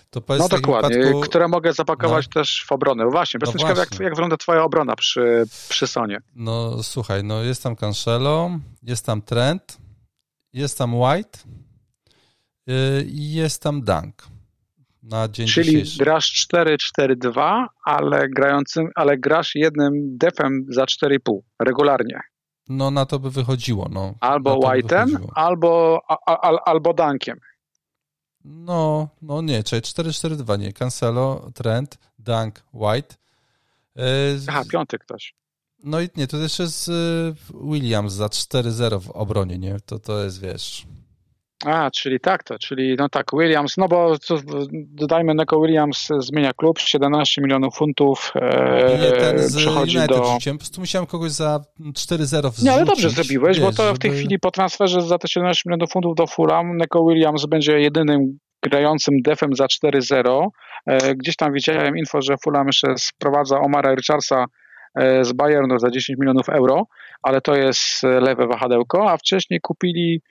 To 0.09 0.21
no 0.39 0.49
dokładnie, 0.49 0.97
wypadku... 0.97 1.21
które 1.21 1.47
mogę 1.47 1.73
zapakować 1.73 2.25
no. 2.25 2.33
też 2.33 2.65
w 2.67 2.71
obronę. 2.71 3.05
No 3.05 3.11
właśnie, 3.11 3.39
no 3.45 3.51
ciekawe, 3.51 3.79
jak, 3.79 3.99
jak 3.99 4.13
wygląda 4.13 4.37
twoja 4.37 4.63
obrona 4.63 4.95
przy, 4.95 5.43
przy 5.69 5.87
Sonie. 5.87 6.17
No 6.35 6.83
słuchaj, 6.83 7.23
no 7.23 7.43
jest 7.43 7.63
tam 7.63 7.75
Cancelo, 7.75 8.49
jest 8.83 9.05
tam 9.05 9.21
Trent, 9.21 9.77
jest 10.53 10.77
tam 10.77 10.95
White 10.95 11.39
yy, 12.67 13.03
i 13.03 13.33
jest 13.33 13.61
tam 13.61 13.81
Dunk 13.81 14.27
na 15.03 15.27
dzień 15.27 15.47
Czyli 15.47 15.65
dzisiejszy. 15.65 15.97
grasz 15.97 16.47
4-4-2, 16.53 17.65
ale, 17.85 18.29
grającym, 18.29 18.89
ale 18.95 19.17
grasz 19.17 19.55
jednym 19.55 20.17
defem 20.17 20.65
za 20.69 20.83
4,5 20.83 21.39
regularnie. 21.59 22.19
No 22.69 22.91
na 22.91 23.05
to 23.05 23.19
by 23.19 23.31
wychodziło. 23.31 23.89
No. 23.91 24.13
Albo 24.19 24.59
White'em, 24.59 25.27
albo, 25.35 26.01
a, 26.07 26.17
a, 26.25 26.65
albo 26.65 26.93
Dunkiem. 26.93 27.39
No, 28.45 29.09
no 29.21 29.41
nie, 29.41 29.63
czyli 29.63 29.81
4-4-2, 29.81 30.59
nie. 30.59 30.73
Cancelo, 30.73 31.51
Trent, 31.53 31.97
Dunk, 32.19 32.63
White. 32.73 33.15
Yy, 33.95 34.03
Aha, 34.47 34.63
piąty 34.71 34.99
ktoś. 34.99 35.35
No 35.83 36.01
i 36.01 36.09
nie, 36.15 36.27
to 36.27 36.37
jeszcze 36.37 36.63
jest 36.63 36.91
Williams 37.53 38.13
za 38.13 38.25
4-0 38.25 39.01
w 39.01 39.09
obronie, 39.09 39.57
nie? 39.57 39.79
To, 39.85 39.99
to 39.99 40.23
jest, 40.23 40.41
wiesz... 40.41 40.87
A, 41.65 41.91
czyli 41.91 42.19
tak 42.19 42.43
to, 42.43 42.59
czyli 42.59 42.95
no 42.97 43.09
tak, 43.09 43.25
Williams, 43.33 43.77
no 43.77 43.87
bo 43.87 44.15
dodajmy, 44.71 45.33
Neko 45.33 45.61
Williams 45.61 46.07
zmienia 46.19 46.53
klub, 46.53 46.79
17 46.79 47.41
milionów 47.41 47.75
funtów 47.75 48.33
e, 48.35 48.97
nie, 49.01 49.11
ten 49.11 49.39
z 49.39 49.57
przechodzi 49.57 49.97
United 49.97 50.17
do... 50.17 50.25
Rzuciłem. 50.25 50.57
Po 50.57 50.61
prostu 50.61 50.81
musiałem 50.81 51.05
kogoś 51.07 51.31
za 51.31 51.59
4-0 51.79 52.41
wrzucić. 52.41 52.63
Nie, 52.63 52.71
ale 52.71 52.85
dobrze 52.85 53.09
zrobiłeś, 53.09 53.57
Wiesz, 53.57 53.65
bo 53.65 53.71
to 53.71 53.83
żeby... 53.83 53.95
w 53.95 53.99
tej 53.99 54.11
chwili 54.11 54.39
po 54.39 54.51
transferze 54.51 55.01
za 55.01 55.17
te 55.17 55.27
17 55.27 55.61
milionów 55.65 55.91
funtów 55.91 56.15
do 56.15 56.27
Fulham, 56.27 56.77
Neko 56.77 57.05
Williams 57.05 57.45
będzie 57.45 57.79
jedynym 57.79 58.37
grającym 58.63 59.21
defem 59.21 59.55
za 59.55 59.65
4-0. 59.65 60.47
E, 60.85 61.15
gdzieś 61.15 61.35
tam 61.35 61.53
widziałem 61.53 61.97
info, 61.97 62.21
że 62.21 62.35
Fulham 62.43 62.67
jeszcze 62.67 62.87
sprowadza 62.97 63.59
Omara 63.59 63.95
Richardsa 63.95 64.45
z 65.21 65.33
Bayernu 65.33 65.79
za 65.79 65.89
10 65.89 66.19
milionów 66.19 66.49
euro, 66.49 66.83
ale 67.23 67.41
to 67.41 67.55
jest 67.55 68.03
lewe 68.03 68.47
wahadełko, 68.47 69.11
a 69.11 69.17
wcześniej 69.17 69.59
kupili 69.61 70.21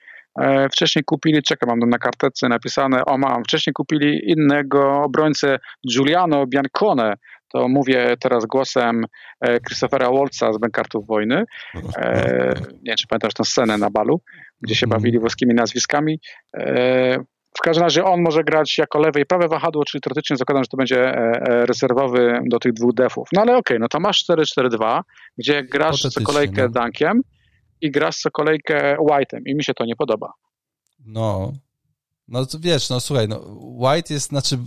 Wcześniej 0.71 1.03
kupili, 1.05 1.43
czekam, 1.43 1.69
mam 1.69 1.89
na 1.89 1.97
kartece 1.97 2.49
napisane, 2.49 3.05
o 3.05 3.17
mam, 3.17 3.43
wcześniej 3.43 3.73
kupili 3.73 4.31
innego 4.31 5.01
obrońcę 5.01 5.57
Giuliano 5.93 6.45
Biancone, 6.47 7.13
to 7.53 7.67
mówię 7.67 8.15
teraz 8.19 8.45
głosem 8.45 9.05
Christophera 9.67 10.09
Wolca 10.09 10.53
z 10.53 10.57
Bankartów 10.57 11.07
Wojny. 11.07 11.43
nie 12.71 12.81
wiem, 12.83 12.95
czy 12.97 13.07
pamiętasz 13.07 13.33
tę 13.33 13.43
scenę 13.43 13.77
na 13.77 13.89
balu, 13.89 14.21
gdzie 14.61 14.75
się 14.75 14.85
mhm. 14.85 15.01
bawili 15.01 15.19
włoskimi 15.19 15.53
nazwiskami. 15.53 16.19
W 17.57 17.61
każdym 17.61 17.83
razie 17.83 18.05
on 18.05 18.21
może 18.21 18.43
grać 18.43 18.77
jako 18.77 18.99
lewe 18.99 19.21
i 19.21 19.25
prawe 19.25 19.47
wahadło, 19.47 19.85
czyli 19.85 20.01
teoretycznie 20.01 20.37
zakładam, 20.37 20.63
że 20.63 20.67
to 20.67 20.77
będzie 20.77 20.99
e, 20.99 21.13
e, 21.13 21.65
rezerwowy 21.65 22.39
do 22.45 22.59
tych 22.59 22.73
dwóch 22.73 22.93
defów. 22.93 23.27
No 23.33 23.41
ale 23.41 23.51
okej, 23.51 23.59
okay, 23.59 23.79
no 23.79 23.87
to 23.87 23.99
masz 23.99 24.25
4-4-2, 24.29 25.01
gdzie 25.37 25.63
grasz 25.63 26.01
co 26.01 26.21
kolejkę 26.21 26.69
no. 26.73 27.21
I 27.81 27.91
grasz 27.91 28.17
co 28.17 28.31
kolejkę 28.31 28.97
White'em 28.97 29.41
i 29.45 29.55
mi 29.55 29.63
się 29.63 29.73
to 29.73 29.85
nie 29.85 29.95
podoba. 29.95 30.33
No, 31.05 31.53
no 32.27 32.45
wiesz, 32.59 32.89
no 32.89 32.99
słuchaj, 32.99 33.27
no, 33.27 33.41
White 33.59 34.13
jest, 34.13 34.29
znaczy 34.29 34.57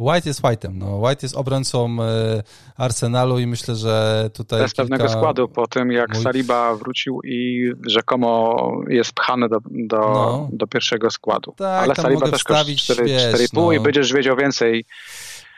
White 0.00 0.28
jest 0.28 0.42
White'em. 0.42 0.74
No. 0.74 0.96
White 0.96 1.26
jest 1.26 1.36
obrońcą 1.36 1.96
e, 2.02 2.42
Arsenalu 2.76 3.38
i 3.38 3.46
myślę, 3.46 3.74
że 3.76 4.30
tutaj. 4.34 4.60
Bez 4.60 4.72
kilka... 4.72 4.82
pewnego 4.82 5.08
składu 5.12 5.48
po 5.48 5.66
tym, 5.66 5.92
jak 5.92 6.14
Mój... 6.14 6.22
Saliba 6.22 6.74
wrócił 6.74 7.20
i 7.24 7.70
rzekomo 7.86 8.72
jest 8.88 9.12
pchany 9.12 9.48
do, 9.48 9.58
do, 9.70 9.98
no. 9.98 10.48
do 10.52 10.66
pierwszego 10.66 11.10
składu. 11.10 11.54
Tak, 11.56 11.82
Ale 11.82 11.94
Saliba 11.94 12.30
też 12.30 12.44
kosztuje 12.44 12.76
4,5 12.76 13.48
no. 13.52 13.72
i 13.72 13.80
będziesz 13.80 14.12
wiedział 14.12 14.36
więcej 14.36 14.84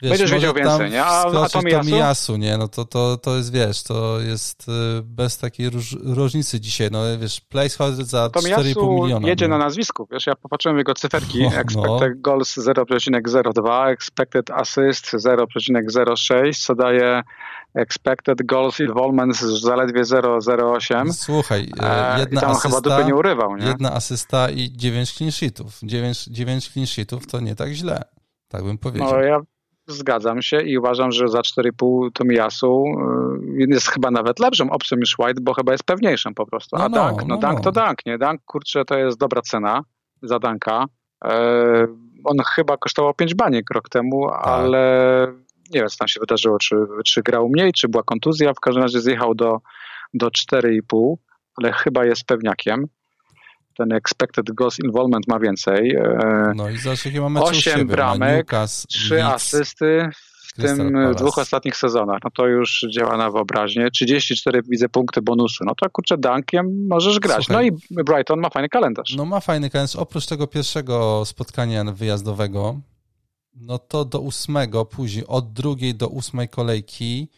Wiesz, 0.03 0.11
Będziesz 0.11 0.31
wiedział 0.31 0.55
więcej, 0.55 0.91
nie? 0.91 1.05
A, 1.05 1.21
a 1.21 1.49
Tomiyasu? 1.49 1.91
Tomiyasu, 1.91 2.37
nie? 2.37 2.59
No 2.59 2.69
to, 2.69 2.85
to, 2.85 3.17
to 3.17 3.37
jest, 3.37 3.53
wiesz, 3.53 3.83
to 3.83 4.21
jest 4.21 4.69
y, 4.69 5.03
bez 5.03 5.39
takiej 5.39 5.71
róż, 5.71 5.97
różnicy 6.03 6.61
dzisiaj, 6.61 6.89
no 6.91 7.19
wiesz, 7.19 7.41
placeholder 7.41 8.05
za 8.05 8.27
4,5 8.27 8.95
miliona. 8.95 9.29
jedzie 9.29 9.49
no. 9.49 9.59
na 9.59 9.65
nazwisku, 9.65 10.09
wiesz, 10.13 10.27
ja 10.27 10.35
popatrzyłem 10.35 10.79
jego 10.79 10.95
cyferki, 10.95 11.43
no, 11.43 11.55
expected 11.55 12.15
no. 12.15 12.21
goals 12.21 12.59
0,02, 12.59 13.89
expected 13.89 14.51
assist 14.51 15.13
0,06, 15.13 16.65
co 16.67 16.75
daje 16.75 17.23
expected 17.75 18.43
goals 18.47 18.81
involvement 18.81 19.37
zaledwie 19.37 20.03
0,08. 20.03 21.07
No, 21.07 21.13
słuchaj, 21.13 21.69
e, 21.81 22.19
jedna 22.21 22.41
I 22.41 22.43
tam 22.43 22.51
asysta, 22.51 22.69
chyba 22.69 22.81
dupy 22.81 23.05
nie 23.05 23.15
urywał, 23.15 23.57
nie? 23.57 23.67
Jedna 23.67 23.93
asysta 23.93 24.51
i 24.51 24.73
9 24.73 25.13
clean 25.13 25.33
sheetów. 25.33 25.79
9, 25.83 26.25
9 26.25 26.69
clean 26.69 26.87
sheetów 26.87 27.27
to 27.27 27.41
nie 27.41 27.55
tak 27.55 27.73
źle. 27.73 28.05
Tak 28.49 28.65
bym 28.65 28.79
powiedział. 28.79 29.11
No 29.11 29.21
ja 29.21 29.41
Zgadzam 29.93 30.43
się 30.43 30.61
i 30.61 30.79
uważam, 30.79 31.13
że 31.13 31.29
za 31.29 31.41
4,5 31.41 32.13
Tomiyasu 32.13 32.85
y, 33.59 33.67
jest 33.69 33.89
chyba 33.89 34.11
nawet 34.11 34.41
lepszą 34.41 34.71
opcją 34.71 34.99
niż 34.99 35.19
White, 35.19 35.41
bo 35.43 35.55
chyba 35.55 35.73
jest 35.73 35.85
pewniejszym 35.85 36.35
po 36.35 36.47
prostu. 36.47 36.77
A 36.77 36.89
no, 36.89 37.09
Dunk, 37.09 37.21
no, 37.21 37.27
no, 37.29 37.37
Dunk 37.37 37.61
to 37.61 37.71
no. 37.75 37.87
Dunk, 37.87 38.07
nie? 38.07 38.19
Dunk, 38.19 38.41
kurczę, 38.45 38.85
to 38.85 38.99
jest 38.99 39.19
dobra 39.19 39.43
cena 39.43 39.85
za 40.23 40.39
Dunka. 40.39 40.85
E, 41.25 41.87
on 42.25 42.37
chyba 42.55 42.77
kosztował 42.77 43.15
5 43.15 43.35
baniek 43.35 43.71
rok 43.71 43.89
temu, 43.89 44.29
tak. 44.31 44.47
ale 44.47 45.27
nie 45.75 45.81
wiem, 45.81 45.89
co 45.89 45.97
tam 45.99 46.09
się 46.09 46.21
wydarzyło, 46.21 46.59
czy, 46.59 46.77
czy 47.07 47.23
grał 47.23 47.49
mniej, 47.49 47.73
czy 47.73 47.89
była 47.89 48.03
kontuzja. 48.03 48.55
W 48.55 48.61
każdym 48.61 48.83
razie 48.83 49.01
zjechał 49.01 49.35
do, 49.35 49.59
do 50.15 50.29
4,5, 50.29 51.15
ale 51.57 51.73
chyba 51.73 52.05
jest 52.05 52.25
pewniakiem 52.25 52.87
ten 53.73 53.93
expected 53.93 54.53
goals 54.53 54.79
involvement 54.85 55.29
ma 55.29 55.39
więcej. 55.39 55.97
E, 55.97 56.53
no 56.57 56.71
i 56.71 56.79
zobacz, 56.79 57.05
jakie 57.05 57.21
mamy 57.21 57.43
8 57.43 57.87
bramek, 57.87 58.51
3 58.89 59.25
asysty 59.25 60.11
w 60.53 60.63
tym 60.63 60.95
dwóch 61.17 61.39
ostatnich 61.39 61.77
sezonach. 61.77 62.19
No 62.25 62.31
to 62.31 62.47
już 62.47 62.87
działa 62.91 63.17
na 63.17 63.31
wyobraźnię. 63.31 63.91
34 63.91 64.63
widzę 64.69 64.89
punkty 64.89 65.23
bonusu. 65.23 65.65
No 65.65 65.75
to 65.75 65.91
kurczę, 65.91 66.19
Dunkiem 66.19 66.87
możesz 66.89 67.19
grać. 67.19 67.45
Słuchaj, 67.45 67.71
no 67.91 68.01
i 68.01 68.05
Brighton 68.05 68.41
ma 68.41 68.51
fajny 68.51 68.69
kalendarz. 68.69 69.15
No 69.17 69.25
ma 69.25 69.41
fajny 69.41 69.71
kalendarz. 69.71 69.97
Oprócz 69.97 70.27
tego 70.27 70.47
pierwszego 70.47 71.23
spotkania 71.25 71.85
wyjazdowego, 71.85 72.81
no 73.55 73.79
to 73.79 74.05
do 74.05 74.21
ósmego, 74.21 74.85
później 74.85 75.27
od 75.27 75.53
drugiej 75.53 75.95
do 75.95 76.09
ósmej 76.09 76.49
kolejki 76.49 77.29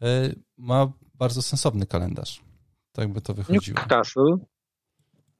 yy, 0.00 0.08
ma 0.56 0.92
bardzo 1.14 1.42
sensowny 1.42 1.86
kalendarz. 1.86 2.40
Tak 2.92 3.12
by 3.12 3.20
to 3.20 3.34
wychodziło. 3.34 3.80
Newcastle, 3.80 4.36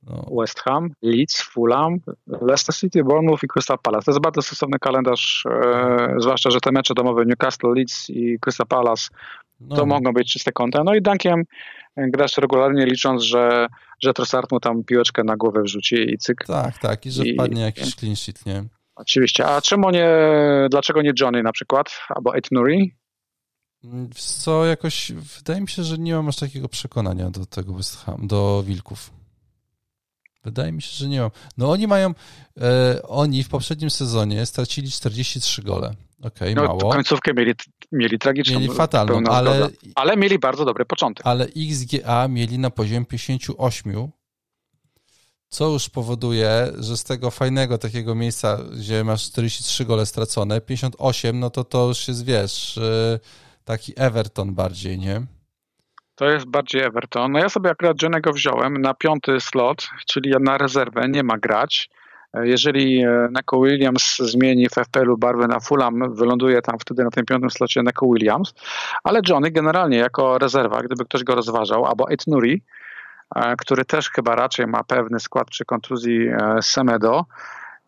no. 0.03 0.27
West 0.41 0.61
Ham, 0.61 0.91
Leeds, 1.03 1.43
Fulham, 1.43 1.97
Leicester 2.27 2.75
City, 2.75 3.05
Bournemouth 3.05 3.43
i 3.43 3.49
Crystal 3.49 3.79
Palace. 3.83 4.05
To 4.05 4.11
jest 4.11 4.23
bardzo 4.23 4.43
stosowny 4.43 4.79
kalendarz, 4.79 5.45
e, 5.51 6.15
zwłaszcza, 6.19 6.51
że 6.51 6.61
te 6.61 6.73
mecze 6.73 6.95
domowe 6.95 7.25
Newcastle, 7.25 7.69
Leeds 7.77 8.11
i 8.11 8.39
Crystal 8.41 8.67
Palace 8.67 9.09
no. 9.61 9.77
to 9.77 9.87
mogą 9.87 10.13
być 10.13 10.33
czyste 10.33 10.53
konta. 10.53 10.85
No 10.85 10.95
i 10.95 11.03
Dunkiem 11.03 11.45
grasz 11.97 12.37
regularnie 12.37 12.87
licząc, 12.87 13.23
że, 13.23 13.67
że 14.03 14.13
Trossard 14.13 14.53
mu 14.53 14.61
tam 14.61 14.85
piłeczkę 14.85 15.25
na 15.25 15.37
głowę 15.37 15.63
wrzuci 15.63 15.95
i 16.15 16.19
cyk. 16.19 16.45
Tak, 16.47 16.79
tak, 16.79 17.07
i 17.07 17.11
że 17.11 17.25
I, 17.25 17.35
wpadnie 17.35 17.63
jakiś 17.63 17.95
clean 17.95 18.17
sheet, 18.17 18.47
nie? 18.47 18.65
Oczywiście. 18.95 19.47
A 19.47 19.61
czemu 19.61 19.91
nie, 19.91 20.09
dlaczego 20.71 21.03
nie 21.03 21.13
Johnny 21.21 21.43
na 21.43 21.53
przykład, 21.53 22.01
albo 22.09 22.37
Ed 22.37 22.53
Nuri? 22.53 22.95
Co 24.15 24.67
jakoś, 24.67 25.13
wydaje 25.13 25.61
mi 25.61 25.69
się, 25.69 25.83
że 25.83 25.99
nie 25.99 26.15
mam 26.15 26.29
aż 26.29 26.37
takiego 26.37 26.69
przekonania 26.69 27.31
do 27.31 27.47
tego 27.47 27.75
West 27.75 27.97
Ham, 27.97 28.27
do 28.27 28.63
Wilków. 28.67 29.20
Wydaje 30.45 30.73
mi 30.73 30.83
się, 30.83 30.97
że 30.97 31.09
nie 31.09 31.21
mam. 31.21 31.31
No 31.59 31.71
oni 31.71 31.87
mają, 31.87 32.15
e, 32.61 33.03
oni 33.03 33.45
w 33.45 33.49
poprzednim 33.49 33.91
sezonie 33.91 34.47
stracili 34.47 34.91
43 34.91 35.63
gole. 35.63 35.95
Okej, 36.23 36.53
okay, 36.53 36.55
no, 36.55 36.63
mało. 36.63 36.93
Końcówkę 36.93 37.35
mieli, 37.35 37.53
mieli 37.93 38.19
tragiczną. 38.19 38.61
Mieli 38.61 38.75
fatalną, 38.75 39.23
ale, 39.31 39.69
ale 39.95 40.17
mieli 40.17 40.39
bardzo 40.39 40.65
dobry 40.65 40.85
początek. 40.85 41.27
Ale 41.27 41.47
XGA 41.57 42.29
mieli 42.29 42.59
na 42.59 42.71
poziomie 42.71 43.07
58, 43.07 44.11
co 45.49 45.69
już 45.69 45.89
powoduje, 45.89 46.73
że 46.79 46.97
z 46.97 47.05
tego 47.05 47.31
fajnego 47.31 47.79
takiego 47.79 48.15
miejsca, 48.15 48.59
gdzie 48.77 49.05
masz 49.05 49.23
43 49.23 49.85
gole 49.85 50.07
stracone, 50.07 50.61
58, 50.61 51.41
no 51.41 51.51
to 51.51 51.65
to 51.65 51.89
już 51.89 52.09
jest, 52.09 52.25
wiesz, 52.25 52.79
e, 52.79 53.19
taki 53.65 53.93
Everton 53.97 54.55
bardziej, 54.55 54.99
nie? 54.99 55.27
To 56.21 56.31
jest 56.31 56.47
bardziej 56.47 56.83
Everton. 56.83 57.33
No 57.33 57.39
ja 57.39 57.49
sobie 57.49 57.71
akurat 57.71 58.03
Johnego 58.03 58.33
wziąłem 58.33 58.73
na 58.73 58.95
piąty 58.95 59.41
slot, 59.41 59.89
czyli 60.07 60.33
na 60.41 60.59
rezerwę, 60.59 61.09
nie 61.09 61.23
ma 61.23 61.39
grać. 61.39 61.91
Jeżeli 62.35 63.03
e, 63.03 63.29
Neko 63.31 63.61
Williams 63.61 64.17
zmieni 64.19 64.69
w 64.69 64.73
FPL-u 64.73 65.19
barwę 65.19 65.47
na 65.47 65.61
Fulham, 65.61 66.15
wyląduje 66.15 66.63
tam 66.63 66.79
wtedy 66.79 67.05
na 67.05 67.11
tym 67.11 67.25
piątym 67.25 67.51
slocie 67.51 67.83
Neko 67.83 68.07
Williams, 68.07 68.55
ale 69.05 69.21
Johnny 69.29 69.51
generalnie 69.51 69.97
jako 69.97 70.39
rezerwa, 70.39 70.83
gdyby 70.83 71.05
ktoś 71.05 71.25
go 71.25 71.35
rozważał, 71.35 71.87
albo 71.87 72.11
Ed 72.11 72.27
Nuri, 72.27 72.63
e, 73.37 73.57
który 73.57 73.85
też 73.85 74.11
chyba 74.11 74.35
raczej 74.35 74.67
ma 74.67 74.85
pewny 74.85 75.21
skład 75.21 75.49
przy 75.51 75.65
kontuzji 75.65 76.29
e, 76.29 76.63
Semedo, 76.63 77.25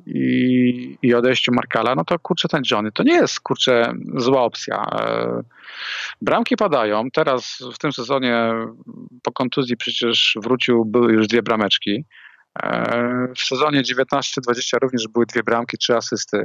i, 0.06 0.98
i 1.02 1.14
odejściu 1.14 1.52
Markala, 1.54 1.94
no 1.94 2.04
to 2.04 2.18
kurczę 2.18 2.48
ten 2.48 2.62
Johnny, 2.70 2.92
to 2.92 3.02
nie 3.02 3.14
jest 3.14 3.40
kurczę 3.40 3.92
zła 4.16 4.42
opcja. 4.42 4.86
E, 5.00 5.40
bramki 6.22 6.56
padają, 6.56 7.10
teraz 7.12 7.58
w 7.74 7.78
tym 7.78 7.92
sezonie 7.92 8.52
po 9.22 9.32
kontuzji 9.32 9.76
przecież 9.76 10.38
wrócił, 10.42 10.84
były 10.84 11.12
już 11.12 11.26
dwie 11.26 11.42
brameczki. 11.42 12.04
E, 12.62 13.28
w 13.36 13.40
sezonie 13.40 13.82
19-20 13.82 14.78
również 14.82 15.08
były 15.08 15.26
dwie 15.26 15.42
bramki, 15.42 15.78
trzy 15.78 15.96
asysty. 15.96 16.44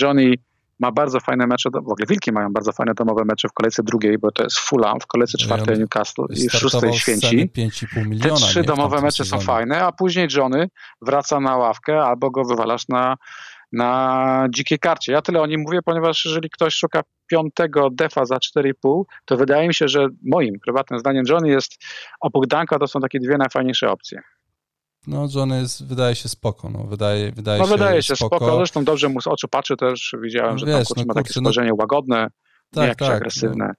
Johnny 0.00 0.34
ma 0.80 0.92
bardzo 0.92 1.20
fajne 1.20 1.46
mecze, 1.46 1.70
w 1.70 1.76
ogóle 1.76 2.06
Wilki 2.08 2.32
mają 2.32 2.52
bardzo 2.52 2.72
fajne 2.72 2.94
domowe 2.94 3.24
mecze 3.24 3.48
w 3.48 3.52
kolejce 3.52 3.82
drugiej, 3.82 4.18
bo 4.18 4.32
to 4.32 4.42
jest 4.42 4.58
Fulham, 4.58 5.00
w 5.00 5.06
kolejce 5.06 5.38
czwartej 5.38 5.78
Newcastle 5.78 6.24
i 6.30 6.48
w 6.48 6.52
szóstej 6.52 6.92
Święci. 6.92 7.50
Miliona, 7.96 8.36
Te 8.36 8.42
trzy 8.42 8.62
domowe 8.62 9.00
mecze 9.00 9.24
sezonie. 9.24 9.42
są 9.42 9.46
fajne, 9.46 9.84
a 9.84 9.92
później 9.92 10.28
Johnny 10.36 10.68
wraca 11.02 11.40
na 11.40 11.56
ławkę 11.56 12.02
albo 12.02 12.30
go 12.30 12.44
wywalasz 12.44 12.88
na, 12.88 13.16
na 13.72 14.46
dzikiej 14.50 14.78
karcie. 14.78 15.12
Ja 15.12 15.22
tyle 15.22 15.40
o 15.40 15.46
nim 15.46 15.60
mówię, 15.60 15.78
ponieważ 15.84 16.24
jeżeli 16.24 16.50
ktoś 16.50 16.74
szuka 16.74 17.02
piątego 17.26 17.88
defa 17.90 18.24
za 18.24 18.36
4,5, 18.36 19.02
to 19.24 19.36
wydaje 19.36 19.68
mi 19.68 19.74
się, 19.74 19.88
że 19.88 20.08
moim 20.26 20.54
prywatnym 20.64 21.00
zdaniem 21.00 21.24
Johnny 21.28 21.48
jest 21.48 21.84
obok 22.20 22.46
Danka 22.46 22.78
to 22.78 22.86
są 22.86 23.00
takie 23.00 23.18
dwie 23.18 23.38
najfajniejsze 23.38 23.90
opcje. 23.90 24.20
No, 25.08 25.28
John 25.34 25.50
jest, 25.50 25.86
wydaje 25.86 26.14
się 26.14 26.28
spoko, 26.28 26.70
no, 26.70 26.84
wydaje, 26.84 27.32
wydaje 27.32 27.58
no, 27.58 27.64
się 27.64 27.70
wydaje 27.70 28.02
się 28.02 28.16
spoko. 28.16 28.36
spoko. 28.36 28.56
Zresztą 28.56 28.84
dobrze 28.84 29.08
mu 29.08 29.20
z 29.20 29.26
oczu 29.26 29.48
patrzy 29.48 29.76
też, 29.76 30.14
widziałem, 30.22 30.52
no, 30.52 30.58
że 30.58 30.66
wiesz, 30.66 30.88
tam 30.88 30.96
no, 30.96 31.04
ma 31.06 31.14
takie 31.14 31.32
no- 31.36 31.40
spojrzenie 31.40 31.74
łagodne, 31.74 32.28
tak, 32.70 32.82
nie 32.82 32.88
jakieś 32.88 33.08
tak, 33.08 33.16
agresywne. 33.16 33.66
No. 33.66 33.74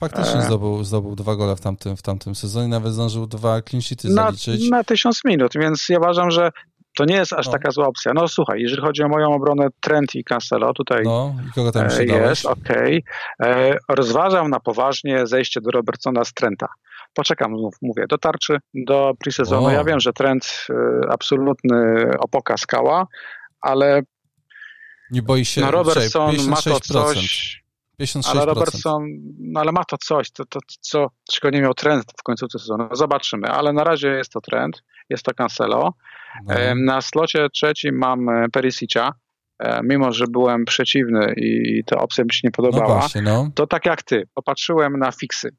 Faktycznie 0.00 0.40
e... 0.40 0.42
zdobył, 0.42 0.84
zdobył 0.84 1.16
dwa 1.16 1.36
gole 1.36 1.56
w 1.56 1.60
tamtym, 1.60 1.96
w 1.96 2.02
tamtym 2.02 2.34
sezonie, 2.34 2.68
nawet 2.68 2.92
zdążył 2.92 3.26
dwa 3.26 3.60
na, 4.04 4.24
zaliczyć. 4.24 4.70
Na 4.70 4.84
tysiąc 4.84 5.24
minut, 5.24 5.52
więc 5.54 5.88
ja 5.88 5.98
uważam, 5.98 6.30
że 6.30 6.50
to 6.96 7.04
nie 7.04 7.14
jest 7.14 7.32
aż 7.32 7.46
no. 7.46 7.52
taka 7.52 7.70
zła 7.70 7.86
opcja. 7.86 8.12
No 8.14 8.28
słuchaj, 8.28 8.60
jeżeli 8.60 8.82
chodzi 8.82 9.02
o 9.02 9.08
moją 9.08 9.34
obronę 9.34 9.68
Trent 9.80 10.14
i 10.14 10.24
Cancelo, 10.24 10.72
tutaj 10.72 11.02
no, 11.04 11.34
i 11.48 11.52
kogo 11.52 11.72
tam 11.72 11.86
e, 11.86 12.04
jest, 12.04 12.46
okej. 12.46 13.04
Okay. 13.38 13.54
E, 13.54 13.76
rozważam 13.88 14.50
na 14.50 14.60
poważnie 14.60 15.26
zejście 15.26 15.60
do 15.60 15.70
Robertsona 15.70 16.24
z 16.24 16.32
Trenta 16.32 16.66
poczekam 17.14 17.52
mówię, 17.82 18.04
do 18.08 18.18
tarczy, 18.18 18.58
do 18.74 19.12
pre-sezonu. 19.24 19.70
Ja 19.70 19.84
wiem, 19.84 20.00
że 20.00 20.12
trend 20.12 20.66
y, 20.70 20.74
absolutny 21.10 22.10
opoka 22.18 22.56
skała, 22.56 23.06
ale 23.60 24.02
nie 25.10 25.22
boi 25.22 25.44
się. 25.44 25.60
No 25.60 25.70
Robertson 25.70 26.36
ma 26.48 26.56
to 26.56 26.80
coś. 26.80 27.60
56%. 28.00 28.30
Ale 28.30 28.46
Robertson, 28.46 29.06
no 29.38 29.60
ale 29.60 29.72
ma 29.72 29.84
to 29.84 29.96
coś, 29.98 30.30
to, 30.30 30.44
to 30.44 30.60
co, 30.80 31.06
czego 31.32 31.50
nie 31.50 31.62
miał 31.62 31.74
trend 31.74 32.04
w 32.20 32.22
końcu 32.22 32.46
sezonu. 32.50 32.86
No 32.90 32.96
zobaczymy, 32.96 33.48
ale 33.48 33.72
na 33.72 33.84
razie 33.84 34.08
jest 34.08 34.32
to 34.32 34.40
trend, 34.40 34.82
jest 35.10 35.24
to 35.24 35.34
Cancelo. 35.34 35.94
No. 36.46 36.54
Na 36.76 37.00
slocie 37.00 37.48
trzecim 37.54 37.98
mam 37.98 38.28
e, 38.28 38.46
Perisic'a, 38.56 39.10
e, 39.58 39.80
mimo 39.84 40.12
że 40.12 40.24
byłem 40.26 40.64
przeciwny 40.64 41.34
i 41.36 41.82
ta 41.86 41.98
opcja 41.98 42.24
mi 42.24 42.32
się 42.32 42.40
nie 42.44 42.50
podobała, 42.50 42.88
no 42.88 42.94
właśnie, 42.94 43.22
no. 43.22 43.50
to 43.54 43.66
tak 43.66 43.86
jak 43.86 44.02
ty, 44.02 44.22
popatrzyłem 44.34 44.98
na 44.98 45.12
fiksy. 45.12 45.50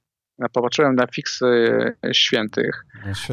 Popatrzyłem 0.54 0.96
na 0.96 1.08
fiksy 1.08 1.46
świętych 2.14 2.86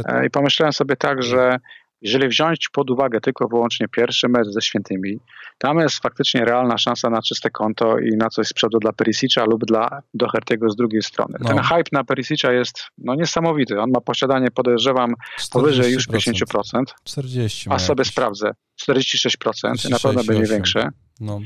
no 0.09 0.23
i 0.23 0.31
pomyślałem 0.31 0.73
sobie 0.73 0.97
tak, 0.97 1.23
że 1.23 1.59
jeżeli 2.03 2.29
wziąć 2.29 2.69
pod 2.73 2.91
uwagę 2.91 3.21
tylko 3.21 3.49
wyłącznie 3.49 3.89
pierwszy 3.89 4.29
mecz 4.29 4.47
ze 4.49 4.63
Świętymi, 4.63 5.21
tam 5.59 5.79
jest 5.79 6.03
faktycznie 6.03 6.45
realna 6.45 6.79
szansa 6.79 7.11
na 7.11 7.23
czyste 7.23 7.51
konto 7.51 7.99
i 7.99 8.17
na 8.17 8.29
coś 8.29 8.47
z 8.47 8.53
przodu 8.53 8.79
dla 8.79 8.93
Perisicza 8.93 9.45
lub 9.45 9.65
dla 9.65 10.03
Doherty'ego 10.15 10.71
z 10.71 10.77
drugiej 10.77 11.03
strony. 11.03 11.35
No. 11.41 11.49
Ten 11.49 11.59
hype 11.59 11.91
na 11.93 12.05
Perisicza 12.05 12.53
jest 12.53 12.83
no, 12.99 13.15
niesamowity. 13.15 13.81
On 13.81 13.91
ma 13.91 14.01
posiadanie, 14.01 14.51
podejrzewam, 14.51 15.15
powyżej 15.53 15.93
już 15.93 16.09
50%. 16.09 16.83
40 17.05 17.71
a 17.71 17.79
sobie 17.79 18.01
jakieś. 18.01 18.13
sprawdzę. 18.13 18.51
46%, 18.83 19.39
46 19.39 19.89
na 19.89 19.99
pewno 19.99 20.25
będzie 20.25 20.53
większe. 20.53 20.89
No. 21.21 21.41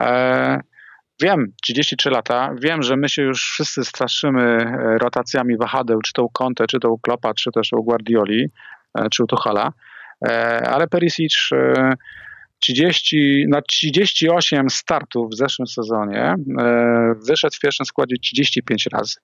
E, 0.00 0.60
Wiem, 1.22 1.52
33 1.62 2.10
lata, 2.10 2.54
wiem, 2.62 2.82
że 2.82 2.96
my 2.96 3.08
się 3.08 3.22
już 3.22 3.42
wszyscy 3.50 3.84
straszymy 3.84 4.42
e, 4.42 4.98
rotacjami 4.98 5.56
wahadeł, 5.56 6.00
czy 6.02 6.12
to 6.12 6.24
u 6.24 6.30
Conte, 6.30 6.66
czy 6.66 6.80
to 6.80 6.90
u 6.90 6.98
Klopa, 6.98 7.34
czy 7.34 7.50
też 7.52 7.72
u 7.72 7.84
Guardioli, 7.84 8.46
e, 8.98 9.08
czy 9.10 9.24
u 9.24 9.26
Tuchala. 9.26 9.72
E, 10.26 10.28
ale 10.68 10.88
Perisic 10.88 11.48
30, 12.58 13.16
e, 13.16 13.48
na 13.48 13.62
38 13.62 14.70
startów 14.70 15.30
w 15.30 15.36
zeszłym 15.36 15.66
sezonie 15.66 16.34
wyszedł 17.26 17.56
w 17.56 17.60
pierwszym 17.60 17.86
składzie 17.86 18.16
35 18.22 18.86
razy. 18.92 19.14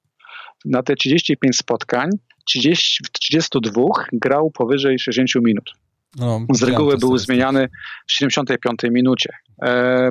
Na 0.64 0.82
te 0.82 0.96
35 0.96 1.56
spotkań 1.56 2.10
30, 2.44 3.04
w 3.04 3.10
32 3.10 3.82
grał 4.12 4.50
powyżej 4.50 4.98
60 4.98 5.44
minut. 5.44 5.72
No, 6.16 6.40
Z 6.52 6.62
reguły 6.62 6.98
był 6.98 7.18
zmieniany 7.18 7.68
w 8.06 8.12
75 8.12 8.78
minucie 8.90 9.30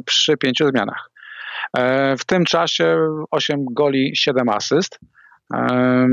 przy 0.06 0.38
pięciu 0.38 0.70
zmianach. 0.70 1.10
W 2.20 2.26
tym 2.26 2.46
czasie 2.46 2.98
8 3.32 3.66
goli, 3.72 4.12
7 4.16 4.50
asyst. 4.50 5.00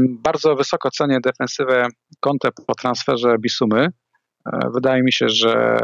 Bardzo 0.09 0.57
wysoko 0.57 0.91
cenię 0.91 1.19
defensywę 1.21 1.87
Conte 2.21 2.49
po 2.67 2.75
transferze 2.75 3.37
Bisumy. 3.39 3.89
E, 4.53 4.71
wydaje 4.75 5.03
mi 5.03 5.13
się, 5.13 5.29
że 5.29 5.79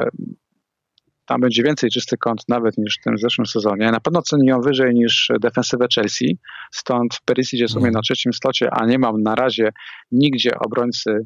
tam 1.27 1.41
będzie 1.41 1.63
więcej 1.63 1.91
czysty 1.91 2.17
kąt 2.17 2.43
nawet 2.49 2.79
niż 2.79 2.99
w 3.01 3.05
tym 3.05 3.19
zeszłym 3.19 3.47
sezonie. 3.47 3.91
Na 3.91 4.01
pewno 4.01 4.23
cenię 4.23 4.51
ją 4.51 4.61
wyżej 4.61 4.95
niż 4.95 5.33
defensywę 5.41 5.87
Chelsea, 5.95 6.39
stąd 6.73 7.21
Perisic 7.25 7.61
jest 7.61 7.75
u 7.75 7.79
mnie 7.79 7.89
mhm. 7.89 7.95
na 7.95 8.03
trzecim 8.03 8.33
slocie, 8.33 8.69
a 8.71 8.87
nie 8.87 8.99
mam 8.99 9.23
na 9.23 9.35
razie 9.35 9.73
nigdzie 10.13 10.51
obrońcy 10.59 11.11
e, 11.11 11.25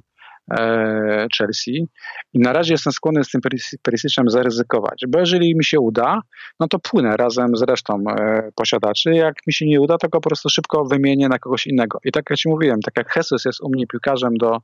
Chelsea 1.39 1.89
i 2.33 2.39
na 2.39 2.53
razie 2.53 2.75
jestem 2.75 2.93
skłonny 2.93 3.25
z 3.25 3.31
tym 3.31 3.41
Perisicem 3.83 4.31
zaryzykować, 4.31 5.03
bo 5.09 5.19
jeżeli 5.19 5.57
mi 5.57 5.65
się 5.65 5.81
uda, 5.81 6.21
no 6.61 6.69
to 6.69 6.79
płynę 6.79 7.17
razem 7.17 7.57
z 7.57 7.63
resztą 7.63 8.05
e, 8.11 8.51
posiadaczy, 8.55 9.11
jak 9.15 9.35
mi 9.47 9.53
się 9.53 9.67
nie 9.67 9.81
uda, 9.81 9.99
to 9.99 10.09
go 10.09 10.21
po 10.21 10.29
prostu 10.29 10.49
szybko 10.49 10.85
wymienię 10.85 11.29
na 11.29 11.39
kogoś 11.39 11.67
innego. 11.67 11.99
I 12.05 12.13
tak 12.13 12.31
jak 12.31 12.39
Ci 12.39 12.49
mówiłem, 12.49 12.81
tak 12.81 12.97
jak 12.97 13.17
Jesus 13.17 13.45
jest 13.45 13.61
u 13.61 13.69
mnie 13.69 13.87
piłkarzem 13.87 14.37
do, 14.37 14.59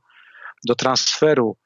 do 0.67 0.75
transferu 0.75 1.57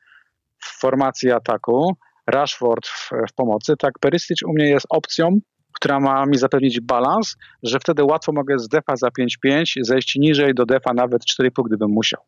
w 0.59 0.79
formacji 0.79 1.31
ataku, 1.31 1.97
Rashford 2.27 2.87
w, 2.87 3.09
w 3.29 3.33
pomocy, 3.33 3.73
tak 3.79 3.93
Perisic 3.99 4.43
u 4.43 4.53
mnie 4.53 4.69
jest 4.69 4.85
opcją, 4.89 5.39
która 5.73 5.99
ma 5.99 6.25
mi 6.25 6.37
zapewnić 6.37 6.81
balans, 6.81 7.35
że 7.63 7.79
wtedy 7.79 8.03
łatwo 8.03 8.31
mogę 8.31 8.59
z 8.59 8.67
defa 8.67 8.95
za 8.95 9.07
5-5 9.07 9.63
zejść 9.81 10.15
niżej 10.15 10.53
do 10.53 10.65
defa 10.65 10.93
nawet 10.93 11.21
4,5, 11.41 11.63
gdybym 11.65 11.89
musiał. 11.91 12.21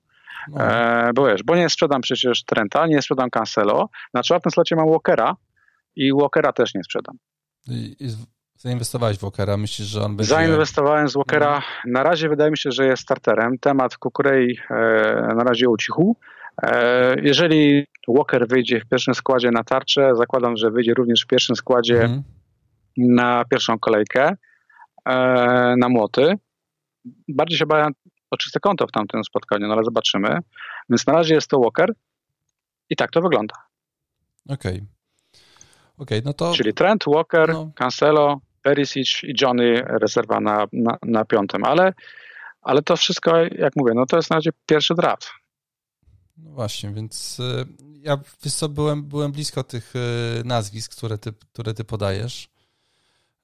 No. 0.48 0.62
E, 0.62 1.12
bo 1.16 1.28
wiesz, 1.28 1.44
bo 1.44 1.56
nie 1.56 1.70
sprzedam 1.70 2.02
przecież 2.02 2.44
Trenta, 2.44 2.88
nie 2.88 3.02
sprzedam 3.02 3.30
Cancelo. 3.30 3.90
Na 4.14 4.24
czwartym 4.24 4.52
slocie 4.52 4.76
mam 4.76 4.90
Walkera 4.90 5.36
i 5.96 6.14
Walkera 6.14 6.54
też 6.54 6.76
nie 6.76 6.84
sprzedam. 6.84 7.18
I, 7.68 7.96
i 8.00 8.10
zainwestowałeś 8.56 9.18
w 9.18 9.22
Walkera, 9.22 9.58
myślisz, 9.58 9.88
że 9.88 10.02
on 10.02 10.16
będzie... 10.16 10.30
Zainwestowałem 10.30 11.10
z 11.10 11.14
Walkera. 11.14 11.62
No. 11.86 11.92
Na 11.92 12.04
razie 12.04 12.30
wydaje 12.30 12.52
mi 12.52 12.58
się, 12.58 12.72
że 12.72 12.86
jest 12.86 13.04
starterem. 13.04 13.58
Temat 13.60 13.98
Kukurei 13.98 14.58
e, 14.70 14.76
na 15.36 15.44
razie 15.44 15.70
ucichł. 15.70 16.16
E, 16.64 17.16
jeżeli 17.22 17.86
Walker 18.08 18.48
wyjdzie 18.48 18.80
w 18.80 18.90
pierwszym 18.90 19.14
składzie 19.14 19.52
na 19.52 19.64
tarczę, 19.64 20.16
zakładam, 20.16 20.58
że 20.58 20.72
wyjdzie 20.72 20.94
również 20.94 21.24
w 21.24 21.28
pierwszym 21.28 21.56
składzie 21.56 22.02
mhm. 22.02 22.24
na 22.98 23.46
pierwszą 23.46 23.80
kolejkę, 23.80 24.36
e, 25.06 25.16
na 25.78 25.90
młoty. 25.90 26.34
Bardziej 27.28 27.58
się 27.58 27.66
bałem 27.66 27.94
o 28.32 28.38
czyste 28.38 28.60
konto 28.60 28.88
w 28.88 28.92
tamtym 28.92 29.24
spotkaniu, 29.24 29.68
no 29.68 29.74
ale 29.74 29.84
zobaczymy. 29.84 30.40
Więc 30.90 31.08
na 31.08 31.14
razie 31.14 31.36
jest 31.36 31.48
to 31.48 31.60
Walker 31.60 31.94
i 32.90 32.96
tak 32.96 33.12
to 33.12 33.22
wygląda. 33.22 33.56
Okej. 34.50 34.76
Okay. 34.76 35.00
Okay, 35.98 36.22
no 36.26 36.34
to... 36.34 36.54
Czyli 36.54 36.74
Trent, 36.74 37.04
Walker, 37.08 37.54
no. 37.54 37.72
Cancelo, 37.76 38.42
Perisic 38.62 39.24
i 39.24 39.34
Johnny 39.42 39.82
rezerwa 39.86 40.40
na, 40.40 40.68
na, 40.74 40.98
na 41.04 41.26
piątym, 41.26 41.64
ale, 41.64 41.94
ale 42.62 42.82
to 42.82 42.98
wszystko, 42.98 43.38
jak 43.38 43.76
mówię, 43.76 43.94
no 43.96 44.06
to 44.06 44.16
jest 44.18 44.30
na 44.30 44.36
razie 44.36 44.50
pierwszy 44.66 44.96
draft. 44.96 45.30
No 46.38 46.52
właśnie, 46.52 46.92
więc 46.92 47.40
y, 47.40 47.66
ja 48.02 48.18
wiesz 48.44 48.54
co, 48.54 48.70
byłem, 48.70 49.04
byłem 49.04 49.32
blisko 49.32 49.64
tych 49.64 49.94
y, 49.96 50.44
nazwisk, 50.46 50.96
które 50.98 51.18
ty, 51.18 51.34
które 51.54 51.74
ty 51.74 51.84
podajesz. 51.84 52.50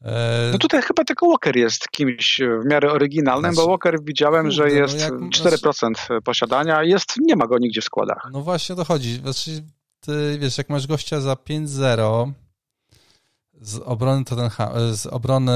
E, 0.01 0.49
no 0.51 0.57
tutaj 0.57 0.81
chyba 0.81 1.03
tylko 1.03 1.27
Walker 1.27 1.57
jest 1.57 1.89
kimś 1.89 2.41
w 2.61 2.65
miarę 2.65 2.91
oryginalnym, 2.91 3.53
znaczy, 3.53 3.65
bo 3.65 3.71
Walker 3.71 4.03
widziałem, 4.03 4.51
że 4.51 4.71
jest 4.71 4.95
no 4.97 5.03
jak, 5.03 5.13
4% 5.13 5.71
znaczy, 5.71 6.21
posiadania, 6.23 6.83
jest, 6.83 7.13
nie 7.17 7.35
ma 7.35 7.47
go 7.47 7.57
nigdzie 7.57 7.81
w 7.81 7.85
składach. 7.85 8.29
No 8.33 8.41
właśnie 8.41 8.73
o 8.73 8.75
to 8.75 8.85
chodzi. 8.85 9.13
Znaczy, 9.13 9.63
ty 9.99 10.37
wiesz, 10.39 10.57
jak 10.57 10.69
masz 10.69 10.87
gościa 10.87 11.21
za 11.21 11.33
5-0 11.33 12.31
z 13.61 13.79
obrony 13.85 14.25
Tottenham, 14.25 14.95
z 14.95 15.05
obrony 15.05 15.53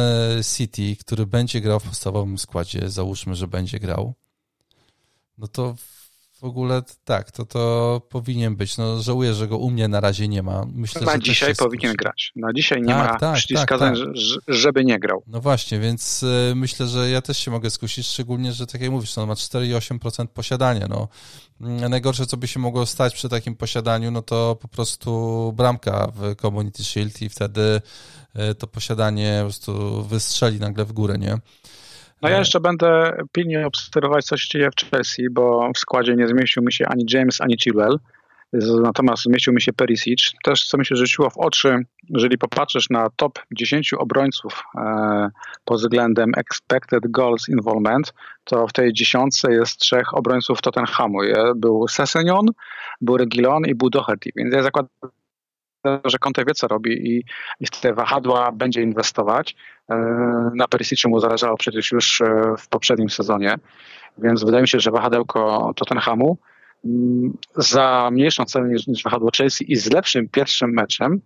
City, 0.56 0.96
który 1.00 1.26
będzie 1.26 1.62
grał 1.62 1.80
w 1.80 1.84
podstawowym 1.84 2.38
składzie, 2.38 2.90
załóżmy, 2.90 3.36
że 3.36 3.48
będzie 3.48 3.80
grał, 3.80 4.14
no 5.38 5.48
to 5.48 5.76
w 6.40 6.44
ogóle 6.44 6.82
tak, 7.04 7.32
to 7.32 7.46
to 7.46 8.02
powinien 8.10 8.56
być. 8.56 8.78
No, 8.78 9.02
żałuję, 9.02 9.34
że 9.34 9.48
go 9.48 9.58
u 9.58 9.70
mnie 9.70 9.88
na 9.88 10.00
razie 10.00 10.28
nie 10.28 10.44
ma. 10.44 10.66
Myślę, 10.74 11.02
na 11.02 11.18
dzisiaj 11.18 11.56
powinien 11.56 11.96
grać. 11.96 12.32
Na 12.36 12.54
dzisiaj 12.54 12.82
nie 12.82 12.94
tak, 12.94 13.12
ma 13.12 13.20
tak, 13.20 13.36
przyciskań, 13.36 13.80
tak, 13.80 13.96
tak. 13.96 13.98
żeby 14.48 14.86
nie 14.86 15.00
grał. 15.00 15.24
No 15.28 15.42
właśnie, 15.42 15.80
więc 15.80 16.24
y, 16.24 16.54
myślę, 16.56 16.88
że 16.88 17.10
ja 17.10 17.22
też 17.22 17.38
się 17.38 17.52
mogę 17.52 17.70
skusić, 17.70 18.08
szczególnie, 18.08 18.54
że 18.54 18.68
tak 18.68 18.82
jak 18.82 18.92
mówisz, 18.92 19.16
no, 19.16 19.24
on 19.24 19.30
ma 19.30 19.36
4,8% 19.36 20.28
posiadania. 20.28 20.88
No. 20.90 21.08
Mm, 21.62 21.92
najgorsze, 21.92 22.26
co 22.26 22.38
by 22.38 22.48
się 22.48 22.60
mogło 22.60 22.86
stać 22.86 23.14
przy 23.14 23.30
takim 23.30 23.56
posiadaniu, 23.56 24.12
no 24.12 24.22
to 24.22 24.58
po 24.62 24.68
prostu 24.68 25.54
bramka 25.58 26.12
w 26.16 26.36
Community 26.36 26.84
Shield 26.84 27.22
i 27.22 27.30
wtedy 27.30 27.82
y, 28.52 28.56
to 28.56 28.68
posiadanie 28.68 29.38
po 29.38 29.46
prostu 29.46 30.04
wystrzeli 30.04 30.60
nagle 30.60 30.86
w 30.86 30.94
górę, 30.94 31.18
nie? 31.18 31.38
No 32.22 32.30
ja 32.30 32.40
jeszcze 32.40 32.60
będę 32.60 33.18
pilnie 33.32 33.68
obserwować, 33.68 34.26
co 34.26 34.38
się 34.38 34.50
dzieje 34.50 34.70
w 34.72 34.92
Chelsea, 34.92 35.30
bo 35.32 35.72
w 35.76 35.78
składzie 35.78 36.16
nie 36.16 36.28
zmieścił 36.28 36.64
mi 36.64 36.74
się 36.74 36.86
ani 36.88 37.06
James, 37.14 37.42
ani 37.42 37.58
Chilwell. 37.58 38.00
Natomiast 38.82 39.24
zmieścił 39.24 39.54
mi 39.54 39.62
się 39.62 39.74
Perisic. 39.74 40.32
Też 40.44 40.68
co 40.68 40.78
mi 40.78 40.86
się 40.86 40.96
rzuciło 40.96 41.30
w 41.30 41.38
oczy, 41.38 41.86
jeżeli 42.10 42.38
popatrzysz 42.38 42.90
na 42.90 43.10
top 43.16 43.40
10 43.52 43.94
obrońców 43.94 44.64
e, 44.78 45.30
pod 45.66 45.78
względem 45.78 46.32
expected 46.38 47.04
goals 47.08 47.50
involvement, 47.50 48.14
to 48.44 48.68
w 48.68 48.74
tej 48.74 48.94
dziesiątce 48.94 49.54
jest 49.54 49.78
trzech 49.78 50.14
obrońców 50.14 50.62
Tottenhamu. 50.62 51.20
Był 51.56 51.88
Sessegnon, 51.88 52.46
był 53.02 53.18
Regilon 53.18 53.66
i 53.66 53.76
był 53.76 53.90
Doherty. 53.90 54.30
Więc 54.36 54.54
ja 54.54 54.64
zakładam, 54.64 54.90
że 56.06 56.18
Conte 56.18 56.46
wie, 56.46 56.54
co 56.54 56.68
robi 56.68 56.92
i, 56.92 57.24
i 57.60 57.66
te 57.82 57.94
wahadła 57.94 58.52
będzie 58.52 58.82
inwestować. 58.82 59.56
E, 59.90 59.96
na 60.56 60.68
Perisiczu 60.68 61.10
mu 61.10 61.20
zależało 61.20 61.58
przecież 61.58 61.92
już 61.92 62.22
e, 62.22 62.54
w 62.58 62.68
poprzednim 62.68 63.10
sezonie, 63.10 63.56
więc 64.18 64.44
wydaje 64.44 64.62
mi 64.62 64.68
się, 64.68 64.80
że 64.80 64.92
wahadełko 64.92 65.72
Tottenhamu 65.76 66.38
mm, 66.86 67.34
za 67.56 68.10
mniejszą 68.12 68.46
cenę 68.46 68.70
niż, 68.70 68.88
niż 68.88 69.04
wahadło 69.04 69.30
Chelsea 69.38 69.72
i 69.72 69.76
z 69.76 69.92
lepszym 69.92 70.30
pierwszym 70.30 70.72
meczem 70.72 71.22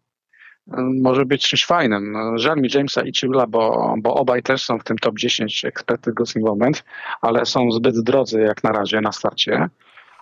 mm, 0.73 1.01
może 1.01 1.25
być 1.25 1.49
czymś 1.49 1.65
fajnym. 1.65 2.15
Żal 2.35 2.57
mi 2.57 2.69
Jamesa 2.73 3.01
i 3.01 3.13
Chilwella, 3.13 3.47
bo, 3.47 3.95
bo 3.97 4.15
obaj 4.15 4.43
też 4.43 4.65
są 4.65 4.79
w 4.79 4.83
tym 4.83 4.97
top 4.97 5.19
10 5.19 5.65
expected 5.65 6.13
goals 6.13 6.35
moment, 6.35 6.83
ale 7.21 7.45
są 7.45 7.71
zbyt 7.71 8.03
drodzy 8.03 8.41
jak 8.41 8.63
na 8.63 8.71
razie 8.71 9.01
na 9.01 9.11
starcie. 9.11 9.69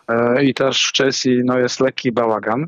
E, 0.08 0.44
I 0.44 0.54
też 0.54 0.92
w 0.94 0.98
Chelsea 0.98 1.42
no, 1.46 1.60
jest 1.60 1.80
lekki 1.80 2.12
bałagan. 2.12 2.68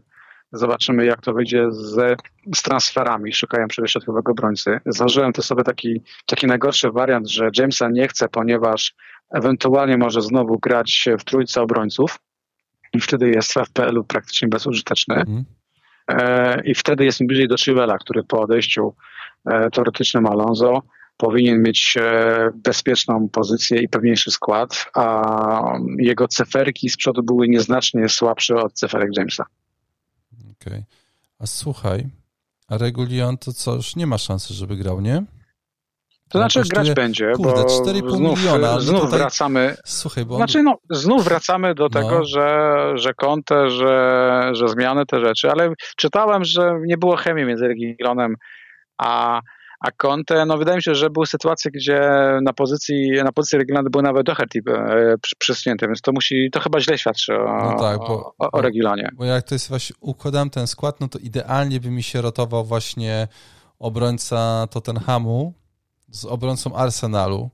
Zobaczymy, 0.54 1.06
jak 1.06 1.22
to 1.22 1.34
wyjdzie 1.34 1.72
z, 1.72 2.20
z 2.56 2.62
transferami. 2.62 3.34
Szukają 3.34 3.68
środkowego 3.86 4.32
obrońcy. 4.32 4.80
Zażyłem 4.86 5.34
to 5.34 5.42
sobie 5.42 5.64
taki, 5.64 6.02
taki 6.26 6.48
najgorszy 6.48 6.92
wariant, 6.92 7.30
że 7.30 7.50
Jamesa 7.58 7.90
nie 7.90 8.08
chce, 8.08 8.30
ponieważ 8.30 8.96
ewentualnie 9.32 9.98
może 9.98 10.22
znowu 10.22 10.60
grać 10.60 11.06
w 11.20 11.24
trójce 11.24 11.62
obrońców 11.62 12.20
i 12.94 13.00
wtedy 13.00 13.30
jest 13.30 13.54
w 13.54 13.66
FPL-u 13.66 14.04
praktycznie 14.04 14.48
bezużyteczny. 14.48 15.16
Mm. 15.16 15.46
E, 16.08 16.62
I 16.66 16.76
wtedy 16.76 17.06
jest 17.06 17.22
mi 17.22 17.28
bliżej 17.28 17.48
do 17.48 17.58
Chilwella, 17.58 17.98
który 17.98 18.24
po 18.24 18.42
odejściu 18.42 18.96
e, 19.46 19.70
teoretycznym 19.70 20.26
Alonso 20.26 20.82
powinien 21.18 21.62
mieć 21.62 21.98
e, 21.98 22.52
bezpieczną 22.56 23.30
pozycję 23.30 23.82
i 23.82 23.90
pewniejszy 23.90 24.32
skład, 24.32 24.86
a 24.96 25.78
jego 25.98 26.28
ceferki 26.28 26.90
z 26.90 26.98
przodu 26.98 27.24
były 27.24 27.48
nieznacznie 27.48 28.10
słabsze 28.10 28.56
od 28.56 28.74
ceferek 28.74 29.10
Jamesa. 29.18 29.46
Okay. 30.68 30.84
A 31.40 31.48
słuchaj, 31.48 32.10
a 32.70 32.78
Regulion 32.78 33.38
to 33.38 33.54
co, 33.54 33.76
już 33.76 33.96
nie 33.96 34.08
ma 34.08 34.18
szansy, 34.18 34.54
żeby 34.54 34.76
grał, 34.76 35.02
nie? 35.02 35.24
To 36.30 36.40
znaczy 36.40 36.60
kosztuje, 36.60 36.84
grać 36.84 36.96
będzie, 36.96 37.32
kurde, 37.36 37.64
bo 37.64 37.68
4,5 37.68 38.16
znów, 38.16 38.40
miliona. 38.40 38.80
Znów 38.80 39.02
tutaj... 39.02 39.20
wracamy. 39.20 39.76
Słuchaj, 39.86 40.26
bo 40.26 40.36
on... 40.36 40.40
Znaczy, 40.40 40.64
no, 40.64 40.78
znów 40.90 41.24
wracamy 41.24 41.76
do 41.76 41.84
no. 41.84 41.90
tego, 41.90 42.26
że, 42.26 42.78
że 42.96 43.14
Conte, 43.14 43.70
że, 43.70 44.50
że 44.54 44.68
zmiany 44.68 45.06
te 45.06 45.20
rzeczy, 45.20 45.52
ale 45.52 45.74
czytałem, 45.98 46.44
że 46.44 46.80
nie 46.86 46.98
było 46.98 47.16
chemii 47.16 47.46
między 47.46 47.68
Regionem 47.68 48.36
a, 48.98 49.42
a 49.84 49.92
Conte. 49.92 50.46
No 50.46 50.58
wydaje 50.58 50.76
mi 50.76 50.84
się, 50.84 50.96
że 50.96 51.10
były 51.10 51.28
sytuacje, 51.28 51.72
gdzie 51.72 52.00
na 52.42 52.54
pozycji, 52.54 53.12
na 53.24 53.32
pozycji 53.32 53.60
Regionu 53.60 53.90
był 53.90 54.02
nawet 54.02 54.26
Doherty 54.26 54.60
przysunięty, 55.40 55.88
więc 55.88 56.02
to 56.02 56.12
musi, 56.12 56.50
to 56.52 56.60
chyba 56.60 56.80
źle 56.80 56.98
świadczy 56.98 57.36
o, 57.36 57.72
no 57.72 57.80
tak, 57.80 57.98
bo, 57.98 58.36
o, 58.40 58.52
o 58.52 58.62
Regilonie. 58.62 59.10
Bo 59.14 59.26
jak 59.26 59.44
to 59.44 59.56
jest 59.56 59.70
właśnie, 59.70 59.96
układam 60.00 60.50
ten 60.50 60.68
skład, 60.68 61.00
no 61.00 61.08
to 61.08 61.20
idealnie 61.20 61.80
by 61.80 61.90
mi 61.90 62.04
się 62.04 62.22
rotował 62.22 62.66
właśnie 62.66 63.28
obrońca 63.80 64.68
Tottenhamu, 64.72 65.54
z 66.12 66.26
obrońcą 66.26 66.76
Arsenalu. 66.76 67.50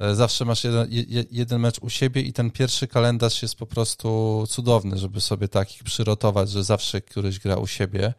E, 0.00 0.14
zawsze 0.14 0.44
masz 0.44 0.64
jeden, 0.64 0.86
jeden 1.30 1.60
mecz 1.60 1.78
u 1.78 1.90
siebie 1.90 2.22
i 2.22 2.32
ten 2.32 2.50
pierwszy 2.50 2.86
kalendarz 2.86 3.42
jest 3.42 3.56
po 3.56 3.66
prostu 3.66 4.44
cudowny, 4.48 4.98
żeby 4.98 5.20
sobie 5.20 5.48
takich 5.48 5.82
przyrotować, 5.82 6.50
że 6.50 6.64
zawsze 6.64 7.00
któryś 7.00 7.38
gra 7.38 7.56
u 7.56 7.66
siebie. 7.66 8.14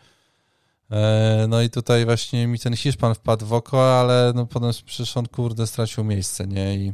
E, 0.92 1.46
no 1.50 1.62
i 1.62 1.70
tutaj 1.70 2.06
właśnie 2.06 2.48
mi 2.48 2.60
ten 2.60 2.76
Hiszpan 2.76 3.16
wpadł 3.16 3.46
w 3.46 3.54
oko, 3.54 4.00
ale 4.00 4.32
no 4.36 4.46
potem 4.46 4.72
przecież 4.86 5.18
on 5.18 5.28
kurde 5.28 5.68
stracił 5.68 6.04
miejsce, 6.04 6.48
nie? 6.48 6.76
I, 6.76 6.94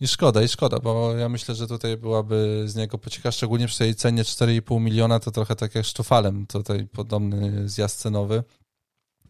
i 0.00 0.08
szkoda, 0.08 0.42
i 0.42 0.48
szkoda, 0.48 0.78
bo 0.78 1.16
ja 1.16 1.28
myślę, 1.28 1.54
że 1.54 1.66
tutaj 1.66 1.96
byłaby 1.96 2.62
z 2.66 2.76
niego 2.76 2.98
pocieka, 2.98 3.32
szczególnie 3.32 3.66
przy 3.66 3.78
tej 3.78 3.94
cenie 3.94 4.22
4,5 4.22 4.80
miliona, 4.80 5.20
to 5.20 5.30
trochę 5.30 5.56
tak 5.56 5.74
jak 5.74 5.84
Sztufalem, 5.84 6.46
tutaj 6.46 6.86
podobny 6.86 7.68
zjazd 7.68 7.98
cenowy. 7.98 8.44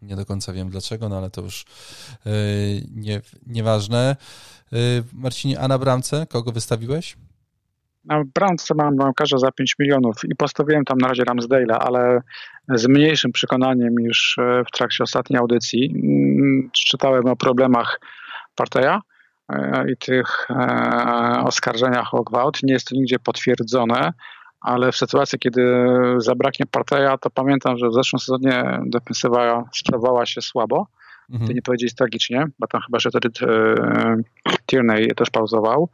Nie 0.03 0.17
do 0.17 0.27
końca 0.27 0.53
wiem 0.53 0.71
dlaczego, 0.71 1.09
no 1.09 1.19
ale 1.19 1.31
to 1.31 1.41
już 1.41 1.65
yy, 2.25 2.33
nie, 2.91 3.21
nieważne. 3.47 4.17
Yy, 4.73 5.05
Marcinie, 5.13 5.61
a 5.61 5.69
na 5.69 5.79
bramce 5.79 6.27
kogo 6.27 6.53
wystawiłeś? 6.53 7.17
Na 8.05 8.23
bramce 8.35 8.75
mam 8.75 8.97
bramkarza 8.97 9.39
za 9.39 9.53
5 9.53 9.75
milionów 9.79 10.17
i 10.25 10.35
postawiłem 10.37 10.85
tam 10.85 10.99
na 10.99 11.09
razie 11.09 11.23
Ramsdale'a, 11.23 11.77
ale 11.81 12.21
z 12.69 12.89
mniejszym 12.89 13.33
przekonaniem 13.33 13.99
niż 13.99 14.39
e, 14.39 14.65
w 14.65 14.71
trakcie 14.71 15.05
ostatniej 15.05 15.39
audycji. 15.39 15.95
Mm, 15.95 16.71
czytałem 16.73 17.27
o 17.27 17.37
problemach 17.37 18.01
Parteja 18.55 19.01
i 19.93 19.97
tych 19.97 20.49
oskarżeniach 21.45 22.15
o 22.15 22.23
gwałt. 22.23 22.63
Nie 22.63 22.73
jest 22.73 22.89
to 22.89 22.95
nigdzie 22.95 23.19
potwierdzone, 23.19 24.13
ale 24.61 24.93
w 24.93 24.97
sytuacji, 24.97 25.39
kiedy 25.39 25.87
zabraknie 26.17 26.67
Parteja, 26.67 27.19
to 27.19 27.31
pamiętam, 27.31 27.79
że 27.79 27.89
w 27.89 27.95
zeszłym 27.95 28.21
sezonie 28.21 28.81
defensywa 28.87 29.65
sprawowała 29.73 30.27
się 30.27 30.41
słabo, 30.41 30.87
mhm. 31.31 31.55
nie 31.55 31.63
powiedzieć 31.63 31.95
tragicznie, 31.95 32.47
bo 32.59 32.67
tam 32.67 32.81
chyba, 32.81 32.99
że 32.99 33.11
wtedy 33.11 33.29
e, 33.43 34.17
Tierney 34.67 35.09
też 35.17 35.31
pauzował, 35.31 35.91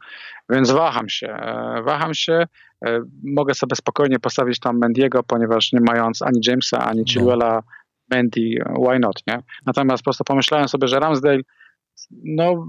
więc 0.49 0.71
waham 0.71 1.09
się, 1.09 1.27
e, 1.27 1.81
waham 1.83 2.13
się, 2.13 2.43
e, 2.85 3.01
mogę 3.23 3.53
sobie 3.53 3.75
spokojnie 3.75 4.19
postawić 4.19 4.59
tam 4.59 4.77
Mendiego, 4.77 5.23
ponieważ 5.23 5.73
nie 5.73 5.81
mając 5.81 6.21
ani 6.21 6.39
Jamesa, 6.47 6.85
ani 6.85 6.99
no. 6.99 7.05
Chilwella, 7.13 7.63
Mendy, 8.09 8.55
why 8.87 8.99
not, 8.99 9.23
nie? 9.27 9.39
Natomiast 9.65 10.03
po 10.03 10.03
prostu 10.03 10.23
pomyślałem 10.23 10.67
sobie, 10.67 10.87
że 10.87 10.99
Ramsdale, 10.99 11.39
no 12.11 12.65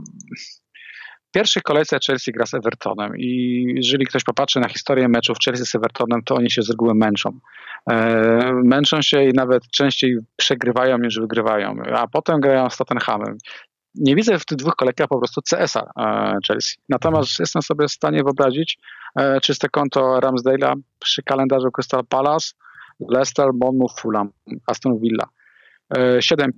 pierwszej 1.32 1.62
kolejce 1.62 1.98
Chelsea 2.06 2.32
gra 2.32 2.46
z 2.46 2.54
Evertonem 2.54 3.16
i 3.16 3.64
jeżeli 3.76 4.06
ktoś 4.06 4.24
popatrzy 4.24 4.60
na 4.60 4.68
historię 4.68 5.08
meczów 5.08 5.36
Chelsea 5.44 5.66
z 5.66 5.74
Evertonem, 5.74 6.22
to 6.24 6.34
oni 6.34 6.50
się 6.50 6.62
z 6.62 6.70
reguły 6.70 6.94
męczą. 6.94 7.38
E, 7.90 8.52
męczą 8.64 9.02
się 9.02 9.24
i 9.24 9.32
nawet 9.32 9.62
częściej 9.70 10.16
przegrywają 10.36 10.98
niż 10.98 11.20
wygrywają, 11.20 11.76
a 11.94 12.08
potem 12.08 12.40
grają 12.40 12.70
z 12.70 12.76
Tottenhamem. 12.76 13.38
Nie 13.94 14.16
widzę 14.16 14.38
w 14.38 14.44
tych 14.44 14.58
dwóch 14.58 14.76
kolejkach 14.76 15.08
po 15.08 15.18
prostu 15.18 15.40
CS-a 15.50 15.80
e, 15.80 16.38
Chelsea. 16.48 16.74
Natomiast 16.88 17.38
jestem 17.38 17.62
sobie 17.62 17.86
w 17.88 17.92
stanie 17.92 18.22
wyobrazić 18.22 18.78
e, 19.16 19.40
czyste 19.40 19.68
konto 19.68 20.20
Ramsdale'a 20.20 20.74
przy 20.98 21.22
kalendarzu 21.22 21.70
Crystal 21.70 22.04
Palace, 22.08 22.46
Leicester, 23.08 23.46
Bournemouth, 23.54 24.00
Fulham, 24.00 24.30
Aston 24.66 24.98
Villa. 24.98 25.24
E, 25.96 26.22
siedem 26.22 26.50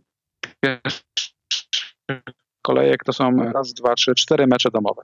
kolejek 2.64 3.04
to 3.04 3.12
są 3.12 3.36
raz, 3.52 3.72
dwa, 3.72 3.94
trzy, 3.94 4.14
cztery 4.14 4.46
mecze 4.46 4.70
domowe. 4.70 5.02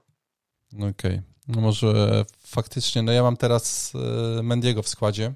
Okej. 0.74 0.90
Okay. 0.90 1.22
No 1.48 1.60
może 1.60 2.24
faktycznie, 2.38 3.02
no 3.02 3.12
ja 3.12 3.22
mam 3.22 3.36
teraz 3.36 3.92
e, 4.38 4.42
Mendiego 4.42 4.82
w 4.82 4.88
składzie. 4.88 5.32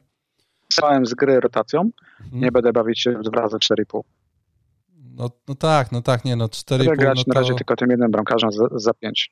Pisałem 0.69 1.07
z 1.07 1.15
gry 1.15 1.41
rotacją, 1.41 1.91
mhm. 2.21 2.43
nie 2.43 2.53
będę 2.53 2.73
bawić 2.73 3.01
się 3.01 3.11
w 3.11 3.23
dwa 3.23 3.41
razy 3.41 3.57
4,5. 3.57 4.01
No, 5.17 5.31
no 5.49 5.55
tak, 5.55 5.93
no 5.93 6.03
tak, 6.03 6.25
nie 6.25 6.37
no 6.37 6.47
4,5. 6.47 6.79
Będę 6.79 6.97
grać 6.97 7.19
no 7.19 7.25
to... 7.25 7.35
na 7.35 7.41
razie 7.41 7.55
tylko 7.55 7.77
tym 7.77 7.91
jednym 7.91 8.11
bramkarzem 8.11 8.53
za, 8.53 8.65
za 8.73 8.95
5. 8.95 9.31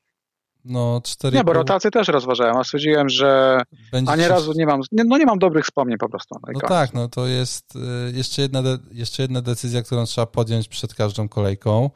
No 0.65 1.01
4,5. 1.03 1.33
Nie, 1.33 1.43
bo 1.43 1.53
rotację 1.53 1.91
też 1.91 2.07
rozważałem, 2.07 2.57
a 2.57 2.63
stwierdziłem, 2.63 3.09
że 3.09 3.61
Będzie 3.91 4.11
ani 4.11 4.27
razu 4.27 4.53
nie 4.55 4.65
mam, 4.65 4.81
nie, 4.91 5.03
no 5.03 5.17
nie 5.17 5.25
mam 5.25 5.39
dobrych 5.39 5.65
wspomnień 5.65 5.97
po 5.97 6.09
prostu. 6.09 6.35
No, 6.47 6.53
no 6.53 6.67
tak, 6.67 6.93
no 6.93 7.07
to 7.07 7.27
jest 7.27 7.75
e, 7.75 8.11
jeszcze 8.11 8.41
jedna, 8.41 8.63
de, 8.63 8.77
jeszcze 8.91 9.23
jedna 9.23 9.41
decyzja, 9.41 9.83
którą 9.83 10.05
trzeba 10.05 10.27
podjąć 10.27 10.67
przed 10.67 10.93
każdą 10.93 11.29
kolejką 11.29 11.89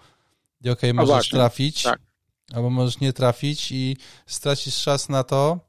i 0.64 0.70
okej, 0.70 0.92
okay, 0.92 0.94
możesz 0.94 1.10
właśnie, 1.10 1.38
trafić, 1.38 1.84
tak. 1.84 2.00
albo 2.54 2.70
możesz 2.70 3.00
nie 3.00 3.14
trafić 3.14 3.72
i 3.72 3.98
stracisz 4.26 4.82
czas 4.82 5.10
na 5.10 5.24
to, 5.24 5.60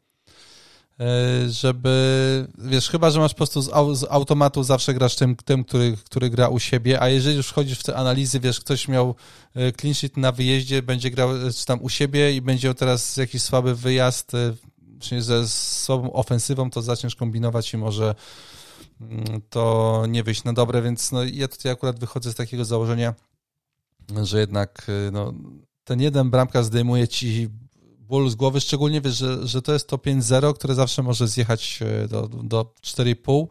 e, 1.01 1.51
żeby, 1.51 2.49
wiesz, 2.59 2.89
chyba, 2.89 3.11
że 3.11 3.21
masz 3.21 3.33
po 3.33 3.37
prostu 3.37 3.63
z, 3.63 3.71
automatu 4.11 4.63
zawsze 4.63 4.95
grasz 4.95 5.17
tym, 5.17 5.37
tym 5.37 5.65
który, 5.65 5.97
który 6.05 6.31
gra 6.31 6.49
u 6.49 6.59
siebie, 6.59 7.03
a 7.03 7.09
jeżeli 7.09 7.37
już 7.37 7.49
wchodzisz 7.49 7.79
w 7.79 7.83
te 7.83 7.97
analizy, 7.97 8.41
wiesz, 8.41 8.61
ktoś 8.61 8.89
miał 8.89 9.15
e, 9.55 9.73
clean 9.73 9.95
sheet 9.95 10.17
na 10.17 10.33
wyjeździe, 10.33 10.83
będzie 10.83 11.11
grał 11.11 11.47
e, 11.47 11.53
czy 11.53 11.67
tam 11.67 11.83
u 11.83 11.89
siebie 11.89 12.37
i 12.37 12.43
będzie 12.43 12.75
teraz 12.75 13.17
jakiś 13.17 13.43
słaby 13.43 13.75
wyjazd, 13.75 14.33
czyli 15.01 15.23
ze 15.23 15.49
słabą 15.49 16.13
ofensywą, 16.13 16.71
to 16.71 16.83
zaczniesz 16.83 17.17
kombinować 17.17 17.75
i 17.75 17.77
może 17.77 18.15
mm, 19.01 19.43
to 19.51 20.05
nie 20.09 20.23
wyjść 20.23 20.45
na 20.45 20.53
dobre, 20.53 20.83
więc 20.83 21.13
no, 21.13 21.25
ja 21.25 21.49
tutaj 21.49 21.73
akurat 21.73 21.99
wychodzę 21.99 22.33
z 22.33 22.35
takiego 22.35 22.65
założenia, 22.65 23.15
że 24.23 24.41
jednak 24.41 24.87
y, 24.89 25.11
no, 25.13 25.35
ten 25.85 26.01
jeden 26.01 26.31
bramka 26.31 26.63
zdejmuje 26.63 27.09
ci 27.09 27.49
ból 27.99 28.31
z 28.31 28.35
głowy, 28.35 28.61
szczególnie 28.61 29.01
wiesz, 29.01 29.17
że, 29.17 29.47
że 29.47 29.63
to 29.63 29.73
jest 29.73 29.89
to 29.89 29.97
5-0, 29.97 30.55
które 30.55 30.75
zawsze 30.75 31.03
może 31.03 31.29
zjechać 31.29 31.81
y, 32.05 32.09
do, 32.09 32.29
do 32.29 32.63
4,5 32.83 33.47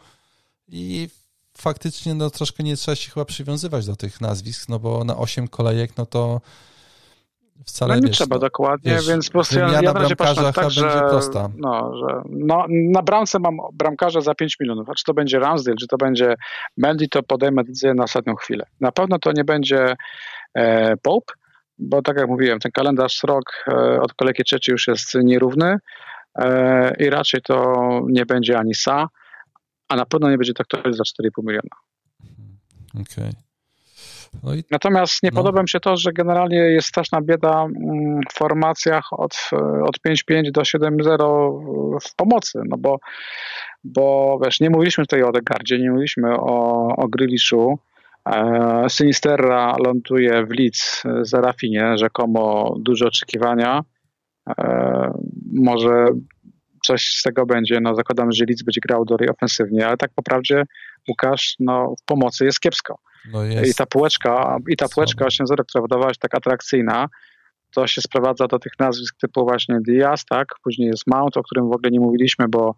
i 0.67 1.09
faktycznie 1.57 2.13
no, 2.13 2.29
troszkę 2.29 2.63
nie 2.63 2.77
trzeba 2.77 2.95
się 2.95 3.11
chyba 3.11 3.25
przywiązywać 3.25 3.85
do 3.85 3.95
tych 3.95 4.21
nazwisk, 4.21 4.69
no 4.69 4.79
bo 4.79 5.03
na 5.03 5.17
8 5.17 5.47
kolejek, 5.47 5.97
no 5.97 6.05
to 6.05 6.41
wcale 7.65 7.95
no 7.95 7.99
nie 7.99 8.07
wiesz, 8.07 8.17
trzeba 8.17 8.35
no, 8.35 8.39
dokładnie, 8.39 8.91
wiesz, 8.91 9.07
więc 9.07 9.27
po 9.27 9.31
prostu 9.31 9.59
ja, 9.59 9.71
ja 9.71 9.81
na 9.81 9.93
razie 9.93 10.15
patrzę 10.15 10.43
tak, 10.53 10.55
będzie 10.55 10.81
że, 10.81 10.99
prosta. 11.09 11.49
No, 11.57 11.91
że 11.97 12.21
no, 12.29 12.65
na 12.69 13.01
bramce 13.01 13.39
mam 13.39 13.57
bramkarza 13.73 14.21
za 14.21 14.35
5 14.35 14.59
milionów, 14.59 14.89
a 14.89 14.93
czy 14.93 15.03
to 15.03 15.13
będzie 15.13 15.39
Ramsdale, 15.39 15.77
czy 15.77 15.87
to 15.87 15.97
będzie 15.97 16.35
Mendy, 16.77 17.07
to 17.07 17.23
podejmę 17.23 17.63
decyzję 17.63 17.93
na 17.93 18.03
ostatnią 18.03 18.35
chwilę. 18.35 18.65
Na 18.79 18.91
pewno 18.91 19.19
to 19.19 19.31
nie 19.31 19.43
będzie 19.43 19.95
Pope, 21.01 21.33
bo 21.77 22.01
tak 22.01 22.17
jak 22.17 22.27
mówiłem, 22.27 22.59
ten 22.59 22.71
kalendarz 22.71 23.23
rok 23.23 23.43
e, 23.67 24.01
od 24.01 24.13
kolejki 24.13 24.43
trzeciej 24.43 24.73
już 24.73 24.87
jest 24.87 25.15
nierówny 25.23 25.77
e, 26.35 26.95
i 26.99 27.09
raczej 27.09 27.41
to 27.41 27.75
nie 28.09 28.25
będzie 28.25 28.57
ani 28.57 28.75
Sa, 28.75 29.07
a 29.89 29.95
na 29.95 30.05
pewno 30.05 30.29
nie 30.29 30.37
będzie 30.37 30.53
to 30.53 30.63
ktoś 30.63 30.95
za 30.95 31.03
4,5 31.03 31.29
miliona. 31.37 31.75
Okej. 32.93 33.03
Okay. 33.03 33.47
No 34.43 34.53
i... 34.53 34.63
Natomiast 34.71 35.23
nie 35.23 35.29
no. 35.33 35.35
podoba 35.35 35.61
mi 35.61 35.69
się 35.69 35.79
to, 35.79 35.97
że 35.97 36.13
generalnie 36.13 36.57
jest 36.57 36.87
straszna 36.87 37.21
bieda 37.21 37.63
mm, 37.63 38.19
w 38.29 38.33
formacjach 38.33 39.03
od, 39.11 39.49
od 39.83 39.97
5-5 40.07 40.51
do 40.51 40.61
7-0 40.61 41.99
w 42.01 42.15
pomocy, 42.15 42.59
no 42.69 42.77
bo, 42.77 42.99
bo 43.83 44.39
wiesz, 44.43 44.59
nie 44.59 44.69
mówiliśmy 44.69 45.03
tutaj 45.03 45.23
o 45.23 45.27
Odegardzie, 45.27 45.79
nie 45.79 45.89
mówiliśmy 45.89 46.35
o, 46.35 46.87
o 46.95 47.07
Gryliszu, 47.07 47.71
e, 47.71 47.96
Sinisterra 48.89 49.75
ląduje 49.85 50.45
w 50.45 50.59
Leeds 50.59 51.03
za 51.21 51.41
Rafinie, 51.41 51.97
rzekomo 51.97 52.75
duże 52.79 53.05
oczekiwania. 53.05 53.81
E, 54.49 55.11
może 55.53 56.07
coś 56.85 57.03
z 57.03 57.21
tego 57.23 57.45
będzie. 57.45 57.79
No, 57.81 57.95
zakładam, 57.95 58.31
że 58.31 58.45
Leeds 58.47 58.63
będzie 58.63 58.81
grał 58.81 59.05
dalej 59.05 59.29
ofensywnie, 59.29 59.87
ale 59.87 59.97
tak 59.97 60.11
po 60.15 60.23
prawdzie 60.23 60.63
Łukasz 61.09 61.55
no, 61.59 61.93
w 62.01 62.05
pomocy 62.05 62.45
jest 62.45 62.59
kiepsko. 62.59 62.99
No 63.31 63.43
jest. 63.43 63.71
I 63.71 63.75
ta 63.75 63.85
półeczka, 63.85 64.57
i 64.69 64.75
ta 64.75 64.89
półeczka 64.89 65.25
8.0, 65.25 65.65
która 65.67 65.81
wydawała 65.81 66.13
się 66.13 66.19
tak 66.19 66.35
atrakcyjna, 66.35 67.07
to 67.73 67.87
się 67.87 68.01
sprowadza 68.01 68.47
do 68.47 68.59
tych 68.59 68.71
nazwisk 68.79 69.15
typu 69.21 69.45
właśnie 69.45 69.79
Diaz, 69.87 70.25
tak? 70.25 70.47
Później 70.63 70.87
jest 70.87 71.07
Mount, 71.07 71.37
o 71.37 71.43
którym 71.43 71.69
w 71.69 71.71
ogóle 71.71 71.91
nie 71.91 71.99
mówiliśmy, 71.99 72.45
bo, 72.49 72.75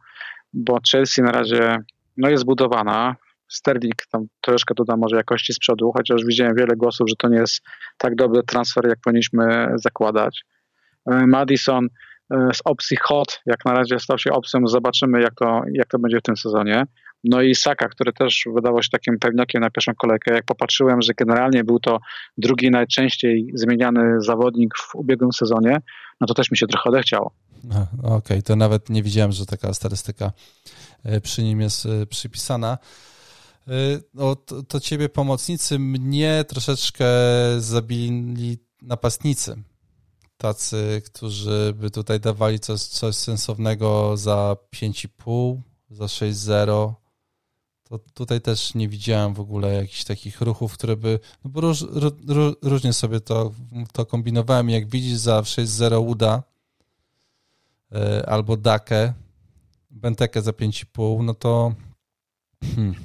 bo 0.54 0.78
Chelsea 0.92 1.22
na 1.22 1.32
razie 1.32 1.78
no 2.18 2.30
jest 2.30 2.46
budowana. 2.46 3.16
Sterling 3.50 3.96
tam 4.12 4.26
troszkę 4.42 4.74
doda 4.74 4.98
może 4.98 5.16
jakości 5.16 5.54
z 5.54 5.60
przodu, 5.60 5.92
chociaż 5.92 6.26
widziałem 6.26 6.56
wiele 6.56 6.76
głosów, 6.76 7.10
że 7.10 7.16
to 7.16 7.28
nie 7.28 7.38
jest 7.38 7.62
tak 7.98 8.16
dobry 8.16 8.44
transfer, 8.44 8.88
jak 8.88 9.00
powinniśmy 9.04 9.68
zakładać. 9.76 10.46
E, 11.06 11.28
Madison 11.28 11.88
e, 12.32 12.50
z 12.54 12.62
opcji 12.66 12.98
hot, 13.02 13.42
jak 13.46 13.66
na 13.66 13.74
razie 13.74 14.00
stał 14.00 14.18
się 14.18 14.32
opcją, 14.32 14.68
zobaczymy 14.68 15.22
jak 15.22 15.36
to, 15.36 15.62
jak 15.74 15.88
to 15.88 16.00
będzie 16.00 16.18
w 16.20 16.24
tym 16.24 16.38
sezonie. 16.38 16.84
No 17.24 17.42
i 17.42 17.56
Saka, 17.56 17.90
który 17.90 18.14
też 18.14 18.48
wydawał 18.56 18.84
się 18.84 18.90
takim 18.90 19.20
pewniakiem 19.20 19.62
na 19.62 19.70
pierwszą 19.70 19.92
kolejkę. 19.96 20.34
Jak 20.34 20.46
popatrzyłem, 20.46 21.02
że 21.02 21.14
generalnie 21.14 21.64
był 21.64 21.80
to 21.80 22.00
drugi 22.38 22.72
najczęściej 22.72 23.52
zmieniany 23.54 24.22
zawodnik 24.22 24.78
w 24.78 24.96
ubiegłym 24.96 25.32
sezonie, 25.34 25.78
no 26.22 26.28
to 26.28 26.34
też 26.34 26.52
mi 26.52 26.58
się 26.58 26.68
trochę 26.68 26.90
odechciało. 26.90 27.32
Okej, 28.00 28.18
okay, 28.18 28.42
to 28.42 28.56
nawet 28.56 28.90
nie 28.90 29.04
widziałem, 29.04 29.32
że 29.32 29.46
taka 29.46 29.74
statystyka 29.74 30.32
e, 31.04 31.22
przy 31.22 31.44
nim 31.44 31.62
jest 31.62 31.88
przypisana. 32.10 32.78
E, 33.70 34.00
no, 34.14 34.36
to, 34.68 34.80
ciebie 34.80 35.10
pomocnicy, 35.10 35.80
mnie 35.80 36.46
troszeczkę 36.48 37.06
zabili 37.60 38.58
napastnicy. 38.82 39.64
Tacy, 40.38 41.02
którzy 41.06 41.74
by 41.76 41.92
tutaj 41.92 42.20
dawali 42.20 42.60
coś, 42.60 42.82
coś 42.82 43.16
sensownego 43.16 44.18
za 44.18 44.58
5,5, 44.76 45.62
za 45.90 46.06
6,0 46.06 46.94
to 47.90 48.00
tutaj 48.14 48.42
też 48.42 48.76
nie 48.76 48.90
widziałem 48.90 49.34
w 49.34 49.40
ogóle 49.40 49.74
jakichś 49.74 50.04
takich 50.04 50.42
ruchów, 50.42 50.74
które 50.74 50.98
by, 50.98 51.20
no 51.44 51.52
bo 51.52 51.62
róż, 51.62 51.86
ró, 52.28 52.54
różnie 52.62 52.94
sobie 52.94 53.20
to, 53.20 53.52
to 53.94 54.06
kombinowałem. 54.06 54.70
Jak 54.70 54.90
widzisz 54.90 55.18
za 55.18 55.42
6-0 55.42 56.08
uda 56.08 56.44
yy, 57.92 58.26
albo 58.26 58.58
Dakę, 58.58 59.14
Bentekę 59.90 60.42
za 60.42 60.52
5,5, 60.52 61.24
no 61.24 61.34
to 61.34 61.74
hmm. 62.76 62.96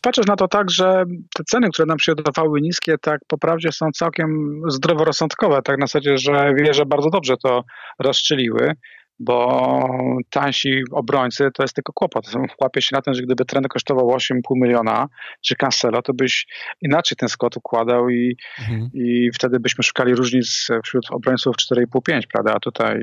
Patrzysz 0.00 0.26
na 0.26 0.36
to 0.36 0.48
tak, 0.48 0.70
że 0.70 1.04
te 1.36 1.44
ceny, 1.44 1.68
które 1.70 1.86
nam 1.86 1.98
się 1.98 2.14
dodawały 2.14 2.60
niskie, 2.60 2.98
tak 2.98 3.20
po 3.28 3.38
prawdzie 3.38 3.72
są 3.72 3.90
całkiem 3.94 4.60
zdroworozsądkowe, 4.68 5.62
tak 5.62 5.78
na 5.78 5.86
zasadzie, 5.86 6.18
że 6.18 6.54
wieże 6.54 6.86
bardzo 6.86 7.10
dobrze 7.10 7.34
to 7.36 7.64
rozstrzeliły 7.98 8.74
bo 9.18 9.88
tańsi 10.30 10.82
obrońcy 10.92 11.48
to 11.54 11.62
jest 11.62 11.74
tylko 11.74 11.92
kłopot. 11.92 12.32
Łapie 12.60 12.82
się 12.82 12.96
na 12.96 13.02
tym, 13.02 13.14
że 13.14 13.22
gdyby 13.22 13.44
trener 13.44 13.68
kosztował 13.68 14.08
8,5 14.08 14.40
miliona, 14.50 15.08
czy 15.40 15.56
Cancelo, 15.56 16.02
to 16.02 16.14
byś 16.14 16.46
inaczej 16.80 17.16
ten 17.16 17.28
skład 17.28 17.56
układał 17.56 18.10
i, 18.10 18.36
mhm. 18.58 18.90
i 18.94 19.30
wtedy 19.34 19.60
byśmy 19.60 19.84
szukali 19.84 20.14
różnic 20.14 20.68
wśród 20.84 21.06
obrońców 21.10 21.56
4,5-5, 21.56 22.20
prawda? 22.32 22.54
A 22.54 22.60
tutaj 22.60 23.00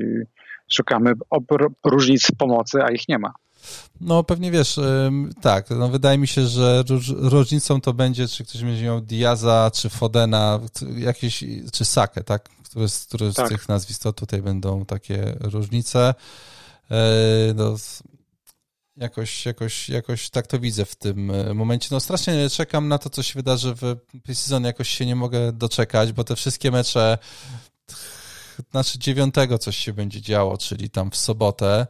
szukamy 0.73 1.13
różnic 1.85 2.31
pomocy, 2.31 2.83
a 2.83 2.91
ich 2.91 3.07
nie 3.09 3.19
ma. 3.19 3.31
No 4.01 4.23
pewnie 4.23 4.51
wiesz, 4.51 4.79
tak, 5.41 5.69
no 5.69 5.89
wydaje 5.89 6.17
mi 6.17 6.27
się, 6.27 6.47
że 6.47 6.83
różnicą 7.09 7.81
to 7.81 7.93
będzie, 7.93 8.27
czy 8.27 8.45
ktoś 8.45 8.63
będzie 8.63 8.83
miał 8.83 9.01
Diaza, 9.01 9.71
czy 9.73 9.89
Fodena, 9.89 10.59
jakieś, 10.97 11.43
czy 11.71 11.85
Sakę, 11.85 12.23
tak? 12.23 12.49
Który 13.07 13.33
tak. 13.33 13.47
z 13.47 13.49
tych 13.49 13.69
nazwisk 13.69 14.03
to 14.03 14.13
tutaj 14.13 14.41
będą 14.41 14.85
takie 14.85 15.37
różnice. 15.41 16.13
E, 16.91 17.53
no, 17.55 17.75
jakoś, 18.97 19.45
jakoś, 19.45 19.89
jakoś 19.89 20.29
tak 20.29 20.47
to 20.47 20.59
widzę 20.59 20.85
w 20.85 20.95
tym 20.95 21.31
e, 21.31 21.53
momencie. 21.53 21.87
No 21.91 21.99
strasznie 21.99 22.49
czekam 22.49 22.87
na 22.87 22.97
to, 22.97 23.09
co 23.09 23.23
się 23.23 23.33
wydarzy 23.33 23.75
w 23.75 23.95
pre-season. 24.23 24.65
Jakoś 24.65 24.89
się 24.89 25.05
nie 25.05 25.15
mogę 25.15 25.51
doczekać, 25.51 26.11
bo 26.11 26.23
te 26.23 26.35
wszystkie 26.35 26.71
mecze, 26.71 27.17
znaczy 28.71 28.99
dziewiątego 28.99 29.57
coś 29.57 29.77
się 29.77 29.93
będzie 29.93 30.21
działo, 30.21 30.57
czyli 30.57 30.89
tam 30.89 31.11
w 31.11 31.17
sobotę 31.17 31.87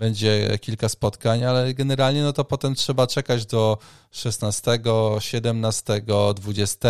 będzie 0.00 0.58
kilka 0.60 0.88
spotkań, 0.88 1.44
ale 1.44 1.74
generalnie 1.74 2.22
no 2.22 2.32
to 2.32 2.44
potem 2.44 2.74
trzeba 2.74 3.06
czekać 3.06 3.46
do 3.46 3.78
16, 4.10 4.78
17, 5.18 6.02
20. 6.34 6.88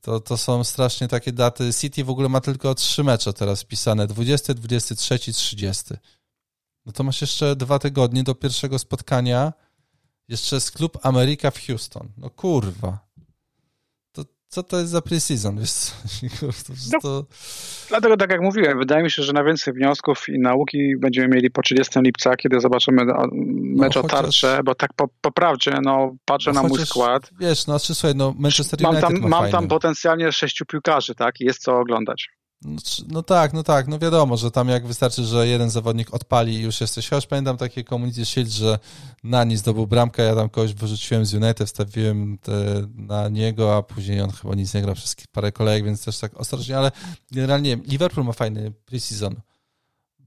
To, 0.00 0.20
to 0.20 0.36
są 0.36 0.64
strasznie 0.64 1.08
takie 1.08 1.32
daty. 1.32 1.72
City 1.72 2.04
w 2.04 2.10
ogóle 2.10 2.28
ma 2.28 2.40
tylko 2.40 2.74
trzy 2.74 3.04
mecze 3.04 3.32
teraz 3.32 3.64
pisane: 3.64 4.06
20, 4.06 4.54
23, 4.54 5.18
30. 5.18 5.84
No 6.86 6.92
to 6.92 7.04
masz 7.04 7.20
jeszcze 7.20 7.56
dwa 7.56 7.78
tygodnie 7.78 8.22
do 8.22 8.34
pierwszego 8.34 8.78
spotkania. 8.78 9.52
Jeszcze 10.28 10.60
z 10.60 10.70
klub 10.70 10.98
Ameryka 11.02 11.50
w 11.50 11.66
Houston. 11.66 12.12
No 12.16 12.30
kurwa 12.30 13.05
co 14.56 14.62
to 14.62 14.78
jest 14.78 14.90
za 14.90 14.98
pre-season, 14.98 15.56
no, 16.92 16.98
to... 17.02 17.24
Dlatego 17.88 18.16
tak 18.16 18.30
jak 18.30 18.40
mówiłem, 18.40 18.78
wydaje 18.78 19.02
mi 19.04 19.10
się, 19.10 19.22
że 19.22 19.32
na 19.32 19.44
więcej 19.44 19.74
wniosków 19.74 20.28
i 20.28 20.38
nauki 20.38 20.96
będziemy 20.96 21.28
mieli 21.28 21.50
po 21.50 21.62
30 21.62 22.00
lipca, 22.00 22.36
kiedy 22.36 22.60
zobaczymy 22.60 23.02
mecz 23.76 23.94
no, 23.94 24.00
o 24.00 24.08
tarczę, 24.08 24.60
bo 24.64 24.74
tak 24.74 24.92
po, 24.96 25.08
po 25.20 25.32
prawdzie, 25.32 25.78
no 25.82 26.16
patrzę 26.24 26.52
no, 26.52 26.62
na 26.62 26.68
mój 26.68 26.86
skład. 26.86 27.30
Wiesz, 27.40 27.66
no 27.66 27.78
słuchaj, 27.78 28.14
no 28.14 28.34
Manchester 28.38 28.86
United 28.86 29.02
mam 29.02 29.12
tam, 29.12 29.30
ma 29.30 29.40
mam 29.40 29.50
tam 29.50 29.68
potencjalnie 29.68 30.32
sześciu 30.32 30.66
piłkarzy, 30.66 31.14
tak, 31.14 31.40
jest 31.40 31.62
co 31.62 31.78
oglądać. 31.78 32.28
No, 32.62 32.80
no, 33.08 33.22
tak, 33.22 33.52
no 33.52 33.62
tak, 33.62 33.88
no 33.88 33.98
wiadomo, 33.98 34.36
że 34.36 34.50
tam 34.50 34.68
jak 34.68 34.86
wystarczy, 34.86 35.24
że 35.24 35.48
jeden 35.48 35.70
zawodnik 35.70 36.14
odpali 36.14 36.54
i 36.54 36.60
już 36.60 36.80
jesteś. 36.80 37.08
Chociaż 37.08 37.26
pamiętam 37.26 37.56
takie 37.56 37.84
Community 37.84 38.24
Shield, 38.24 38.50
że 38.50 38.78
na 39.24 39.44
nic 39.44 39.60
zdobył 39.60 39.86
bramkę, 39.86 40.22
ja 40.22 40.34
tam 40.34 40.48
kogoś 40.48 40.74
wyrzuciłem 40.74 41.26
z 41.26 41.34
United, 41.34 41.68
wstawiłem 41.68 42.38
na 42.94 43.28
niego, 43.28 43.76
a 43.76 43.82
później 43.82 44.20
on 44.20 44.30
chyba 44.30 44.54
nic 44.54 44.74
nie 44.74 44.82
grał 44.82 44.94
przez 44.94 45.16
parę 45.32 45.52
kolejek, 45.52 45.84
więc 45.84 46.04
też 46.04 46.18
tak 46.18 46.40
ostrożnie, 46.40 46.78
ale 46.78 46.92
generalnie 47.30 47.76
Liverpool 47.76 48.26
ma 48.26 48.32
fajny 48.32 48.72
preseason, 48.84 49.40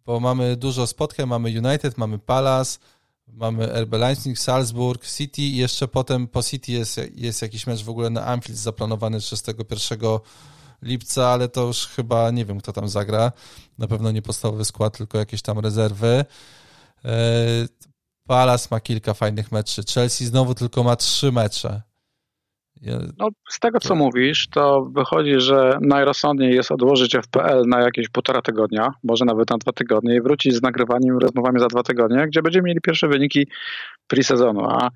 bo 0.06 0.20
mamy 0.20 0.56
dużo 0.56 0.88
spotkań, 0.88 1.26
mamy 1.26 1.50
United, 1.50 1.98
mamy 1.98 2.20
Palace, 2.20 2.80
mamy 3.28 3.68
RB 3.68 3.94
Leipzig, 3.94 4.40
Salzburg, 4.40 5.08
City 5.08 5.42
i 5.42 5.58
jeszcze 5.58 5.88
potem 5.88 6.28
po 6.28 6.44
City 6.44 6.72
jest, 6.72 7.02
jest 7.16 7.42
jakiś 7.42 7.68
mecz 7.68 7.84
w 7.84 7.90
ogóle 7.90 8.10
na 8.10 8.26
Anfield 8.26 8.60
zaplanowany 8.60 9.20
31 9.20 10.00
lipca, 10.82 11.28
ale 11.28 11.50
to 11.50 11.68
już 11.68 11.88
chyba 11.88 12.32
nie 12.32 12.46
wiem, 12.46 12.60
kto 12.60 12.74
tam 12.74 12.90
zagra. 12.90 13.32
Na 13.78 13.88
pewno 13.88 14.12
nie 14.12 14.22
podstawowy 14.22 14.66
skład, 14.66 14.98
tylko 14.98 15.18
jakieś 15.18 15.42
tam 15.42 15.60
rezerwy. 15.60 16.26
E, 17.06 17.16
Palace 18.28 18.68
ma 18.72 18.80
kilka 18.80 19.14
fajnych 19.14 19.52
meczy. 19.52 19.82
Chelsea 19.94 20.26
znowu 20.26 20.56
tylko 20.56 20.84
ma 20.84 20.96
trzy 20.96 21.32
mecze. 21.32 21.82
No, 23.18 23.30
z 23.50 23.60
tego, 23.60 23.80
co 23.80 23.96
mówisz, 23.96 24.48
to 24.48 24.86
wychodzi, 24.92 25.34
że 25.38 25.78
najrozsądniej 25.82 26.56
jest 26.56 26.72
odłożyć 26.72 27.16
FPL 27.16 27.66
na 27.68 27.82
jakieś 27.82 28.10
półtora 28.10 28.42
tygodnia, 28.42 28.94
może 29.04 29.26
nawet 29.26 29.50
na 29.50 29.58
dwa 29.58 29.72
tygodnie 29.72 30.16
i 30.16 30.22
wrócić 30.22 30.56
z 30.56 30.62
nagrywaniem 30.62 31.18
rozmowami 31.18 31.60
za 31.60 31.68
dwa 31.68 31.84
tygodnie, 31.84 32.28
gdzie 32.28 32.42
będziemy 32.42 32.68
mieli 32.68 32.82
pierwsze 32.82 33.08
wyniki 33.08 33.48
pre-sezonu, 34.08 34.66
a 34.70 34.90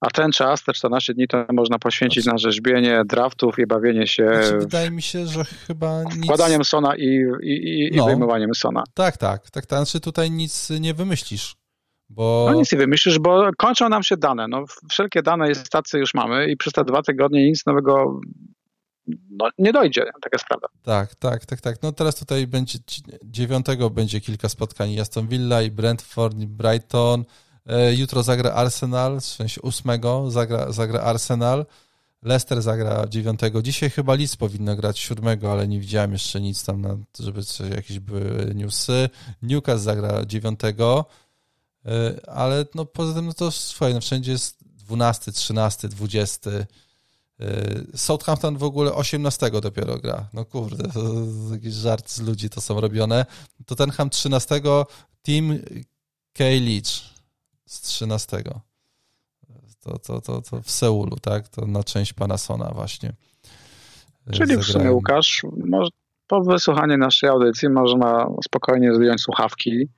a 0.00 0.10
ten 0.10 0.32
czas, 0.32 0.64
te 0.64 0.72
14 0.72 1.14
dni, 1.14 1.28
to 1.28 1.44
można 1.52 1.78
poświęcić 1.78 2.26
na 2.26 2.38
rzeźbienie 2.38 3.02
draftów 3.06 3.58
i 3.58 3.66
bawienie 3.66 4.06
się. 4.06 4.26
Znaczy, 4.26 4.58
wydaje 4.58 4.90
mi 4.90 5.02
się, 5.02 5.26
że 5.26 5.44
chyba. 5.44 6.02
Nic... 6.04 6.24
Wkładaniem 6.24 6.64
sona 6.64 6.96
i, 6.96 7.24
i, 7.42 7.88
i, 7.92 7.96
no, 7.96 8.06
wyjmowaniem 8.06 8.54
sona. 8.54 8.84
Tak, 8.94 9.16
tak, 9.16 9.50
tak. 9.50 9.64
Znaczy 9.64 10.00
tutaj 10.00 10.30
nic 10.30 10.70
nie 10.70 10.94
wymyślisz. 10.94 11.56
Bo... 12.08 12.46
No 12.50 12.54
nic 12.54 12.72
nie 12.72 12.78
wymyślisz, 12.78 13.18
bo 13.18 13.50
kończą 13.58 13.88
nam 13.88 14.02
się 14.02 14.16
dane. 14.16 14.48
No, 14.48 14.64
wszelkie 14.90 15.22
dane 15.22 15.50
i 15.50 15.54
stacje 15.54 16.00
już 16.00 16.14
mamy 16.14 16.46
i 16.46 16.56
przez 16.56 16.72
te 16.72 16.84
dwa 16.84 17.02
tygodnie 17.02 17.46
nic 17.46 17.66
nowego 17.66 18.20
no, 19.30 19.48
nie 19.58 19.72
dojdzie, 19.72 20.04
taka 20.04 20.30
jest 20.32 20.44
prawda. 20.44 20.68
Tak, 20.82 21.14
tak, 21.14 21.46
tak, 21.46 21.60
tak. 21.60 21.82
No 21.82 21.92
teraz 21.92 22.16
tutaj 22.16 22.46
będzie 22.46 22.78
dziewiątego 23.24 23.90
będzie 23.90 24.20
kilka 24.20 24.48
spotkań. 24.48 24.98
Aston 24.98 25.28
Villa 25.28 25.62
i 25.62 25.70
Brentford 25.70 26.38
i 26.38 26.46
Brighton. 26.46 27.24
E, 27.66 27.94
jutro 27.94 28.22
zagra 28.22 28.52
Arsenal, 28.52 29.20
w 29.20 29.24
sensie 29.24 29.62
ósmego 29.62 30.30
zagra, 30.30 30.72
zagra 30.72 31.00
Arsenal. 31.00 31.66
Leicester 32.22 32.62
zagra 32.62 33.06
dziewiątego. 33.08 33.62
Dzisiaj 33.62 33.90
chyba 33.90 34.14
Leeds 34.14 34.36
powinno 34.36 34.76
grać 34.76 34.98
siódmego, 34.98 35.52
ale 35.52 35.68
nie 35.68 35.80
widziałem 35.80 36.12
jeszcze 36.12 36.40
nic 36.40 36.64
tam, 36.64 36.80
na, 36.80 36.96
żeby 37.20 37.40
jakieś 37.76 37.98
były 37.98 38.52
newsy. 38.54 39.10
Newcastle 39.42 39.84
zagra 39.84 40.26
dziewiątego, 40.26 41.04
e, 41.86 42.30
ale 42.30 42.66
no 42.74 42.84
poza 42.84 43.14
tym 43.14 43.26
no 43.26 43.32
to 43.32 43.50
swoje, 43.50 43.94
no 43.94 44.00
wszędzie 44.00 44.32
jest 44.32 44.56
12, 44.64 45.32
13, 45.32 45.88
20. 45.88 46.50
Southampton 47.94 48.56
w 48.56 48.62
ogóle 48.62 48.94
18 48.94 49.50
dopiero 49.50 49.98
gra. 49.98 50.28
No 50.32 50.44
kurde, 50.44 50.88
to, 50.88 51.02
to 51.02 51.52
jakiś 51.52 51.74
żart 51.74 52.10
z 52.10 52.20
ludzi 52.20 52.50
to 52.50 52.60
są 52.60 52.80
robione. 52.80 53.26
Tottenham 53.66 54.10
13, 54.10 54.60
Team 55.22 55.58
K. 56.32 56.44
Leach 56.44 57.09
z 57.70 57.80
13. 57.80 58.42
To, 59.80 59.98
to, 59.98 60.20
to, 60.20 60.42
to 60.42 60.62
w 60.62 60.70
Seulu, 60.70 61.16
tak? 61.22 61.48
To 61.48 61.66
na 61.66 61.84
część 61.84 62.12
Panasona 62.12 62.70
właśnie. 62.74 63.12
Czyli 64.32 64.56
w 64.56 64.64
sumie 64.64 64.92
Łukasz, 64.92 65.42
może, 65.64 65.90
po 66.26 66.42
wysłuchaniu 66.42 66.98
naszej 66.98 67.28
audycji 67.28 67.68
można 67.68 68.26
spokojnie 68.44 68.94
zdjąć 68.94 69.20
słuchawki, 69.20 69.70
y, 69.70 69.88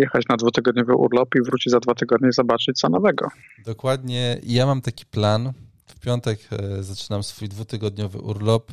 jechać 0.00 0.24
na 0.28 0.36
dwutygodniowy 0.36 0.94
urlop 0.94 1.34
i 1.34 1.42
wrócić 1.42 1.70
za 1.70 1.80
dwa 1.80 1.94
tygodnie 1.94 2.28
i 2.28 2.32
zobaczyć 2.32 2.78
co 2.78 2.88
nowego. 2.88 3.28
Dokładnie. 3.66 4.38
Ja 4.42 4.66
mam 4.66 4.80
taki 4.80 5.06
plan. 5.06 5.52
W 5.86 6.00
piątek 6.00 6.38
e, 6.52 6.82
zaczynam 6.82 7.22
swój 7.22 7.48
dwutygodniowy 7.48 8.18
urlop. 8.18 8.72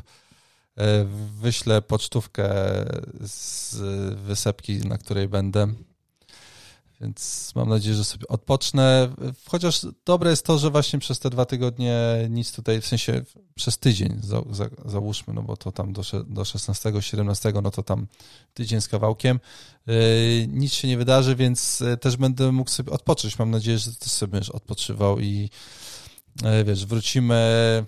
E, 0.77 1.05
wyślę 1.41 1.81
pocztówkę 1.81 2.49
z 3.19 3.75
wysepki, 4.15 4.77
na 4.87 4.97
której 4.97 5.27
będę 5.27 5.67
Więc 7.01 7.51
mam 7.55 7.69
nadzieję, 7.69 7.95
że 7.95 8.03
sobie 8.03 8.27
odpocznę. 8.27 9.09
Chociaż 9.47 9.85
dobre 10.05 10.29
jest 10.29 10.45
to, 10.45 10.57
że 10.57 10.69
właśnie 10.69 10.99
przez 10.99 11.19
te 11.19 11.29
dwa 11.29 11.45
tygodnie 11.45 11.97
nic 12.29 12.51
tutaj, 12.51 12.81
w 12.81 12.87
sensie 12.87 13.21
przez 13.55 13.77
tydzień 13.77 14.19
za, 14.21 14.41
za, 14.51 14.69
załóżmy, 14.85 15.33
no 15.33 15.41
bo 15.41 15.57
to 15.57 15.71
tam 15.71 15.93
do, 15.93 16.01
do 16.27 16.45
16, 16.45 16.91
17, 16.99 17.53
no 17.63 17.71
to 17.71 17.83
tam 17.83 18.07
tydzień 18.53 18.81
z 18.81 18.87
kawałkiem, 18.87 19.39
yy, 19.87 19.95
nic 20.47 20.73
się 20.73 20.87
nie 20.87 20.97
wydarzy, 20.97 21.35
więc 21.35 21.79
yy, 21.79 21.97
też 21.97 22.17
będę 22.17 22.51
mógł 22.51 22.69
sobie 22.69 22.91
odpocząć. 22.91 23.39
Mam 23.39 23.51
nadzieję, 23.51 23.77
że 23.77 23.91
ty 23.95 24.09
sobie 24.09 24.31
będziesz 24.31 24.49
odpoczywał 24.49 25.19
i 25.19 25.49
yy, 26.43 26.63
wiesz, 26.63 26.85
wrócimy 26.85 27.85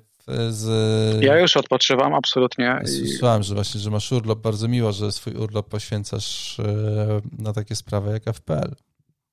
z... 0.50 1.24
Ja 1.24 1.40
już 1.40 1.58
odpoczywam, 1.58 2.14
absolutnie. 2.14 2.80
Słyszałem, 2.86 3.44
że 3.44 3.56
właśnie, 3.56 3.82
że 3.82 3.90
masz 3.90 4.12
urlop. 4.12 4.40
Bardzo 4.40 4.68
miło, 4.68 4.92
że 4.92 5.12
swój 5.12 5.34
urlop 5.34 5.70
poświęcasz 5.70 6.58
na 7.40 7.54
takie 7.54 7.76
sprawy 7.76 8.12
jak 8.12 8.36
FPL 8.36 8.76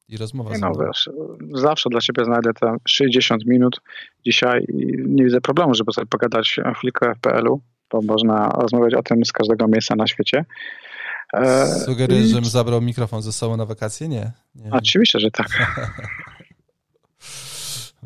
i 0.09 0.17
rozmowa 0.17 0.51
nie 0.51 0.59
no, 0.59 0.73
wiesz, 0.87 1.11
zawsze 1.53 1.91
dla 1.91 2.01
ciebie 2.01 2.25
znajdę 2.25 2.51
te 2.55 2.77
60 2.89 3.47
minut 3.47 3.81
dzisiaj 4.27 4.65
i 4.69 4.87
nie 5.09 5.25
widzę 5.25 5.41
problemu, 5.41 5.75
żeby 5.75 5.93
sobie 5.93 6.07
pogadać 6.07 6.61
o 6.65 6.75
chwilkę 6.75 7.15
FPL-u, 7.15 7.61
bo 7.91 8.03
można 8.03 8.49
rozmawiać 8.49 8.95
o 8.95 9.03
tym 9.03 9.25
z 9.25 9.33
każdego 9.33 9.69
miejsca 9.69 9.97
na 9.97 10.07
świecie. 10.07 10.45
E, 11.35 11.67
Sugerujesz, 11.67 12.25
i... 12.25 12.29
żebym 12.29 12.45
zabrał 12.45 12.81
mikrofon 12.81 13.23
ze 13.23 13.33
sobą 13.33 13.57
na 13.57 13.67
wakacje? 13.67 14.09
Nie. 14.09 14.33
nie. 14.55 14.71
Oczywiście, 14.71 15.21
że 15.21 15.31
tak. 15.31 15.49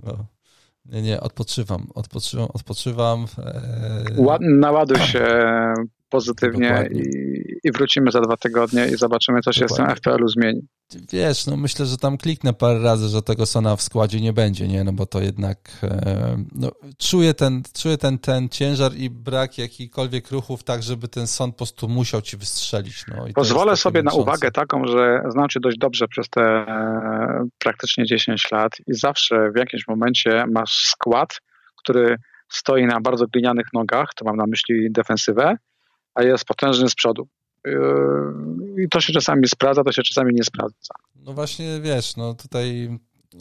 no. 0.07 0.27
Nie, 0.87 1.03
nie, 1.03 1.21
odpoczywam, 1.21 1.87
odpoczywam, 1.95 2.49
odpoczywam. 2.55 3.27
E... 3.39 4.39
Naładuj 4.41 4.99
się 4.99 5.27
pozytywnie 6.13 6.89
i, 6.93 7.01
i, 7.65 7.73
wrócimy 7.73 8.11
za 8.11 8.21
dwa 8.21 8.37
tygodnie 8.37 8.87
i 8.95 8.97
zobaczymy, 8.97 9.41
co 9.41 9.53
się 9.53 9.61
Dokładnie. 9.61 9.85
z 9.85 9.89
tym 9.89 9.97
FPL-u 9.97 10.29
zmieni. 10.29 10.61
Wiesz, 11.13 11.47
no 11.47 11.57
myślę, 11.57 11.87
że 11.87 11.97
tam 11.97 12.19
kliknę 12.19 12.53
parę 12.53 12.79
razy, 12.83 13.09
że 13.09 13.23
tego 13.23 13.47
Sona 13.47 13.77
w 13.77 13.83
składzie 13.83 14.21
nie 14.21 14.33
będzie, 14.33 14.69
nie? 14.69 14.85
No 14.85 14.93
bo 14.93 15.07
to 15.07 15.21
jednak 15.21 15.59
e, 15.83 16.37
no, 16.55 16.71
czuję, 16.99 17.35
ten, 17.35 17.63
czuję 17.83 17.99
ten, 17.99 18.19
ten 18.19 18.49
ciężar 18.49 18.93
i 18.97 19.11
brak 19.11 19.59
jakichkolwiek 19.59 20.31
ruchów 20.31 20.65
tak, 20.65 20.83
żeby 20.83 21.09
ten 21.09 21.27
Son 21.27 21.51
po 21.51 21.57
prostu 21.57 21.89
musiał 21.89 22.23
ci 22.23 22.37
wystrzelić. 22.37 23.05
No, 23.09 23.25
Pozwolę 23.35 23.77
sobie 23.77 24.03
na 24.03 24.13
uwagę 24.13 24.51
taką, 24.51 24.87
że 24.87 25.23
znam 25.29 25.49
cię 25.49 25.61
dość 25.61 25.79
dobrze 25.79 26.09
przez 26.09 26.29
te 26.29 26.43
e, 26.43 27.45
praktycznie 27.59 28.05
10 28.05 28.51
lat 28.53 28.73
i 28.87 28.95
zawsze 28.95 29.51
w 29.55 29.59
jakimś 29.59 29.89
momencie 29.89 30.45
masz 30.51 30.73
skład, 30.73 31.41
który 31.83 32.17
stoi 32.49 32.87
na 32.87 33.01
bardzo 33.01 33.27
glinianych 33.27 33.67
nogach, 33.73 34.07
to 34.17 34.25
mam 34.25 34.37
na 34.37 34.47
myśli 34.47 34.89
defensywę, 34.91 35.57
a 36.15 36.23
jest 36.23 36.45
potężny 36.45 36.89
z 36.89 36.95
przodu. 36.95 37.29
Yy, 37.65 38.85
I 38.85 38.89
to 38.89 39.01
się 39.01 39.13
czasami 39.13 39.49
sprawdza, 39.49 39.85
to 39.85 39.93
się 39.93 40.03
czasami 40.03 40.35
nie 40.35 40.45
sprawdza. 40.45 40.95
No 41.17 41.33
właśnie, 41.33 41.81
wiesz, 41.81 42.17
no 42.17 42.35
tutaj, 42.35 42.99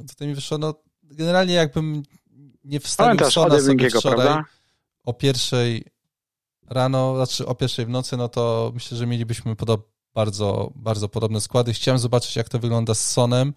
tutaj 0.10 0.28
mi 0.28 0.36
wyszło, 0.36 0.58
no 0.58 0.74
generalnie 1.04 1.54
jakbym 1.54 2.04
nie 2.64 2.80
wstawił 2.80 3.08
Pamiętasz 3.10 3.34
Sona 3.34 3.60
sobie 3.60 3.90
wczoraj 3.90 4.26
prawda? 4.26 4.46
o 5.04 5.14
pierwszej 5.14 5.86
rano, 6.70 7.16
znaczy 7.16 7.46
o 7.46 7.56
pierwszej 7.56 7.86
w 7.86 7.90
nocy, 7.90 8.18
no 8.18 8.30
to 8.30 8.72
myślę, 8.74 8.98
że 8.98 9.08
mielibyśmy 9.08 9.56
podob, 9.56 9.90
bardzo, 10.14 10.72
bardzo 10.76 11.10
podobne 11.10 11.42
składy. 11.42 11.74
Chciałem 11.74 12.00
zobaczyć, 12.00 12.36
jak 12.36 12.50
to 12.50 12.60
wygląda 12.60 12.94
z 12.94 13.10
Sonem. 13.10 13.54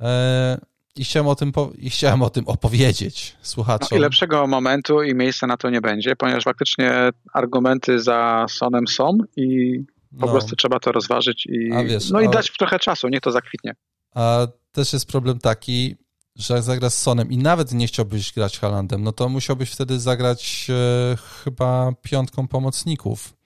E, 0.00 0.60
i 0.96 1.04
chciałem 1.04 1.28
o 1.28 1.34
tym, 1.34 1.52
i 1.78 1.90
chciałem 1.90 2.22
o 2.22 2.30
tym 2.30 2.48
opowiedzieć 2.48 3.36
słuchaczom. 3.42 3.88
No 3.90 3.96
I 3.96 4.00
lepszego 4.00 4.46
momentu 4.46 5.02
i 5.02 5.14
miejsca 5.14 5.46
na 5.46 5.56
to 5.56 5.70
nie 5.70 5.80
będzie, 5.80 6.16
ponieważ 6.16 6.44
faktycznie 6.44 7.10
argumenty 7.32 8.00
za 8.00 8.46
Sonem 8.48 8.88
są 8.88 9.18
i 9.36 9.78
po 10.20 10.26
no. 10.26 10.32
prostu 10.32 10.56
trzeba 10.56 10.80
to 10.80 10.92
rozważyć 10.92 11.46
i, 11.46 11.70
wiesz, 11.86 12.10
no 12.10 12.20
i 12.20 12.28
dać 12.28 12.52
trochę 12.52 12.78
czasu, 12.78 13.08
niech 13.08 13.20
to 13.20 13.32
zakwitnie. 13.32 13.74
A 14.14 14.46
też 14.72 14.92
jest 14.92 15.06
problem 15.06 15.38
taki, 15.38 15.96
że 16.36 16.54
jak 16.54 16.62
zagrasz 16.62 16.92
Sonem 16.92 17.30
i 17.30 17.38
nawet 17.38 17.72
nie 17.72 17.86
chciałbyś 17.86 18.32
grać 18.32 18.58
Halandem, 18.58 19.02
no 19.02 19.12
to 19.12 19.28
musiałbyś 19.28 19.70
wtedy 19.70 20.00
zagrać 20.00 20.66
e, 20.70 21.16
chyba 21.44 21.92
piątką 22.02 22.48
pomocników. 22.48 23.36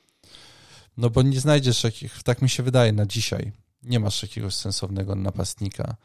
No 0.96 1.10
bo 1.10 1.22
nie 1.22 1.40
znajdziesz 1.40 1.84
jakich, 1.84 2.22
tak 2.22 2.42
mi 2.42 2.48
się 2.48 2.62
wydaje 2.62 2.92
na 2.92 3.06
dzisiaj. 3.06 3.52
Nie 3.82 4.00
masz 4.00 4.22
jakiegoś 4.22 4.54
sensownego 4.54 5.14
napastnika 5.14 5.96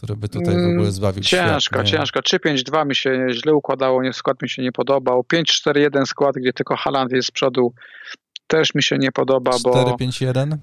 który 0.00 0.16
by 0.16 0.28
tutaj 0.28 0.54
w 0.54 0.58
ogóle 0.58 0.70
mm, 0.70 0.92
zbawił 0.92 1.22
Ciężko, 1.22 1.86
świat, 1.86 1.86
ciężko. 1.86 2.20
3-5-2 2.20 2.86
mi 2.86 2.96
się 2.96 3.26
źle 3.30 3.54
układało, 3.54 4.02
nie, 4.02 4.12
skład 4.12 4.42
mi 4.42 4.48
się 4.48 4.62
nie 4.62 4.72
podobał. 4.72 5.24
5-4-1 5.32 6.06
skład, 6.06 6.34
gdzie 6.36 6.52
tylko 6.52 6.76
Haland 6.76 7.12
jest 7.12 7.28
z 7.28 7.30
przodu, 7.30 7.74
też 8.46 8.74
mi 8.74 8.82
się 8.82 8.98
nie 8.98 9.12
podoba, 9.12 9.50
4-5-1? 9.50 10.56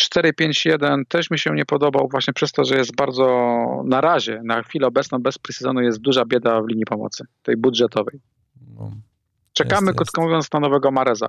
4-5-1 0.00 1.02
też 1.08 1.30
mi 1.30 1.38
się 1.38 1.50
nie 1.50 1.64
podobał 1.64 2.08
właśnie 2.10 2.34
przez 2.34 2.52
to, 2.52 2.64
że 2.64 2.76
jest 2.76 2.96
bardzo 2.96 3.26
na 3.84 4.00
razie, 4.00 4.40
na 4.44 4.62
chwilę 4.62 4.86
obecną 4.86 5.18
bez 5.18 5.38
presezonu 5.38 5.80
jest 5.80 5.98
duża 5.98 6.24
bieda 6.24 6.62
w 6.62 6.68
linii 6.68 6.84
pomocy, 6.84 7.24
tej 7.42 7.56
budżetowej. 7.56 8.20
No, 8.74 8.90
Czekamy, 9.52 9.86
jest, 9.86 9.96
krótko 9.96 10.22
mówiąc, 10.22 10.52
na 10.52 10.60
nowego 10.60 10.90
Mareza. 10.90 11.28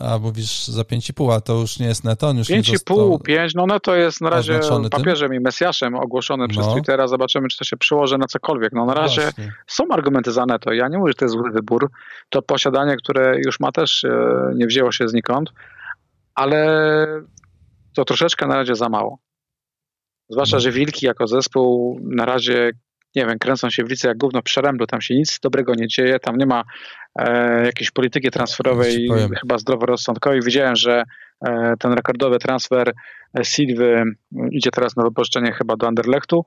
A 0.00 0.18
mówisz 0.18 0.66
za 0.66 0.82
5,5, 0.82 1.34
a 1.34 1.40
to 1.40 1.60
już 1.60 1.78
nie 1.78 1.86
jest 1.86 2.04
neto? 2.04 2.26
5,5, 2.32 3.22
5, 3.22 3.54
no 3.54 3.66
neto 3.66 3.96
jest 3.96 4.20
na 4.20 4.30
razie 4.30 4.60
papieżem 4.90 5.28
tym? 5.28 5.40
i 5.40 5.40
Mesjaszem 5.40 5.94
ogłoszonym 5.94 6.46
no. 6.46 6.60
przez 6.60 6.72
Twittera. 6.72 7.08
Zobaczymy, 7.08 7.48
czy 7.48 7.58
to 7.58 7.64
się 7.64 7.76
przyłoży 7.76 8.18
na 8.18 8.26
cokolwiek. 8.26 8.72
No 8.72 8.84
na 8.84 8.94
razie 8.94 9.22
Właśnie. 9.22 9.52
są 9.66 9.84
argumenty 9.90 10.32
za 10.32 10.46
neto. 10.46 10.72
Ja 10.72 10.88
nie 10.88 10.98
mówię, 10.98 11.10
że 11.10 11.14
to 11.14 11.24
jest 11.24 11.32
zły 11.32 11.50
wybór. 11.50 11.90
To 12.28 12.42
posiadanie, 12.42 12.96
które 12.96 13.38
już 13.46 13.60
ma 13.60 13.72
też 13.72 14.04
e, 14.04 14.52
nie 14.54 14.66
wzięło 14.66 14.92
się 14.92 15.08
znikąd, 15.08 15.50
ale 16.34 17.22
to 17.94 18.04
troszeczkę 18.04 18.46
na 18.46 18.54
razie 18.54 18.74
za 18.74 18.88
mało. 18.88 19.18
Zwłaszcza, 20.28 20.56
no. 20.56 20.60
że 20.60 20.72
Wilki 20.72 21.06
jako 21.06 21.26
zespół 21.26 22.00
na 22.02 22.24
razie 22.24 22.70
nie 23.16 23.26
wiem, 23.26 23.38
kręcą 23.38 23.70
się 23.70 23.84
w 23.84 23.90
lice 23.90 24.08
jak 24.08 24.18
gówno 24.18 24.42
przeręblu, 24.42 24.86
tam 24.86 25.00
się 25.00 25.14
nic 25.14 25.38
dobrego 25.42 25.74
nie 25.74 25.88
dzieje, 25.88 26.18
tam 26.18 26.36
nie 26.36 26.46
ma 26.46 26.62
e, 27.18 27.64
jakiejś 27.66 27.90
polityki 27.90 28.30
transferowej 28.30 29.08
chyba 29.40 29.58
zdroworozsądkowej. 29.58 30.40
Widziałem, 30.42 30.76
że 30.76 31.02
e, 31.46 31.74
ten 31.78 31.92
rekordowy 31.92 32.38
transfer 32.38 32.92
e, 33.38 33.44
Silwy 33.44 34.04
idzie 34.52 34.70
teraz 34.70 34.96
na 34.96 35.02
wypożyczenie 35.02 35.52
chyba 35.52 35.76
do 35.76 35.86
Anderlechtu. 35.86 36.44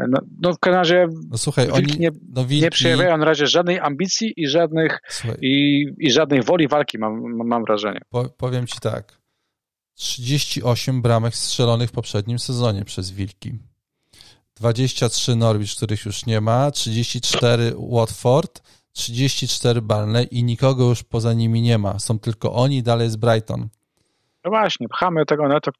E, 0.00 0.04
no, 0.08 0.20
no 0.40 0.52
w 0.52 0.58
każdym 0.58 0.78
razie 0.78 1.06
no, 1.30 1.38
słuchaj, 1.38 1.66
wilki, 1.66 1.80
oni, 1.80 2.00
nie, 2.00 2.10
no, 2.34 2.44
wilki... 2.44 2.64
nie 2.64 2.70
przejawiają 2.70 3.16
na 3.16 3.24
razie 3.24 3.46
żadnej 3.46 3.80
ambicji 3.80 4.32
i 4.36 4.48
żadnych 4.48 4.98
i, 5.40 5.84
i 5.98 6.10
żadnej 6.10 6.42
woli 6.42 6.68
walki, 6.68 6.98
mam, 6.98 7.22
mam 7.46 7.64
wrażenie. 7.64 8.00
Po, 8.10 8.28
powiem 8.28 8.66
ci 8.66 8.80
tak. 8.80 9.22
38 9.94 11.02
bramek 11.02 11.34
strzelonych 11.34 11.88
w 11.88 11.92
poprzednim 11.92 12.38
sezonie 12.38 12.84
przez 12.84 13.10
Wilki. 13.10 13.58
23 14.62 15.36
Norwich, 15.36 15.76
których 15.76 16.04
już 16.04 16.26
nie 16.26 16.40
ma, 16.40 16.70
34 16.70 17.72
Watford, 17.78 18.62
34 18.92 19.82
Barnley 19.82 20.28
i 20.30 20.44
nikogo 20.44 20.88
już 20.88 21.02
poza 21.02 21.32
nimi 21.32 21.62
nie 21.62 21.78
ma. 21.78 21.98
Są 21.98 22.18
tylko 22.18 22.52
oni, 22.52 22.82
dalej 22.82 23.04
jest 23.04 23.18
Brighton. 23.18 23.68
No 24.44 24.50
właśnie, 24.50 24.88
pchamy 24.88 25.26
tego 25.26 25.48
neto, 25.48 25.70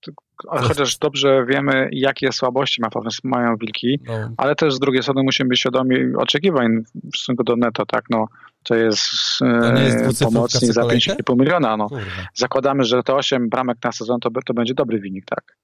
chociaż 0.46 0.98
dobrze 0.98 1.46
wiemy, 1.48 1.88
jakie 1.92 2.32
słabości 2.32 2.82
ma, 2.82 2.88
mają 3.24 3.56
wilki, 3.56 4.00
no. 4.06 4.14
ale 4.36 4.54
też 4.54 4.74
z 4.74 4.78
drugiej 4.78 5.02
strony 5.02 5.22
musimy 5.22 5.48
być 5.48 5.60
świadomi 5.60 5.96
oczekiwań 6.18 6.70
w 6.94 7.16
stosunku 7.16 7.44
do 7.44 7.56
neto, 7.56 7.86
tak, 7.86 8.04
no, 8.10 8.26
to 8.62 8.74
jest, 8.74 9.10
to 9.38 9.80
jest 10.06 10.24
pomocnik 10.24 10.72
za 10.72 10.82
5,5 10.82 11.38
miliona, 11.38 11.76
no. 11.76 11.88
Zakładamy, 12.34 12.84
że 12.84 13.02
te 13.02 13.14
8 13.14 13.48
bramek 13.48 13.78
na 13.84 13.92
sezon 13.92 14.20
to, 14.20 14.30
to 14.46 14.54
będzie 14.54 14.74
dobry 14.74 14.98
wynik, 14.98 15.24
tak. 15.24 15.56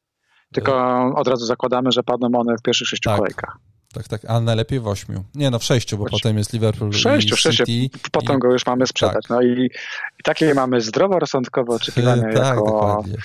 Tylko 0.53 1.05
od 1.17 1.29
razu 1.29 1.47
zakładamy, 1.47 1.93
że 1.93 2.03
padną 2.03 2.29
one 2.41 2.57
w 2.59 2.63
pierwszych 2.63 2.89
sześciu 2.89 3.11
tak. 3.11 3.19
kolejkach. 3.19 3.57
Tak, 3.93 4.09
tak, 4.09 4.25
a 4.25 4.41
najlepiej 4.41 4.81
w 4.81 4.87
ośmiu. 4.87 5.25
Nie 5.35 5.51
no, 5.51 5.59
w 5.59 5.65
sześciu, 5.65 5.99
bo 5.99 6.05
potem 6.05 6.39
jest 6.39 6.53
Liverpool 6.53 6.91
w 6.91 6.97
sześciu, 6.97 7.37
w 7.37 7.41
sześciu. 7.41 7.65
Potem 8.13 8.37
i... 8.37 8.39
go 8.39 8.53
już 8.53 8.67
mamy 8.67 8.87
sprzedać. 8.87 9.23
Tak. 9.23 9.31
No 9.31 9.43
i, 9.43 9.71
i 10.19 10.23
takie 10.25 10.55
mamy 10.55 10.81
zdroworozsądkowe 10.81 11.75
oczekiwania 11.75 12.23
tak, 12.33 12.35
jako 12.35 12.65
dokładnie. 12.65 13.17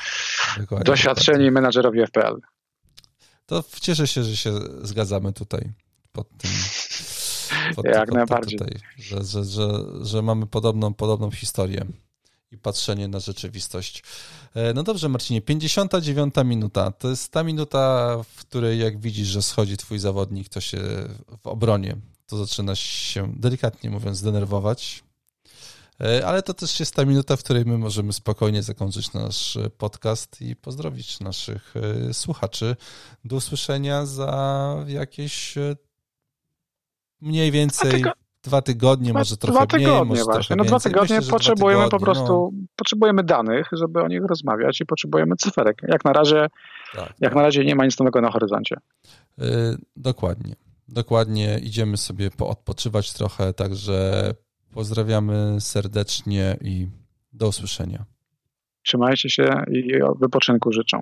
Dokładnie, 0.57 0.85
doświadczeni 0.85 1.37
dokładnie. 1.37 1.51
menadżerowie 1.51 2.07
FPL. 2.07 2.35
To 3.45 3.63
cieszę 3.81 4.07
się, 4.07 4.23
że 4.23 4.37
się 4.37 4.51
zgadzamy 4.81 5.33
tutaj 5.33 5.71
pod 6.11 6.29
tym. 6.37 6.51
Pod 7.75 7.85
Jak 7.95 8.11
najbardziej. 8.11 8.59
Tutaj, 8.59 8.75
że, 8.97 9.23
że, 9.23 9.43
że, 9.43 9.67
że 10.01 10.21
mamy 10.21 10.47
podobną, 10.47 10.93
podobną 10.93 11.31
historię 11.31 11.85
i 12.53 12.57
patrzenie 12.57 13.07
na 13.07 13.19
rzeczywistość. 13.19 14.03
E, 14.53 14.73
no 14.73 14.83
dobrze, 14.83 15.09
Marcinie, 15.09 15.41
59 15.41 16.35
minuta. 16.45 16.91
To 16.91 17.09
jest 17.09 17.31
ta 17.31 17.43
minuta, 17.43 18.15
w 18.35 18.39
której 18.39 18.79
jak 18.79 18.99
widzisz, 18.99 19.27
że 19.27 19.41
schodzi 19.41 19.77
twój 19.77 19.99
zawodnik, 19.99 20.49
to 20.49 20.61
się 20.61 20.79
w 21.41 21.47
obronie, 21.47 21.95
to 22.27 22.37
zaczyna 22.37 22.75
się, 22.75 23.33
delikatnie 23.35 23.89
mówiąc, 23.89 24.21
denerwować. 24.21 25.03
E, 26.01 26.27
ale 26.27 26.43
to 26.43 26.53
też 26.53 26.79
jest 26.79 26.95
ta 26.95 27.05
minuta, 27.05 27.35
w 27.35 27.43
której 27.43 27.65
my 27.65 27.77
możemy 27.77 28.13
spokojnie 28.13 28.63
zakończyć 28.63 29.13
nasz 29.13 29.57
podcast 29.77 30.41
i 30.41 30.55
pozdrowić 30.55 31.19
naszych 31.19 31.73
e, 32.09 32.13
słuchaczy. 32.13 32.75
Do 33.25 33.35
usłyszenia 33.35 34.05
za 34.05 34.75
jakieś 34.87 35.55
mniej 37.21 37.51
więcej 37.51 38.03
dwa 38.43 38.61
tygodnie, 38.61 39.13
no, 39.13 39.19
może 39.19 39.37
trochę 39.37 39.57
dwa 39.57 39.67
tygodnie, 39.67 39.87
mniej, 39.87 40.05
może 40.05 40.23
właśnie. 40.23 40.55
No, 40.55 40.63
dwa 40.63 40.79
tygodnie 40.79 41.15
Myślę, 41.15 41.31
potrzebujemy 41.31 41.81
dwa 41.81 41.89
tygodnie, 41.89 42.05
po 42.05 42.13
prostu, 42.13 42.51
no. 42.53 42.67
potrzebujemy 42.75 43.23
danych, 43.23 43.67
żeby 43.71 44.01
o 44.01 44.07
nich 44.07 44.21
rozmawiać 44.25 44.81
i 44.81 44.85
potrzebujemy 44.85 45.35
cyferek. 45.35 45.77
Jak 45.87 46.05
na 46.05 46.13
razie, 46.13 46.47
tak. 46.95 47.05
jak 47.05 47.31
tak. 47.31 47.35
na 47.35 47.41
razie 47.41 47.65
nie 47.65 47.75
ma 47.75 47.85
nic 47.85 47.99
nowego 47.99 48.21
na 48.21 48.31
horyzoncie. 48.31 48.75
Yy, 49.37 49.45
dokładnie. 49.95 50.55
Dokładnie 50.87 51.59
idziemy 51.59 51.97
sobie 51.97 52.31
poodpoczywać 52.31 53.13
trochę, 53.13 53.53
także 53.53 54.31
pozdrawiamy 54.73 55.55
serdecznie 55.59 56.57
i 56.61 56.87
do 57.33 57.47
usłyszenia. 57.47 58.05
Trzymajcie 58.83 59.29
się 59.29 59.63
i 59.71 59.99
wypoczynku 60.19 60.71
życzę. 60.71 60.97